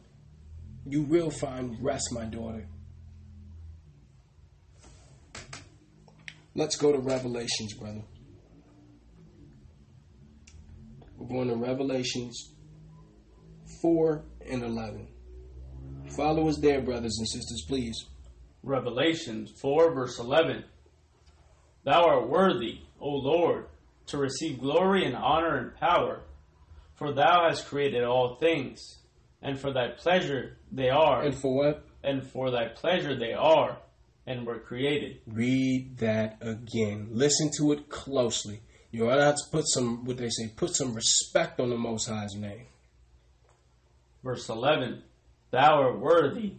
[0.87, 2.67] You will find rest, my daughter.
[6.55, 8.03] Let's go to Revelations, brother.
[11.19, 12.55] We're going to Revelations
[13.83, 15.09] 4 and 11.
[16.17, 18.07] Follow us there, brothers and sisters, please.
[18.63, 20.65] Revelations 4, verse 11.
[21.87, 23.67] Thou art worthy, O Lord,
[24.09, 26.23] to receive glory and honor and power,
[26.97, 28.81] for thou hast created all things,
[29.41, 31.85] and for thy pleasure they are, And for what?
[32.03, 33.79] and for thy pleasure they are,
[34.27, 35.21] and were created.
[35.29, 37.11] Read that again.
[37.13, 38.63] Listen to it closely.
[38.91, 42.67] You're gonna put some, what they say, put some respect on the Most High's name.
[44.25, 45.05] Verse 11.
[45.53, 46.55] Thou art worthy,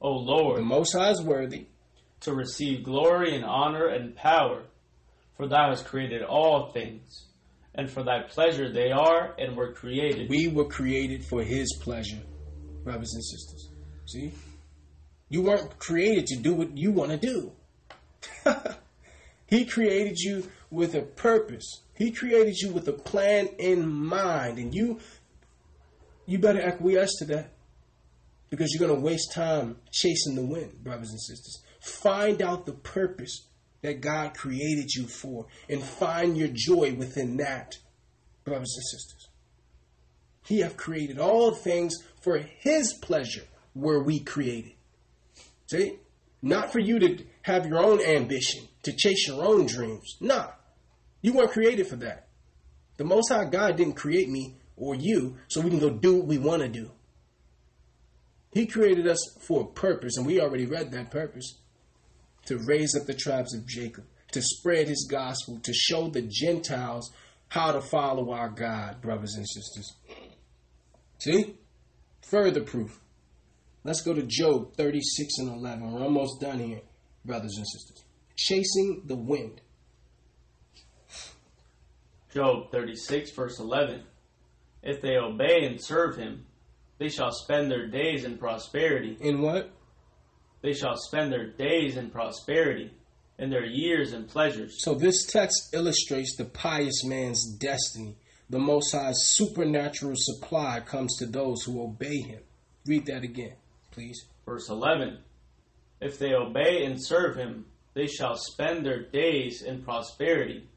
[0.00, 0.58] O Lord.
[0.58, 1.66] The Most High is worthy.
[2.20, 4.64] To receive glory and honor and power,
[5.36, 7.26] for thou hast created all things,
[7.74, 10.28] and for thy pleasure they are, and were created.
[10.28, 12.22] We were created for His pleasure,
[12.84, 13.68] brothers and sisters.
[14.06, 14.32] See?
[15.28, 17.52] You weren't created to do what you want to do.
[19.46, 21.82] he created you with a purpose.
[21.94, 25.00] He created you with a plan in mind, and you
[26.26, 27.52] you better acquiesce to that
[28.50, 31.62] because you're going to waste time chasing the wind, brothers and sisters.
[31.80, 33.46] Find out the purpose
[33.82, 37.78] that God created you for and find your joy within that,
[38.44, 39.28] brothers and sisters.
[40.44, 43.44] He hath created all things for his pleasure
[43.74, 44.72] were we created.
[45.70, 45.98] See?
[46.40, 50.16] Not for you to have your own ambition, to chase your own dreams.
[50.20, 50.48] Nah.
[51.20, 52.28] You weren't created for that.
[52.96, 56.26] The Most High God didn't create me or you so we can go do what
[56.26, 56.90] we want to do.
[58.52, 61.58] He created us for a purpose, and we already read that purpose
[62.48, 67.12] to raise up the tribes of Jacob, to spread his gospel, to show the Gentiles
[67.48, 69.94] how to follow our God, brothers and sisters.
[71.18, 71.56] See?
[72.22, 73.00] Further proof.
[73.84, 75.92] Let's go to Job 36 and 11.
[75.92, 76.80] We're almost done here,
[77.24, 78.04] brothers and sisters.
[78.34, 79.60] Chasing the wind.
[82.32, 84.02] Job 36, verse 11.
[84.82, 86.46] If they obey and serve him,
[86.98, 89.18] they shall spend their days in prosperity.
[89.20, 89.70] In what?
[90.60, 92.90] They shall spend their days in prosperity,
[93.38, 94.82] and their years in pleasures.
[94.82, 98.16] So this text illustrates the pious man's destiny.
[98.50, 102.40] The Most High's supernatural supply comes to those who obey him.
[102.86, 103.54] Read that again,
[103.90, 104.24] please.
[104.44, 105.18] Verse 11.
[106.00, 110.68] If they obey and serve him, they shall spend their days in prosperity,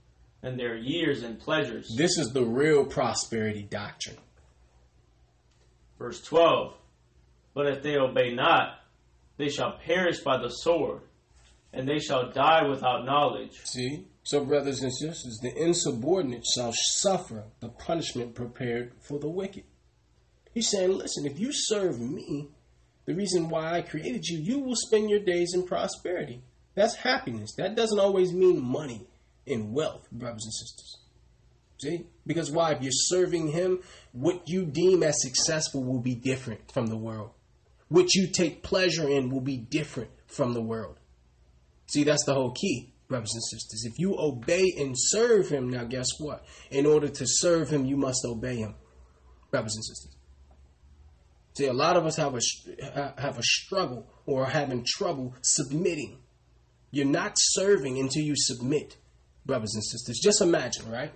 [0.43, 1.93] and their years in pleasures.
[1.95, 4.17] This is the real prosperity doctrine.
[5.97, 6.73] Verse 12
[7.53, 8.80] But if they obey not,
[9.41, 11.01] they shall perish by the sword,
[11.73, 13.59] and they shall die without knowledge.
[13.63, 14.07] See?
[14.23, 19.63] So, brothers and sisters, the insubordinate shall suffer the punishment prepared for the wicked.
[20.53, 22.49] He's saying, listen, if you serve me,
[23.05, 26.43] the reason why I created you, you will spend your days in prosperity.
[26.75, 27.55] That's happiness.
[27.57, 29.07] That doesn't always mean money.
[29.47, 30.97] and wealth, brothers and sisters.
[31.81, 32.05] See?
[32.27, 32.73] Because why?
[32.73, 33.79] If you're serving Him,
[34.11, 37.31] what you deem as successful will be different from the world.
[37.91, 40.97] What you take pleasure in will be different from the world.
[41.87, 43.83] See, that's the whole key, brothers and sisters.
[43.83, 46.45] If you obey and serve Him, now guess what?
[46.69, 48.75] In order to serve Him, you must obey Him,
[49.49, 50.15] brothers and sisters.
[51.57, 56.19] See, a lot of us have a have a struggle or having trouble submitting.
[56.91, 58.95] You're not serving until you submit,
[59.45, 60.17] brothers and sisters.
[60.23, 61.11] Just imagine, right?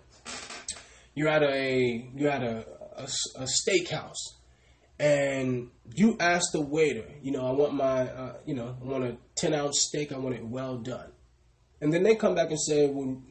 [1.13, 2.65] You're at a you're at a,
[2.97, 3.07] a,
[3.37, 4.19] a steakhouse,
[4.99, 9.03] and you ask the waiter, you know, I want my, uh, you know, I want
[9.03, 10.11] a ten ounce steak.
[10.11, 11.11] I want it well done,
[11.81, 13.21] and then they come back and say, well,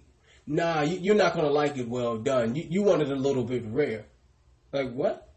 [0.47, 2.55] nah, you, are not gonna like it well done.
[2.55, 4.07] You, you want it a little bit rare.
[4.73, 5.29] Like what?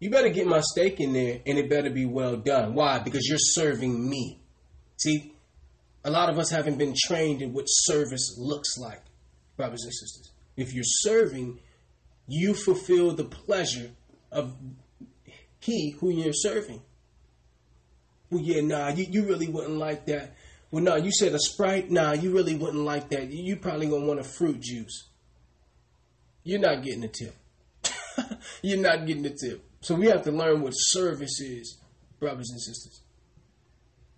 [0.00, 2.74] You better get my steak in there and it better be well done.
[2.74, 3.00] Why?
[3.00, 4.40] Because you're serving me.
[4.96, 5.34] See,
[6.04, 9.02] a lot of us haven't been trained in what service looks like,
[9.56, 10.32] brothers and sisters.
[10.56, 11.58] If you're serving,
[12.28, 13.90] you fulfill the pleasure
[14.30, 14.56] of
[15.60, 16.82] he who you're serving.
[18.30, 20.34] Well, yeah, nah, you, you really wouldn't like that.
[20.70, 21.90] Well, nah, you said a Sprite.
[21.90, 23.32] Nah, you really wouldn't like that.
[23.32, 25.08] You, probably gonna want a fruit juice.
[26.44, 27.34] You're not getting a tip.
[28.62, 29.64] you're not getting a tip.
[29.80, 31.78] So we have to learn what service is,
[32.18, 33.00] brothers and sisters.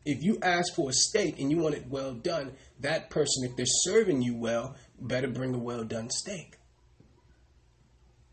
[0.05, 3.57] If you ask for a steak and you want it well done, that person, if
[3.57, 6.57] they're serving you well, better bring a well done steak.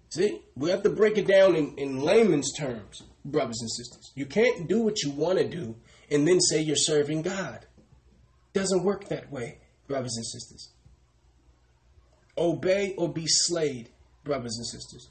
[0.09, 4.11] See, we have to break it down in, in layman's terms, brothers and sisters.
[4.15, 5.75] You can't do what you want to do
[6.09, 7.65] and then say you're serving God.
[8.53, 10.69] Doesn't work that way, brothers and sisters.
[12.38, 13.89] Obey or be slayed,
[14.23, 15.09] brothers and sisters.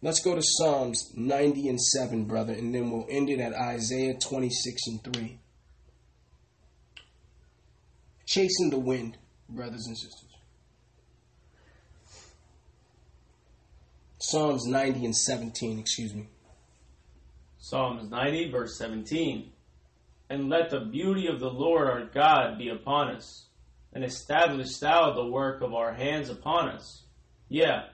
[0.00, 4.14] Let's go to Psalms 90 and 7, brother, and then we'll end it at Isaiah
[4.14, 5.38] 26 and 3.
[8.24, 9.16] Chasing the wind,
[9.48, 10.27] brothers and sisters.
[14.30, 16.28] Psalms 90 and 17, excuse me.
[17.56, 19.50] Psalms 90, verse 17.
[20.28, 23.46] And let the beauty of the Lord our God be upon us,
[23.94, 27.04] and establish thou the work of our hands upon us.
[27.48, 27.84] Yeah,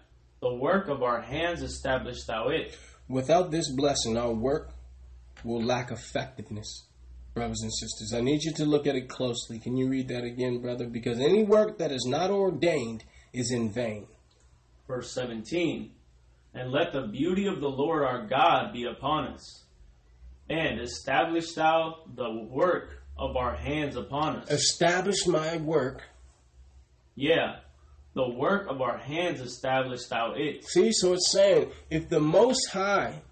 [0.40, 2.77] the work of our hands establish thou it.
[3.09, 4.73] Without this blessing, our work
[5.44, 6.89] will lack effectiveness.
[7.32, 9.61] Brothers and sisters, I need you to look at it closely.
[9.61, 10.89] Can you read that again, brother?
[10.89, 14.09] Because any work that is not ordained is in vain.
[14.89, 15.93] Verse 17
[16.55, 19.64] And let the beauty of the Lord our God be upon us,
[20.48, 24.51] and establish thou the work of our hands upon us.
[24.51, 26.02] Establish my work.
[27.16, 27.56] Yeah,
[28.14, 30.64] the work of our hands establish thou it.
[30.64, 33.22] See, so it's saying, if the Most High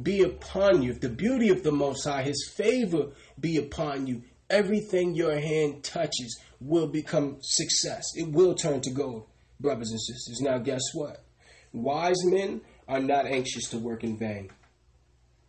[0.00, 4.22] be upon you, if the beauty of the Most High, His favor be upon you,
[4.50, 8.04] everything your hand touches will become success.
[8.16, 9.26] It will turn to gold,
[9.60, 10.40] brothers and sisters.
[10.40, 11.23] Now, guess what?
[11.74, 14.50] Wise men are not anxious to work in vain.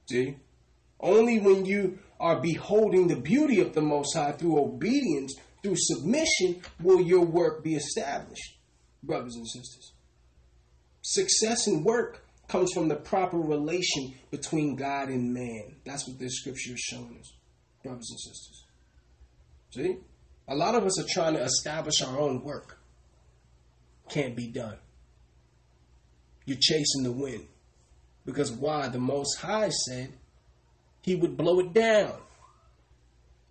[0.09, 0.35] See?
[0.99, 6.61] Only when you are beholding the beauty of the Most High through obedience, through submission,
[6.81, 8.55] will your work be established
[9.05, 9.93] brothers and sisters.
[11.01, 15.75] Success in work comes from the proper relation between God and man.
[15.85, 17.33] That's what this scripture is showing us,
[17.83, 18.63] brothers and sisters.
[19.71, 19.97] See?
[20.47, 22.79] A lot of us are trying to establish our own work.
[24.09, 24.77] Can't be done.
[26.45, 27.47] You're chasing the wind.
[28.25, 28.87] Because why?
[28.87, 30.13] The Most High said
[31.01, 32.13] he would blow it down.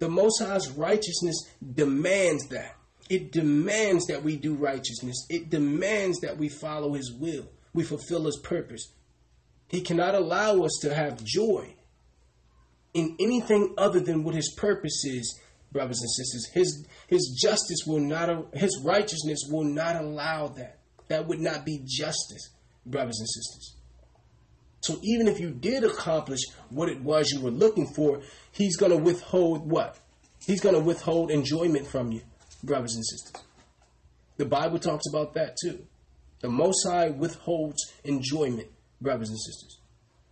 [0.01, 1.37] The Most High's righteousness
[1.75, 2.75] demands that.
[3.09, 5.25] It demands that we do righteousness.
[5.29, 7.47] It demands that we follow His will.
[7.73, 8.93] We fulfill His purpose.
[9.69, 11.77] He cannot allow us to have joy
[12.93, 15.39] in anything other than what His purpose is,
[15.71, 16.51] brothers and sisters.
[16.55, 18.55] His His justice will not.
[18.55, 20.81] His righteousness will not allow that.
[21.09, 22.51] That would not be justice,
[22.87, 23.75] brothers and sisters.
[24.81, 28.21] So even if you did accomplish what it was you were looking for,
[28.53, 29.99] He's going to withhold what?
[30.47, 32.21] He's going to withhold enjoyment from you
[32.65, 33.43] brothers and sisters.
[34.37, 35.87] The Bible talks about that too.
[36.41, 38.69] The Most High withholds enjoyment,
[39.01, 39.79] brothers and sisters.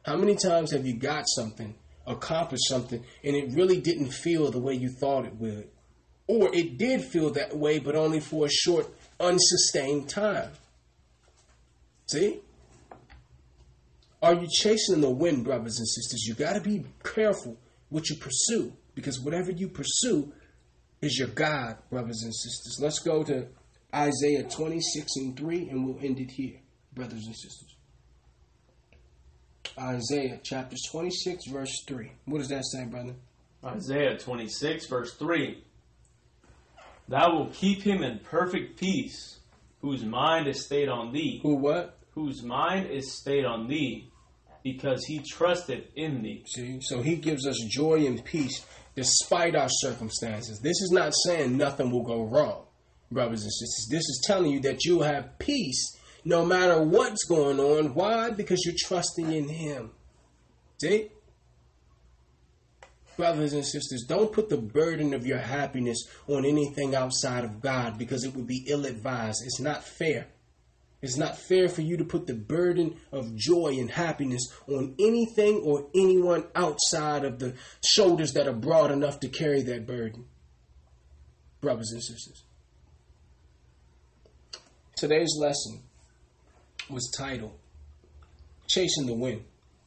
[0.04, 1.74] How many times have you got something,
[2.06, 5.68] accomplished something, and it really didn't feel the way you thought it would?
[6.26, 8.88] Or it did feel that way, but only for a short,
[9.20, 10.50] unsustained time?
[12.12, 12.40] See?
[14.22, 16.26] Are you chasing the wind, brothers and sisters?
[16.26, 17.56] You got to be careful
[17.88, 20.32] what you pursue, because whatever you pursue
[21.00, 22.78] is your God, brothers and sisters.
[22.80, 23.48] Let's go to
[23.94, 26.60] Isaiah 26 and 3, and we'll end it here,
[26.94, 27.74] brothers and sisters.
[29.78, 32.12] Isaiah chapter 26, verse 3.
[32.26, 33.14] What does that say, brother?
[33.64, 35.64] Isaiah 26, verse 3.
[37.08, 39.38] Thou will keep him in perfect peace,
[39.80, 41.98] whose mind is stayed on thee, Who what?
[42.14, 44.12] Whose mind is stayed on thee,
[44.62, 46.44] because he trusted in thee.
[46.46, 46.80] See?
[46.80, 48.64] So he gives us joy and peace
[48.94, 50.60] despite our circumstances.
[50.60, 52.64] This is not saying nothing will go wrong,
[53.10, 53.88] brothers and sisters.
[53.90, 57.94] This is telling you that you'll have peace no matter what's going on.
[57.94, 58.30] Why?
[58.30, 59.90] Because you're trusting in him.
[60.80, 61.08] See?
[63.16, 67.98] Brothers and sisters, don't put the burden of your happiness on anything outside of God
[67.98, 69.42] because it would be ill advised.
[69.44, 70.28] It's not fair.
[71.02, 75.56] It's not fair for you to put the burden of joy and happiness on anything
[75.64, 77.54] or anyone outside of the
[77.84, 80.26] shoulders that are broad enough to carry that burden.
[81.60, 82.44] Brothers and sisters.
[84.96, 85.82] Today's lesson
[86.88, 87.58] was titled
[88.68, 89.42] Chasing the Wind,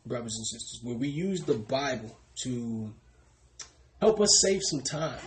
[0.06, 2.94] brothers and sisters, where we use the Bible to
[4.02, 5.20] help us save some time,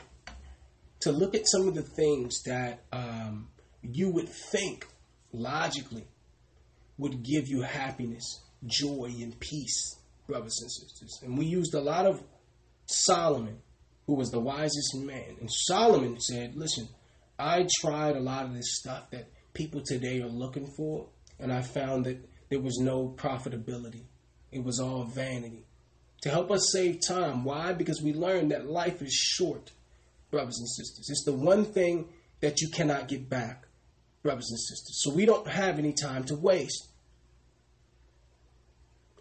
[1.01, 3.49] to look at some of the things that um,
[3.83, 4.87] you would think
[5.33, 6.07] logically
[6.99, 9.97] would give you happiness, joy, and peace,
[10.27, 11.21] brothers and sisters.
[11.23, 12.23] And we used a lot of
[12.87, 13.59] Solomon,
[14.07, 15.37] who was the wisest man.
[15.41, 16.89] And Solomon said, Listen,
[17.39, 21.07] I tried a lot of this stuff that people today are looking for,
[21.39, 22.19] and I found that
[22.51, 24.05] there was no profitability.
[24.51, 25.67] It was all vanity.
[26.23, 27.45] To help us save time.
[27.45, 27.73] Why?
[27.73, 29.71] Because we learned that life is short,
[30.31, 31.09] brothers and sisters.
[31.11, 32.09] It's the one thing
[32.41, 33.68] that you cannot get back
[34.23, 35.01] brothers and sisters.
[35.03, 36.89] So we don't have any time to waste.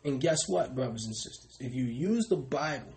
[0.04, 1.58] And guess what, brothers and sisters?
[1.60, 2.94] If you use the Bible,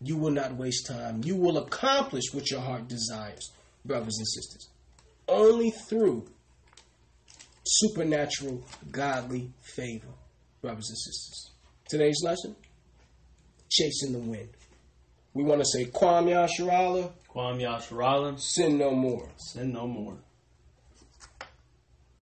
[0.00, 1.22] you will not waste time.
[1.24, 3.52] You will accomplish what your heart desires,
[3.84, 4.68] brothers and sisters.
[5.28, 6.26] Only through
[7.64, 10.08] supernatural, godly favor,
[10.62, 11.50] brothers and sisters.
[11.88, 12.56] Today's lesson
[13.70, 14.48] chasing the wind.
[15.34, 19.28] We want to say, Kwam Yasharala, Kwam Yasharala, sin no more.
[19.36, 20.16] sin no more.